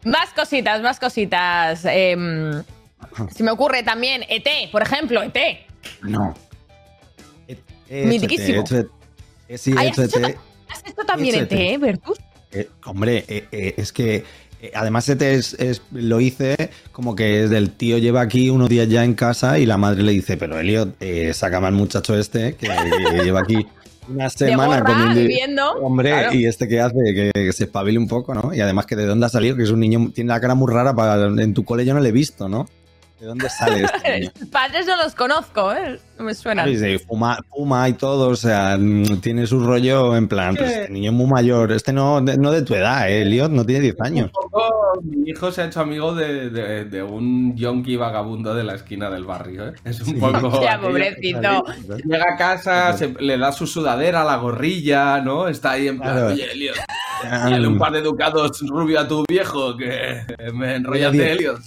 más 0.03 0.29
cositas, 0.35 0.81
más 0.81 0.99
cositas. 0.99 1.85
Em, 1.85 2.63
se 3.33 3.43
me 3.43 3.51
ocurre 3.51 3.83
también 3.83 4.23
ET, 4.29 4.47
por 4.71 4.81
ejemplo, 4.81 5.21
ET. 5.23 5.37
No. 6.01 6.33
Eh, 7.47 7.57
eh, 7.89 8.05
Mitiquísimo. 8.07 8.61
échate. 8.61 8.87
Eh, 9.47 9.57
sí, 9.57 9.73
Ay, 9.77 9.87
¿has 9.89 9.99
hecho 9.99 10.17
échate. 10.19 10.33
ta- 10.33 10.39
¿Has 10.73 10.79
hecho 10.85 11.03
también. 11.05 11.35
ET, 11.35 11.51
eh, 11.53 11.77
Bertus? 11.77 12.17
Eh, 12.51 12.67
hombre, 12.85 13.25
eh, 13.27 13.45
eh, 13.51 13.73
es 13.77 13.93
que 13.93 14.23
además 14.73 15.07
este 15.07 15.35
es, 15.35 15.53
es- 15.53 15.81
lo 15.91 16.19
hice 16.19 16.69
como 16.91 17.15
que 17.15 17.43
es 17.43 17.49
del 17.49 17.71
tío 17.71 17.97
lleva 17.97 18.21
aquí 18.21 18.49
unos 18.49 18.69
días 18.69 18.89
ya 18.89 19.03
en 19.05 19.13
casa 19.13 19.59
y 19.59 19.65
la 19.65 19.77
madre 19.77 20.03
le 20.03 20.11
dice, 20.11 20.35
pero 20.37 20.59
Elliot, 20.59 20.95
sácame 21.33 21.67
al 21.67 21.73
muchacho 21.73 22.17
este 22.17 22.55
que, 22.55 22.67
lleva 23.23 23.41
aquí 23.41 23.65
una 24.09 24.29
semana 24.31 24.83
comiendo. 24.83 25.19
viviendo. 25.21 25.71
Hombre, 25.81 26.09
Claro. 26.09 26.33
y 26.33 26.45
este 26.47 26.67
que 26.67 26.79
hace 26.81 26.95
que, 27.13 27.31
que 27.31 27.53
se 27.53 27.65
espabile 27.65 27.99
un 27.99 28.07
poco, 28.07 28.33
¿no? 28.33 28.51
Y 28.53 28.59
además 28.59 28.87
que 28.87 28.95
de 28.95 29.05
dónde 29.05 29.27
ha 29.27 29.29
salido, 29.29 29.55
que 29.55 29.61
es 29.63 29.69
un 29.69 29.79
niño, 29.79 30.11
tiene 30.15 30.29
la 30.29 30.41
cara 30.41 30.55
muy 30.55 30.73
rara, 30.73 30.95
para, 30.95 31.27
en 31.27 31.53
tu 31.53 31.63
cole 31.63 31.85
yo 31.85 31.93
no 31.93 31.99
le 31.99 32.09
he 32.09 32.11
visto, 32.11 32.49
¿no? 32.49 32.67
¿De 33.19 33.25
dónde 33.27 33.49
sale 33.49 33.83
este 33.83 34.19
niño? 34.19 34.31
Padres 34.51 34.85
no 34.87 34.95
los 34.95 35.13
conozco, 35.13 35.73
¿eh? 35.73 35.99
No 36.17 36.25
me 36.25 36.33
suenan. 36.33 36.67
Y 36.69 36.77
se 36.77 36.99
fuma, 36.99 37.37
fuma 37.49 37.87
y 37.89 37.93
todo, 37.93 38.29
o 38.29 38.35
sea, 38.35 38.77
tiene 39.21 39.45
su 39.47 39.59
rollo 39.65 40.15
en 40.15 40.27
plan, 40.27 40.55
pues, 40.55 40.69
este 40.71 40.89
niño 40.93 41.11
muy 41.11 41.27
mayor, 41.27 41.71
este 41.71 41.91
no, 41.93 42.21
de- 42.21 42.37
no 42.37 42.51
de 42.51 42.61
tu 42.61 42.75
edad, 42.75 43.09
eh, 43.09 43.21
Elliot, 43.23 43.51
no 43.51 43.65
tiene 43.65 43.81
10 43.81 43.95
años. 44.01 44.25
Un 44.43 44.49
poco, 44.51 45.01
mi 45.03 45.29
hijo 45.29 45.51
se 45.51 45.61
ha 45.61 45.65
hecho 45.65 45.81
amigo 45.81 46.13
de, 46.15 46.49
de- 46.49 46.85
de 46.85 47.03
un 47.03 47.55
yonki 47.55 47.95
vagabundo 47.97 48.53
de 48.53 48.63
la 48.63 48.75
esquina 48.75 49.09
del 49.09 49.25
barrio, 49.25 49.69
¿eh? 49.69 49.73
Es 49.85 49.99
un 50.01 50.05
Sí. 50.07 50.13
poco... 50.13 50.47
Hostia, 50.47 50.79
pobrecito. 50.79 51.65
Llega 52.05 52.25
a 52.33 52.37
casa, 52.37 52.93
se- 52.97 53.15
le 53.19 53.37
da 53.37 53.51
su 53.51 53.65
sudadera, 53.67 54.23
la 54.23 54.37
gorrilla, 54.37 55.19
¿no? 55.21 55.47
Está 55.47 55.71
ahí 55.71 55.87
en 55.87 55.99
plan, 55.99 56.13
Claro. 56.13 56.27
oye, 56.33 56.51
Elliot, 56.51 56.75
dale 57.23 57.67
un 57.67 57.77
par 57.77 57.91
de 57.93 58.01
ducados 58.01 58.61
rubio 58.67 58.99
a 58.99 59.07
tu 59.07 59.23
viejo, 59.27 59.75
que 59.77 60.21
me 60.53 60.75
enrollate, 60.75 61.17
Oye, 61.17 61.31
Elliot. 61.33 61.59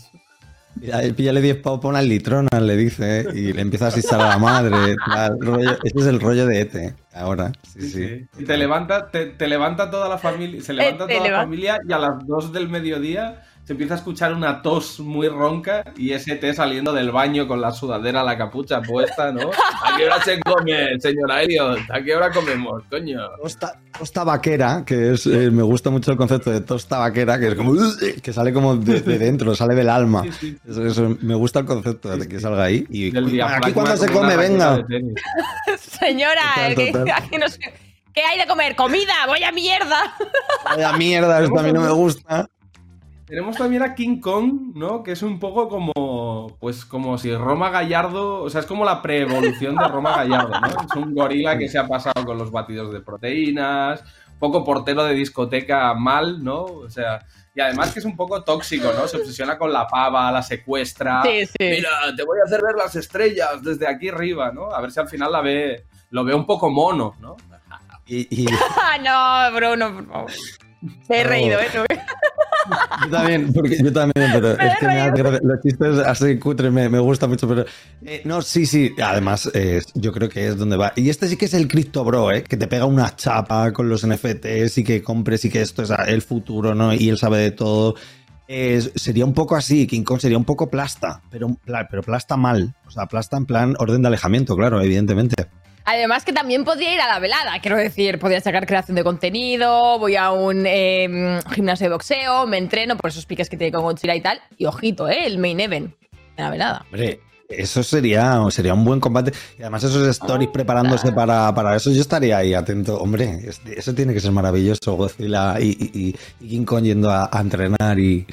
Píllale 1.16 1.41
10 1.41 1.57
pavos 1.59 1.80
por 1.80 1.91
unas 1.91 2.05
litronas, 2.05 2.61
le 2.61 2.76
dice, 2.76 3.20
¿eh? 3.20 3.26
y 3.35 3.53
le 3.53 3.61
empieza 3.61 3.85
a 3.87 3.89
asistir 3.89 4.14
a 4.14 4.28
la 4.30 4.39
madre. 4.39 4.97
tal, 5.07 5.39
rollo- 5.41 5.78
Este 5.85 6.01
es 6.01 6.07
el 6.07 6.20
rollo 6.20 6.47
de 6.47 6.61
Ete, 6.61 6.95
ahora. 7.14 7.53
Sí, 7.72 7.89
sí. 7.89 8.26
Y 8.39 8.45
te 8.45 8.57
levanta, 8.57 9.11
te, 9.11 9.26
te 9.26 9.47
levanta 9.47 9.91
toda 9.91 10.09
la 10.09 10.18
familia, 10.18 10.61
se 10.61 10.72
levanta 10.72 11.05
Eh, 11.05 11.07
toda 11.09 11.18
la 11.20 11.24
levanta. 11.24 11.45
familia 11.45 11.78
y 11.89 11.93
a 11.93 11.99
las 11.99 12.26
2 12.26 12.53
del 12.53 12.68
mediodía 12.68 13.43
se 13.65 13.75
empieza 13.75 13.95
a 13.95 13.97
escuchar 13.99 14.35
una 14.35 14.61
tos 14.61 14.99
muy 14.99 15.29
ronca 15.29 15.85
y 15.97 16.11
ese 16.13 16.35
té 16.35 16.53
saliendo 16.53 16.93
del 16.93 17.13
baño 17.13 17.47
con 17.47 17.61
la 17.61 17.71
sudadera, 17.71 18.25
la 18.25 18.37
capucha 18.37 18.83
puesta, 18.83 19.31
¿no? 19.31 19.51
¿A 19.85 19.97
qué 19.97 20.05
hora 20.07 20.21
se 20.23 20.41
come, 20.41 20.99
señora 20.99 21.43
Elliot? 21.43 21.79
¿A 21.93 22.03
qué 22.03 22.17
hora 22.17 22.33
comemos, 22.33 22.83
coño? 22.91 23.21
Tosta, 23.41 23.79
tosta 23.97 24.25
vaquera, 24.25 24.83
que 24.85 25.13
es, 25.13 25.27
eh, 25.27 25.51
me 25.53 25.63
gusta 25.63 25.91
mucho 25.91 26.11
el 26.11 26.17
concepto 26.17 26.51
de 26.51 26.61
tosta 26.63 26.99
vaquera, 26.99 27.39
que 27.39 27.49
es 27.49 27.55
como, 27.55 27.75
que 28.21 28.33
sale 28.33 28.53
como 28.53 28.75
de, 28.77 29.01
de 29.01 29.19
dentro, 29.19 29.55
sale 29.55 29.77
del 29.77 29.89
alma. 29.91 30.25
Sí, 30.25 30.31
sí. 30.33 30.59
Eso, 30.69 30.85
eso, 30.85 31.17
me 31.21 31.37
gusta 31.37 31.61
el 31.61 31.67
concepto 31.67 32.17
de 32.17 32.27
que 32.27 32.41
salga 32.41 32.65
ahí. 32.65 32.85
Y 32.91 33.13
Del 33.13 33.27
"Uy, 33.27 33.31
diafragma 33.33 33.67
aquí 33.67 33.73
cuando 33.75 33.97
se 33.97 34.11
come, 34.11 34.37
venga. 34.37 34.85
Señora, 35.79 36.43
Total, 36.55 36.75
que- 36.75 36.93
total. 36.93 37.11
aquí 37.17 37.39
no 37.39 37.49
sé- 37.49 37.61
¿qué 38.13 38.23
hay 38.23 38.39
de 38.41 38.47
comer? 38.47 38.75
¡Comida! 38.77 39.13
¡Voy 39.29 39.43
a 39.45 39.53
mierda! 39.53 40.15
Vaya 40.65 40.93
mierda, 40.97 41.43
esto 41.45 41.59
a 41.59 41.63
mí 41.63 41.73
no 41.73 41.81
me 41.81 41.91
gusta. 41.93 42.49
Tenemos 43.27 43.57
también 43.57 43.83
a 43.83 43.95
King 43.95 44.20
Kong, 44.20 44.73
¿no? 44.75 45.03
Que 45.03 45.12
es 45.12 45.23
un 45.23 45.39
poco 45.39 45.68
como, 45.68 46.57
pues 46.61 46.85
como 46.85 47.16
si 47.18 47.35
Roma 47.35 47.70
Gallardo, 47.70 48.43
o 48.43 48.51
sea, 48.51 48.61
es 48.61 48.66
como 48.66 48.85
la 48.85 49.01
preevolución 49.01 49.77
de 49.77 49.89
Roma 49.89 50.16
Gallardo, 50.16 50.61
¿no? 50.61 50.66
Es 50.66 50.97
un 50.97 51.14
gorila 51.14 51.57
que 51.57 51.68
se 51.68 51.79
ha 51.79 51.87
pasado 51.87 52.25
con 52.25 52.37
los 52.37 52.51
batidos 52.51 52.93
de 52.93 53.01
proteínas, 53.01 54.03
un 54.33 54.39
poco 54.39 54.64
portero 54.64 55.05
de 55.05 55.14
discoteca 55.14 55.95
mal, 55.95 56.43
¿no? 56.43 56.64
O 56.64 56.91
sea, 56.91 57.20
y 57.55 57.61
además 57.61 57.93
que 57.93 58.01
es 58.01 58.05
un 58.05 58.16
poco 58.16 58.43
tóxico, 58.43 58.93
¿no? 58.93 59.07
Se 59.07 59.18
obsesiona 59.18 59.57
con 59.57 59.73
la 59.73 59.87
pava, 59.87 60.33
la 60.33 60.43
secuestra. 60.43 61.23
Sí, 61.23 61.47
sí. 61.47 61.55
Mira, 61.61 61.91
te 62.16 62.25
voy 62.25 62.39
a 62.41 62.45
hacer 62.45 62.61
ver 62.62 62.75
las 62.77 62.97
estrellas 62.97 63.62
desde 63.62 63.87
aquí 63.87 64.09
arriba, 64.09 64.51
¿no? 64.53 64.70
A 64.73 64.81
ver 64.81 64.91
si 64.91 65.01
al 65.01 65.09
final 65.09 65.31
la 65.31 65.43
ve, 65.43 65.85
lo 66.11 66.25
ve 66.25 66.35
un 66.35 66.45
poco 66.45 66.70
mono, 66.70 67.14
¿no? 67.20 67.37
Y, 68.07 68.43
y 68.43 68.47
no, 69.05 69.53
Bruno, 69.53 69.95
por 69.95 70.07
favor. 70.07 70.33
Me 71.09 71.20
he 71.20 71.25
reído, 71.25 71.61
¿eh? 71.61 71.68
Yo 73.05 73.11
también, 73.11 73.53
porque 73.53 73.79
yo 73.83 73.93
también, 73.93 74.31
pero 74.33 74.57
Me 74.57 74.67
es 74.69 74.79
que 74.79 74.87
me 74.87 75.01
hace 75.01 75.23
los 75.43 75.61
chistes 75.63 75.99
así 75.99 76.39
cutres 76.39 76.73
me, 76.73 76.89
me 76.89 76.99
gusta 76.99 77.27
mucho, 77.27 77.49
pero 77.49 77.65
eh, 78.05 78.23
no, 78.25 78.43
sí, 78.43 78.67
sí, 78.67 78.93
además 79.03 79.51
eh, 79.55 79.83
yo 79.95 80.13
creo 80.13 80.29
que 80.29 80.47
es 80.49 80.57
donde 80.57 80.77
va. 80.77 80.93
Y 80.97 81.09
este 81.11 81.29
sí 81.29 81.37
que 81.37 81.47
es 81.47 81.55
el 81.55 81.69
Cristo 81.69 82.05
Bro, 82.05 82.33
¿eh? 82.33 82.43
que 82.45 82.57
te 82.57 82.69
pega 82.69 82.85
una 82.85 83.15
chapa 83.17 83.73
con 83.73 83.89
los 83.89 84.07
NFTs 84.07 84.79
y 84.79 84.85
que 84.85 85.03
compres 85.03 85.45
y 85.45 85.51
que 85.51 85.63
esto 85.63 85.83
es 85.83 85.91
el 86.07 86.23
futuro, 86.23 86.75
¿no? 86.75 86.95
Y 86.95 87.09
él 87.09 87.19
sabe 87.19 87.39
de 87.39 87.51
todo. 87.53 87.95
eh, 88.49 88.81
sería 88.97 89.25
un 89.25 89.35
poco 89.35 89.57
así, 89.57 89.87
King 89.87 90.03
Kong 90.05 90.21
sería 90.21 90.37
un 90.39 90.45
poco 90.45 90.69
plasta, 90.71 91.23
pero, 91.31 91.57
pero 91.91 92.03
plasta 92.03 92.37
mal. 92.37 92.75
O 92.87 92.91
sea, 92.91 93.07
plasta 93.07 93.37
en 93.37 93.47
plan 93.47 93.75
orden 93.79 94.03
de 94.03 94.09
alejamiento, 94.09 94.57
claro, 94.57 94.81
evidentemente. 94.83 95.47
Además 95.85 96.24
que 96.24 96.33
también 96.33 96.64
podría 96.64 96.95
ir 96.95 97.01
a 97.01 97.09
la 97.09 97.18
velada, 97.18 97.59
quiero 97.61 97.76
decir, 97.76 98.18
podría 98.18 98.41
sacar 98.41 98.66
creación 98.66 98.95
de 98.95 99.05
contenido, 99.05 99.99
voy 99.99 100.16
a 100.16 100.30
un 100.30 100.64
eh, 100.66 101.41
gimnasio 101.55 101.87
de 101.89 101.93
boxeo, 101.93 102.47
me 102.47 102.59
entreno 102.59 102.97
por 102.97 103.11
esos 103.11 103.26
piques 103.26 103.49
que 103.49 103.57
tiene 103.57 103.72
con 103.72 103.83
Godzilla 103.83 104.14
y 104.14 104.20
tal, 104.20 104.41
y 104.57 104.66
ojito, 104.66 105.09
¿eh? 105.09 105.26
El 105.26 105.39
main 105.39 105.59
event 105.61 105.95
de 106.37 106.43
la 106.43 106.51
velada. 106.51 106.85
Hombre, 106.91 107.20
eso 107.49 107.83
sería, 107.83 108.39
sería 108.51 108.72
un 108.74 108.85
buen 108.85 108.99
combate. 109.01 109.33
Y 109.59 109.62
además 109.62 109.85
esos 109.85 110.07
stories 110.09 110.49
preparándose 110.51 111.12
para, 111.12 111.55
para 111.55 111.76
eso, 111.76 111.91
yo 111.91 112.01
estaría 112.01 112.39
ahí 112.39 112.55
atento. 112.55 112.99
Hombre, 112.99 113.41
es- 113.47 113.61
eso 113.76 113.93
tiene 113.95 114.14
que 114.14 114.20
ser 114.20 114.33
maravilloso, 114.33 114.95
Godzilla 114.95 115.61
y, 115.61 115.76
y- 115.93 116.16
y 116.41 116.49
King 116.49 116.64
Kong 116.64 116.85
yendo 116.85 117.11
a, 117.11 117.28
a 117.30 117.41
entrenar 117.41 117.99
y, 117.99 118.26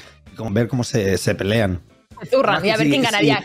ver 0.52 0.68
cómo 0.68 0.84
se, 0.84 1.18
se 1.18 1.34
pelean. 1.34 1.82
Se 2.22 2.30
zurran 2.30 2.56
Además 2.56 2.66
y 2.66 2.70
a 2.70 2.76
ver 2.78 2.88
quién 2.88 3.02
ganaría. 3.02 3.42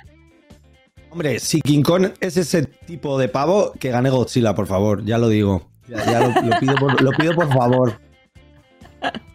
Hombre, 1.15 1.39
si 1.39 1.61
King 1.61 1.81
Kong 1.81 2.07
es 2.19 2.35
ese 2.35 2.63
tipo 2.65 3.17
de 3.17 3.29
pavo, 3.29 3.71
que 3.79 3.89
gane 3.89 4.09
Godzilla, 4.09 4.53
por 4.53 4.67
favor, 4.67 5.05
ya 5.05 5.17
lo 5.17 5.29
digo. 5.29 5.61
Ya, 5.87 6.03
ya 6.03 6.19
lo, 6.19 6.27
lo 6.49 6.59
pido 6.59 6.75
por, 6.75 7.01
lo 7.01 7.11
pido 7.11 7.33
por 7.33 7.47
favor. 7.53 7.93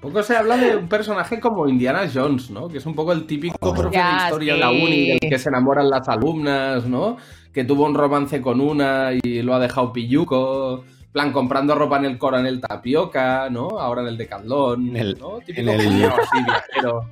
Poco 0.02 0.22
se 0.22 0.36
habla 0.36 0.58
de 0.58 0.76
un 0.76 0.90
personaje 0.90 1.40
como 1.40 1.66
Indiana 1.66 2.02
Jones, 2.12 2.50
¿no? 2.50 2.68
Que 2.68 2.76
es 2.76 2.84
un 2.84 2.94
poco 2.94 3.12
el 3.12 3.24
típico 3.26 3.72
profe 3.72 3.96
de 3.96 4.04
historia 4.26 4.52
en 4.54 4.60
la 4.60 4.68
sí. 4.68 4.82
uni, 4.84 5.06
del 5.08 5.20
que 5.20 5.38
se 5.38 5.48
enamoran 5.48 5.88
las 5.88 6.06
alumnas, 6.06 6.84
¿no? 6.84 7.16
Que 7.50 7.64
tuvo 7.64 7.86
un 7.86 7.94
romance 7.94 8.42
con 8.42 8.60
una 8.60 9.12
y 9.14 9.40
lo 9.40 9.54
ha 9.54 9.58
dejado 9.58 9.90
pilluco. 9.90 10.84
plan, 11.12 11.32
comprando 11.32 11.74
ropa 11.74 11.96
en 11.96 12.04
el 12.04 12.18
Coronel 12.18 12.60
Tapioca, 12.60 13.48
¿no? 13.48 13.80
Ahora 13.80 14.02
en 14.02 14.08
el 14.08 14.20
En 14.20 14.96
el- 14.98 15.18
¿no? 15.18 15.38
Típico 15.38 15.70
en 15.70 15.80
el- 15.80 16.04
así, 16.04 16.44
viajero. 16.44 17.08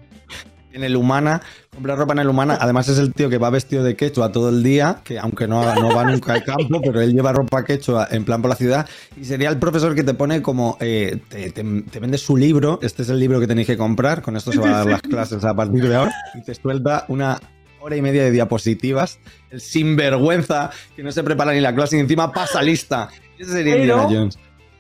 En 0.73 0.85
el 0.85 0.95
Humana, 0.95 1.41
compra 1.79 1.95
ropa 1.95 2.13
en 2.13 2.19
el 2.19 2.29
Humana. 2.29 2.59
Además, 2.61 2.89
es 2.89 2.99
el 2.99 3.15
tío 3.15 3.31
que 3.31 3.39
va 3.39 3.51
vestido 3.51 3.85
de 3.85 3.95
quechua 3.95 4.33
todo 4.33 4.49
el 4.49 4.65
día, 4.65 4.99
que 5.05 5.17
aunque 5.17 5.47
no, 5.47 5.63
no 5.77 5.95
va 5.95 6.03
nunca 6.05 6.33
al 6.35 6.43
campo, 6.43 6.81
pero 6.83 7.01
él 7.01 7.13
lleva 7.13 7.33
ropa 7.33 7.65
quechua 7.65 8.09
en 8.11 8.25
plan 8.25 8.43
por 8.43 8.49
la 8.49 8.57
ciudad. 8.57 8.89
Y 9.17 9.25
sería 9.25 9.49
el 9.49 9.59
profesor 9.59 9.95
que 9.95 10.03
te 10.03 10.13
pone 10.13 10.43
como. 10.43 10.77
eh, 10.81 11.21
te, 11.29 11.51
te- 11.53 11.83
te 11.83 12.01
vende 12.01 12.19
su 12.19 12.37
libro. 12.37 12.81
Este 12.83 13.03
es 13.03 13.11
el 13.11 13.21
libro 13.21 13.39
que 13.39 13.47
tenéis 13.47 13.69
que 13.69 13.77
comprar. 13.77 14.23
Con 14.23 14.37
esto 14.37 14.51
se 14.51 14.59
van 14.59 14.73
a 14.75 14.79
dar 14.79 14.87
las 14.87 15.03
clases 15.09 15.45
a 15.45 15.55
partir 15.55 15.89
de 15.89 15.95
ahora. 15.95 16.13
Y 16.35 16.43
te 16.43 16.53
suelta 16.55 17.05
una 17.07 17.39
hora 17.81 17.95
y 17.97 18.03
media 18.03 18.25
de 18.25 18.33
diapositivas. 18.33 19.21
El 19.51 19.61
sinvergüenza 19.61 20.71
que 20.97 21.05
no 21.05 21.13
se 21.13 21.23
prepara 21.23 21.53
ni 21.53 21.61
la 21.61 21.73
clase 21.75 21.97
y 21.97 22.01
encima 22.01 22.33
pasa 22.33 22.61
lista. 22.61 23.09
Ese 23.39 23.53
sería 23.53 23.75
Pero- 23.75 24.03
Indiana 24.03 24.09
Jones. 24.21 24.39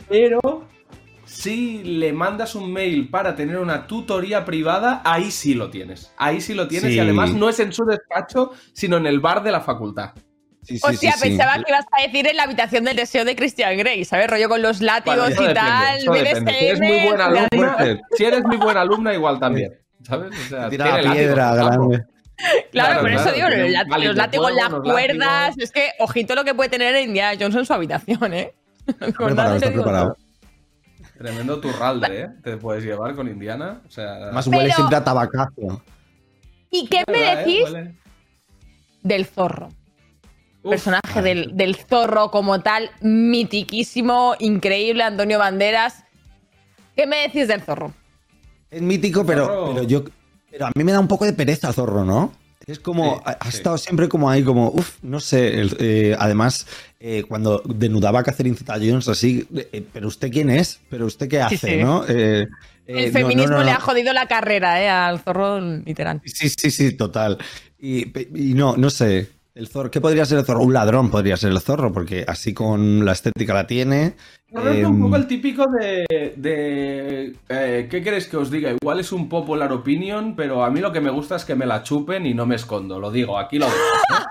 Pero 0.08 0.64
si 1.38 1.84
le 1.84 2.12
mandas 2.12 2.56
un 2.56 2.72
mail 2.72 3.08
para 3.10 3.36
tener 3.36 3.58
una 3.58 3.86
tutoría 3.86 4.44
privada, 4.44 5.02
ahí 5.04 5.30
sí 5.30 5.54
lo 5.54 5.70
tienes. 5.70 6.12
Ahí 6.16 6.40
sí 6.40 6.52
lo 6.52 6.66
tienes 6.66 6.90
Sí. 6.90 6.96
y 6.96 7.00
además 7.00 7.32
no 7.32 7.48
es 7.48 7.60
en 7.60 7.72
su 7.72 7.84
despacho, 7.84 8.50
sino 8.72 8.96
en 8.96 9.06
el 9.06 9.20
bar 9.20 9.44
de 9.44 9.52
la 9.52 9.60
facultad. 9.60 10.14
Sí, 10.62 10.80
Hostia, 10.82 11.14
pensaba 11.20 11.54
que 11.54 11.64
ibas 11.68 11.86
a 11.92 12.02
decir 12.02 12.26
en 12.26 12.36
la 12.36 12.42
habitación 12.42 12.82
del 12.84 12.96
deseo 12.96 13.24
de 13.24 13.36
Christian 13.36 13.78
Grey, 13.78 14.04
¿sabes? 14.04 14.28
Rollo 14.28 14.48
con 14.48 14.60
los 14.62 14.80
látigos 14.80 15.30
y 15.30 15.54
tal. 15.54 16.00
Si 16.00 16.08
eres 16.08 16.80
muy 16.80 17.06
buena 17.06 17.26
alumna, 17.26 17.76
si 18.16 18.24
eres 18.24 18.42
muy 18.42 18.56
buena 18.56 18.80
alumna, 18.80 19.14
igual 19.14 19.38
también. 19.38 19.72
¿Sabes? 20.02 20.30
O 20.34 20.48
sea, 20.48 20.68
Tira 20.68 21.00
tiene 21.00 21.14
piedra 21.14 21.54
grande. 21.54 22.02
Claro, 22.72 23.00
Claro, 23.00 23.00
por 23.00 23.10
eso 23.10 23.22
claro, 23.32 23.34
digo, 23.34 23.48
los, 23.48 24.16
látigos, 24.16 24.50
los 24.50 24.56
las 24.56 24.80
cuerdas. 24.80 25.18
látigos. 25.18 25.56
Es 25.64 25.70
que, 25.72 25.90
ojito 26.00 26.34
lo 26.34 26.44
que 26.44 26.54
puede 26.54 26.68
tener 26.68 26.94
Indiana 27.02 27.36
Jones 27.40 27.56
en 27.56 27.64
su 27.66 27.72
habitación, 27.72 28.32
¿eh? 28.34 28.54
Con 28.98 29.12
preparado, 29.28 29.56
está 29.56 29.72
preparado. 29.72 30.16
Tremendo 31.18 31.60
turralde, 31.60 32.22
¿eh? 32.22 32.28
Te 32.44 32.56
puedes 32.56 32.84
llevar 32.84 33.14
con 33.16 33.26
Indiana. 33.28 33.82
O 33.86 33.90
sea, 33.90 34.14
Además, 34.14 34.46
huele 34.46 34.62
Pero- 34.64 34.74
siempre 34.76 34.96
a 34.96 35.04
tabacazo. 35.04 35.82
¿Y 36.70 36.86
qué 36.86 37.02
me 37.08 37.12
¿verdad, 37.18 37.42
eh? 37.42 37.44
decís 37.44 37.94
del 39.02 39.26
zorro? 39.26 39.68
Uf, 40.62 40.70
personaje 40.70 41.22
del, 41.22 41.56
del 41.56 41.74
zorro 41.76 42.30
como 42.30 42.60
tal, 42.60 42.90
mitiquísimo, 43.00 44.34
increíble, 44.38 45.02
Antonio 45.02 45.38
Banderas. 45.38 46.04
¿Qué 46.94 47.06
me 47.06 47.16
decís 47.18 47.48
del 47.48 47.62
zorro? 47.62 47.92
Es 48.70 48.82
mítico, 48.82 49.24
pero, 49.24 49.46
Zorro. 49.46 49.74
pero 49.74 49.82
yo. 49.84 50.04
Pero 50.50 50.66
a 50.66 50.70
mí 50.74 50.84
me 50.84 50.92
da 50.92 51.00
un 51.00 51.08
poco 51.08 51.24
de 51.24 51.32
pereza 51.32 51.72
Zorro, 51.72 52.04
¿no? 52.04 52.32
Es 52.68 52.78
como. 52.78 53.16
Sí, 53.16 53.22
ha, 53.24 53.30
ha 53.30 53.50
sí. 53.50 53.56
estado 53.56 53.78
siempre 53.78 54.08
como 54.08 54.30
ahí, 54.30 54.44
como. 54.44 54.68
Uf, 54.70 54.98
no 55.02 55.18
sé. 55.20 55.58
el- 55.60 55.76
eh, 55.80 56.16
además, 56.18 56.66
eh, 57.00 57.24
cuando 57.26 57.62
denudaba 57.64 58.20
a 58.20 58.22
Catherine 58.22 58.56
Zeta 58.56 58.74
Jones 58.74 59.08
así. 59.08 59.46
eh, 59.72 59.82
¿Pero 59.92 60.06
usted 60.06 60.30
quién 60.30 60.50
es? 60.50 60.80
¿Pero 60.90 61.06
usted 61.06 61.28
qué 61.28 61.40
hace, 61.40 61.56
sí. 61.78 61.82
no? 61.82 62.04
Eh, 62.06 62.42
eh, 62.42 62.46
El 62.86 63.06
no, 63.06 63.12
feminismo 63.18 63.52
no, 63.52 63.58
no, 63.58 63.64
le 63.64 63.70
ha 63.70 63.80
jodido 63.80 64.12
la 64.12 64.28
carrera, 64.28 64.82
¿eh? 64.82 64.88
Al 64.88 65.18
zorro, 65.20 65.60
literal. 65.60 66.20
Sí, 66.24 66.48
sí, 66.50 66.70
sí, 66.70 66.92
total. 66.92 67.38
Y 67.80 68.06
no, 68.54 68.76
no 68.76 68.90
sé. 68.90 69.28
El 69.58 69.66
zorro, 69.66 69.90
¿qué 69.90 70.00
podría 70.00 70.24
ser 70.24 70.38
el 70.38 70.44
zorro? 70.44 70.60
Un 70.62 70.72
ladrón 70.72 71.10
podría 71.10 71.36
ser 71.36 71.50
el 71.50 71.58
zorro, 71.60 71.92
porque 71.92 72.24
así 72.28 72.54
con 72.54 73.04
la 73.04 73.10
estética 73.10 73.52
la 73.54 73.66
tiene. 73.66 74.14
Zorro 74.52 74.70
es 74.70 74.78
Em, 74.78 74.86
un 74.86 75.00
poco 75.02 75.16
el 75.16 75.26
típico 75.26 75.66
de. 75.66 76.06
de 76.36 77.34
eh, 77.48 77.88
¿Qué 77.90 78.00
queréis 78.00 78.28
que 78.28 78.36
os 78.36 78.52
diga? 78.52 78.70
Igual 78.80 79.00
es 79.00 79.10
un 79.10 79.28
popular 79.28 79.72
opinion, 79.72 80.36
pero 80.36 80.64
a 80.64 80.70
mí 80.70 80.78
lo 80.78 80.92
que 80.92 81.00
me 81.00 81.10
gusta 81.10 81.34
es 81.34 81.44
que 81.44 81.56
me 81.56 81.66
la 81.66 81.82
chupen 81.82 82.24
y 82.24 82.34
no 82.34 82.46
me 82.46 82.54
escondo. 82.54 83.00
Lo 83.00 83.10
digo, 83.10 83.36
aquí 83.36 83.58
lo 83.58 83.66
dejo. 83.66 83.76
¿eh? 83.76 84.24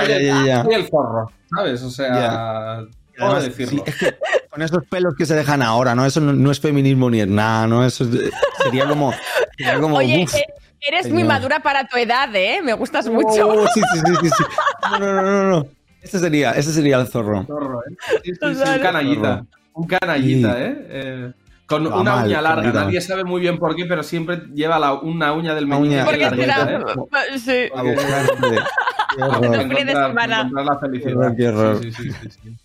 Ya, 0.08 0.18
ya, 0.18 0.46
ya. 0.46 0.64
Soy 0.64 0.74
el 0.74 0.88
zorro, 0.88 1.30
¿sabes? 1.54 1.82
O 1.82 1.90
sea. 1.90 2.80
Puedo 3.18 3.32
Además, 3.32 3.44
decirlo. 3.44 3.84
sí, 3.84 3.90
es 3.90 3.96
que 3.98 4.14
con 4.48 4.62
esos 4.62 4.82
pelos 4.88 5.14
que 5.14 5.26
se 5.26 5.34
dejan 5.34 5.60
ahora, 5.60 5.94
¿no? 5.94 6.06
Eso 6.06 6.20
no, 6.22 6.32
no 6.32 6.50
es 6.50 6.58
feminismo 6.58 7.10
ni 7.10 7.20
es 7.20 7.28
nada, 7.28 7.66
¿no? 7.66 7.84
Eso 7.84 8.04
es- 8.04 8.30
sería 8.62 8.88
como. 8.88 9.12
sería 9.58 9.78
como 9.78 9.96
Oye, 9.98 10.24
uf. 10.24 10.34
eh, 10.36 10.44
eres 10.80 11.06
muy 11.08 11.22
señor. 11.22 11.28
madura 11.34 11.60
para 11.60 11.86
tu 11.86 11.96
edad, 11.96 12.28
¿eh? 12.34 12.60
Me 12.62 12.72
gustas 12.74 13.08
mucho. 13.08 13.48
Oh, 13.48 13.66
sí, 13.74 13.80
sí, 13.92 13.98
sí, 14.06 14.12
sí, 14.22 14.28
sí. 14.36 14.44
No, 14.90 14.98
no, 14.98 15.12
no, 15.14 15.22
no, 15.22 15.50
no. 15.50 15.66
Ese 16.02 16.18
sería, 16.18 16.52
ese 16.52 16.72
sería 16.72 16.98
el 16.98 17.08
zorro. 17.08 17.44
Zorro, 17.46 17.80
¿eh? 17.82 17.94
Sí, 18.24 18.32
sí, 18.32 18.54
sí, 18.54 18.62
un 18.74 18.78
canallita. 18.80 19.44
Un 19.74 19.86
canallita, 19.86 20.52
Sí. 20.54 20.62
¿eh? 20.62 20.86
Eh, 20.88 21.32
Con 21.66 21.84
Va 21.86 22.00
una 22.00 22.14
mal, 22.16 22.26
uña 22.26 22.40
larga. 22.42 22.56
canallita. 22.62 22.84
Nadie 22.84 23.00
sabe 23.00 23.22
muy 23.24 23.40
bien 23.40 23.58
por 23.58 23.76
qué, 23.76 23.84
pero 23.86 24.02
siempre 24.02 24.42
lleva 24.54 24.78
la- 24.78 24.94
una 24.94 25.32
uña 25.32 25.54
del 25.54 25.66
meñique 25.68 26.02
Porque 26.04 26.18
larguita, 26.18 26.72
¿eh? 26.72 27.38
Sí. 27.38 27.68
A 27.74 27.82
buscarte. 27.82 28.34
Qué 29.16 29.22
horror. 29.22 29.56
Los 29.56 29.62
fines 29.64 29.86
de 29.86 29.92
Encontrar- 29.92 30.06
semana. 30.08 30.36
encontrar 30.40 30.64
la 30.66 30.78
felicidad. 30.78 31.16
horror, 31.16 31.36
qué 31.36 31.48
horror. 31.48 31.78
Sí, 31.82 31.92
sí, 31.92 32.02
sí, 32.02 32.12
sí, 32.12 32.28
sí. 32.30 32.56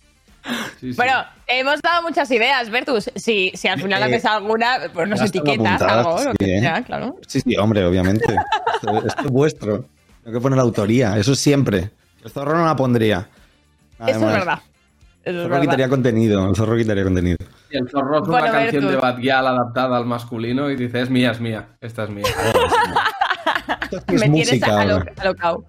Sí, 0.80 0.90
sí. 0.92 0.96
Bueno, 0.96 1.12
hemos 1.46 1.80
dado 1.82 2.02
muchas 2.02 2.30
ideas, 2.30 2.70
Bertus. 2.70 3.10
Si, 3.14 3.52
si 3.54 3.68
al 3.68 3.80
final 3.80 4.02
Eh, 4.02 4.04
haces 4.06 4.24
alguna, 4.24 4.78
pues 4.92 5.08
nos 5.08 5.20
etiquetas 5.20 5.80
algo, 5.82 6.12
lo 6.22 6.30
sí, 6.32 6.36
que 6.38 6.56
¿eh? 6.56 6.60
sea, 6.60 6.82
claro. 6.82 7.16
Sí, 7.26 7.40
sí, 7.40 7.56
hombre, 7.56 7.84
obviamente. 7.84 8.34
Esto, 8.74 9.06
esto 9.06 9.22
es 9.24 9.30
vuestro. 9.30 9.84
Tengo 10.24 10.38
que 10.38 10.42
poner 10.42 10.56
la 10.56 10.62
autoría, 10.62 11.16
eso 11.18 11.34
siempre. 11.34 11.90
El 12.24 12.30
zorro 12.30 12.56
no 12.58 12.64
la 12.64 12.74
pondría. 12.76 13.28
Eso 14.00 14.10
es 14.10 14.20
verdad. 14.20 14.58
Eso 15.22 15.30
El 15.30 15.36
zorro 15.36 15.48
verdad. 15.50 15.60
quitaría 15.62 15.88
contenido. 15.88 16.48
El 16.48 16.56
zorro 16.56 16.76
quitaría 16.76 17.04
contenido. 17.04 17.36
Y 17.70 17.76
el 17.78 17.88
zorro 17.88 18.18
es 18.22 18.26
Bueno, 18.28 18.42
una 18.44 18.52
canción 18.52 18.84
Bertus. 18.84 18.90
de 18.90 18.96
Bad 18.96 19.18
Gyal 19.18 19.46
adaptada 19.46 19.96
al 19.96 20.06
masculino 20.06 20.70
y 20.70 20.76
dice, 20.76 21.00
es 21.00 21.10
mía, 21.10 21.30
es 21.32 21.40
mía, 21.40 21.68
esta 21.80 22.04
es 22.04 22.10
mía. 22.10 22.24
Esto 23.90 24.02
Me 24.08 24.14
es 24.16 24.20
tienes 24.22 24.30
música 24.48 24.80
alo- 24.80 24.92
ahora. 24.94 25.12
alocao. 25.18 25.64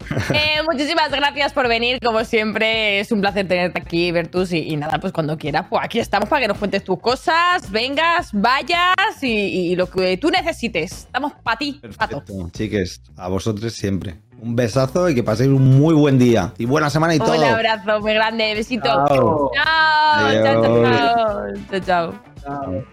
Eh, 0.32 0.62
muchísimas 0.70 1.10
gracias 1.10 1.52
por 1.52 1.68
venir, 1.68 1.98
como 2.00 2.24
siempre 2.24 3.00
es 3.00 3.10
un 3.12 3.20
placer 3.20 3.46
tenerte 3.48 3.80
aquí, 3.80 4.12
Bertus, 4.12 4.52
y, 4.52 4.58
y 4.58 4.76
nada, 4.76 4.98
pues 5.00 5.12
cuando 5.12 5.36
quieras, 5.36 5.66
pues 5.68 5.82
aquí 5.84 5.98
estamos 5.98 6.28
para 6.28 6.42
que 6.42 6.48
nos 6.48 6.58
cuentes 6.58 6.84
tus 6.84 6.98
cosas, 7.00 7.70
vengas, 7.70 8.30
vayas 8.32 8.94
y, 9.22 9.28
y 9.72 9.76
lo 9.76 9.86
que 9.90 10.16
tú 10.16 10.30
necesites. 10.30 10.92
Estamos 10.92 11.32
para 11.42 11.58
ti, 11.58 11.80
pato. 11.96 12.24
Perfecto, 12.24 12.50
chiques, 12.52 13.02
a 13.16 13.28
vosotros 13.28 13.72
siempre. 13.72 14.20
Un 14.40 14.56
besazo 14.56 15.08
y 15.08 15.14
que 15.14 15.22
paséis 15.22 15.50
un 15.50 15.78
muy 15.78 15.94
buen 15.94 16.18
día. 16.18 16.54
Y 16.58 16.64
buena 16.64 16.88
semana 16.90 17.14
y 17.14 17.18
todo. 17.18 17.36
Un 17.36 17.44
abrazo 17.44 18.00
muy 18.00 18.14
grande, 18.14 18.54
besito. 18.54 18.88
Chao. 18.88 19.50
Chao, 19.54 20.32
chao, 20.32 20.62
chao, 20.62 21.52
chao, 21.70 21.80
chao, 21.80 22.14
chao. 22.42 22.84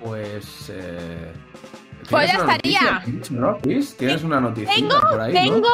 Pues... 0.00 0.70
Eh... 0.70 1.43
Pues 2.10 2.30
¿tienes 2.30 2.32
ya 2.32 2.52
estaría. 2.54 2.92
noticia, 2.92 3.36
¿no, 3.36 3.58
Chris? 3.58 3.96
¿Tienes 3.96 4.22
una 4.22 4.40
noticia 4.40 4.74
Tengo, 4.74 5.00
por 5.00 5.20
ahí, 5.20 5.32
¿no? 5.32 5.40
tengo 5.40 5.68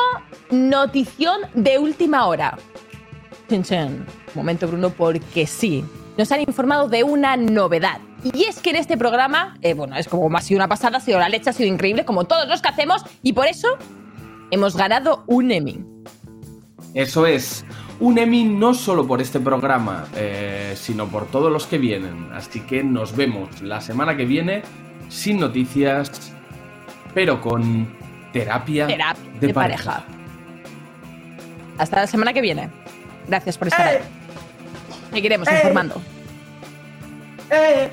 notición 0.51 1.41
de 1.55 1.79
última 1.79 2.27
hora. 2.27 2.57
Chin, 3.49 3.63
chin. 3.63 4.07
Momento, 4.35 4.69
Bruno, 4.69 4.91
porque 4.91 5.47
sí. 5.47 5.85
Nos 6.17 6.31
han 6.33 6.41
informado 6.41 6.89
de 6.89 7.03
una 7.03 7.37
novedad. 7.37 8.01
Y 8.23 8.45
es 8.45 8.61
que 8.61 8.71
en 8.71 8.77
este 8.77 8.97
programa, 8.97 9.57
eh, 9.63 9.75
bueno, 9.75 9.97
es 9.97 10.07
como 10.07 10.37
ha 10.37 10.41
sido 10.41 10.59
una 10.59 10.69
pasada, 10.69 10.99
ha 10.99 11.01
sido 11.01 11.19
la 11.19 11.29
leche, 11.29 11.51
ha 11.51 11.53
sido 11.53 11.69
increíble, 11.69 12.05
como 12.05 12.25
todos 12.25 12.47
los 12.49 12.61
que 12.61 12.69
hacemos, 12.69 13.05
y 13.23 13.33
por 13.33 13.47
eso 13.47 13.69
hemos 14.51 14.77
ganado 14.77 15.25
un 15.27 15.51
Emmy. 15.51 15.85
Eso 16.95 17.27
es. 17.27 17.65
Un 17.99 18.19
Emmy 18.19 18.45
no 18.45 18.75
solo 18.75 19.07
por 19.07 19.21
este 19.21 19.41
programa, 19.41 20.07
eh, 20.17 20.75
sino 20.77 21.07
por 21.09 21.27
todos 21.27 21.51
los 21.53 21.67
que 21.67 21.79
vienen. 21.79 22.31
Así 22.33 22.61
que 22.61 22.83
nos 22.83 23.15
vemos 23.17 23.63
la 23.63 23.81
semana 23.81 24.17
que 24.17 24.25
viene 24.25 24.63
sin 25.11 25.39
noticias, 25.39 26.33
pero 27.13 27.41
con 27.41 27.87
terapia, 28.33 28.87
Terapia 28.87 29.31
de, 29.41 29.49
de, 29.49 29.53
pareja. 29.55 30.05
Hasta 31.77 32.01
la 32.01 32.07
semana 32.07 32.33
que 32.33 32.41
viene. 32.41 32.71
Gracias 33.29 33.59
por 33.59 33.69
estar 33.69 33.87
ahí. 33.87 33.99
Seguiremos 35.13 35.49
informando. 35.51 36.01
¡Eh! 37.51 37.91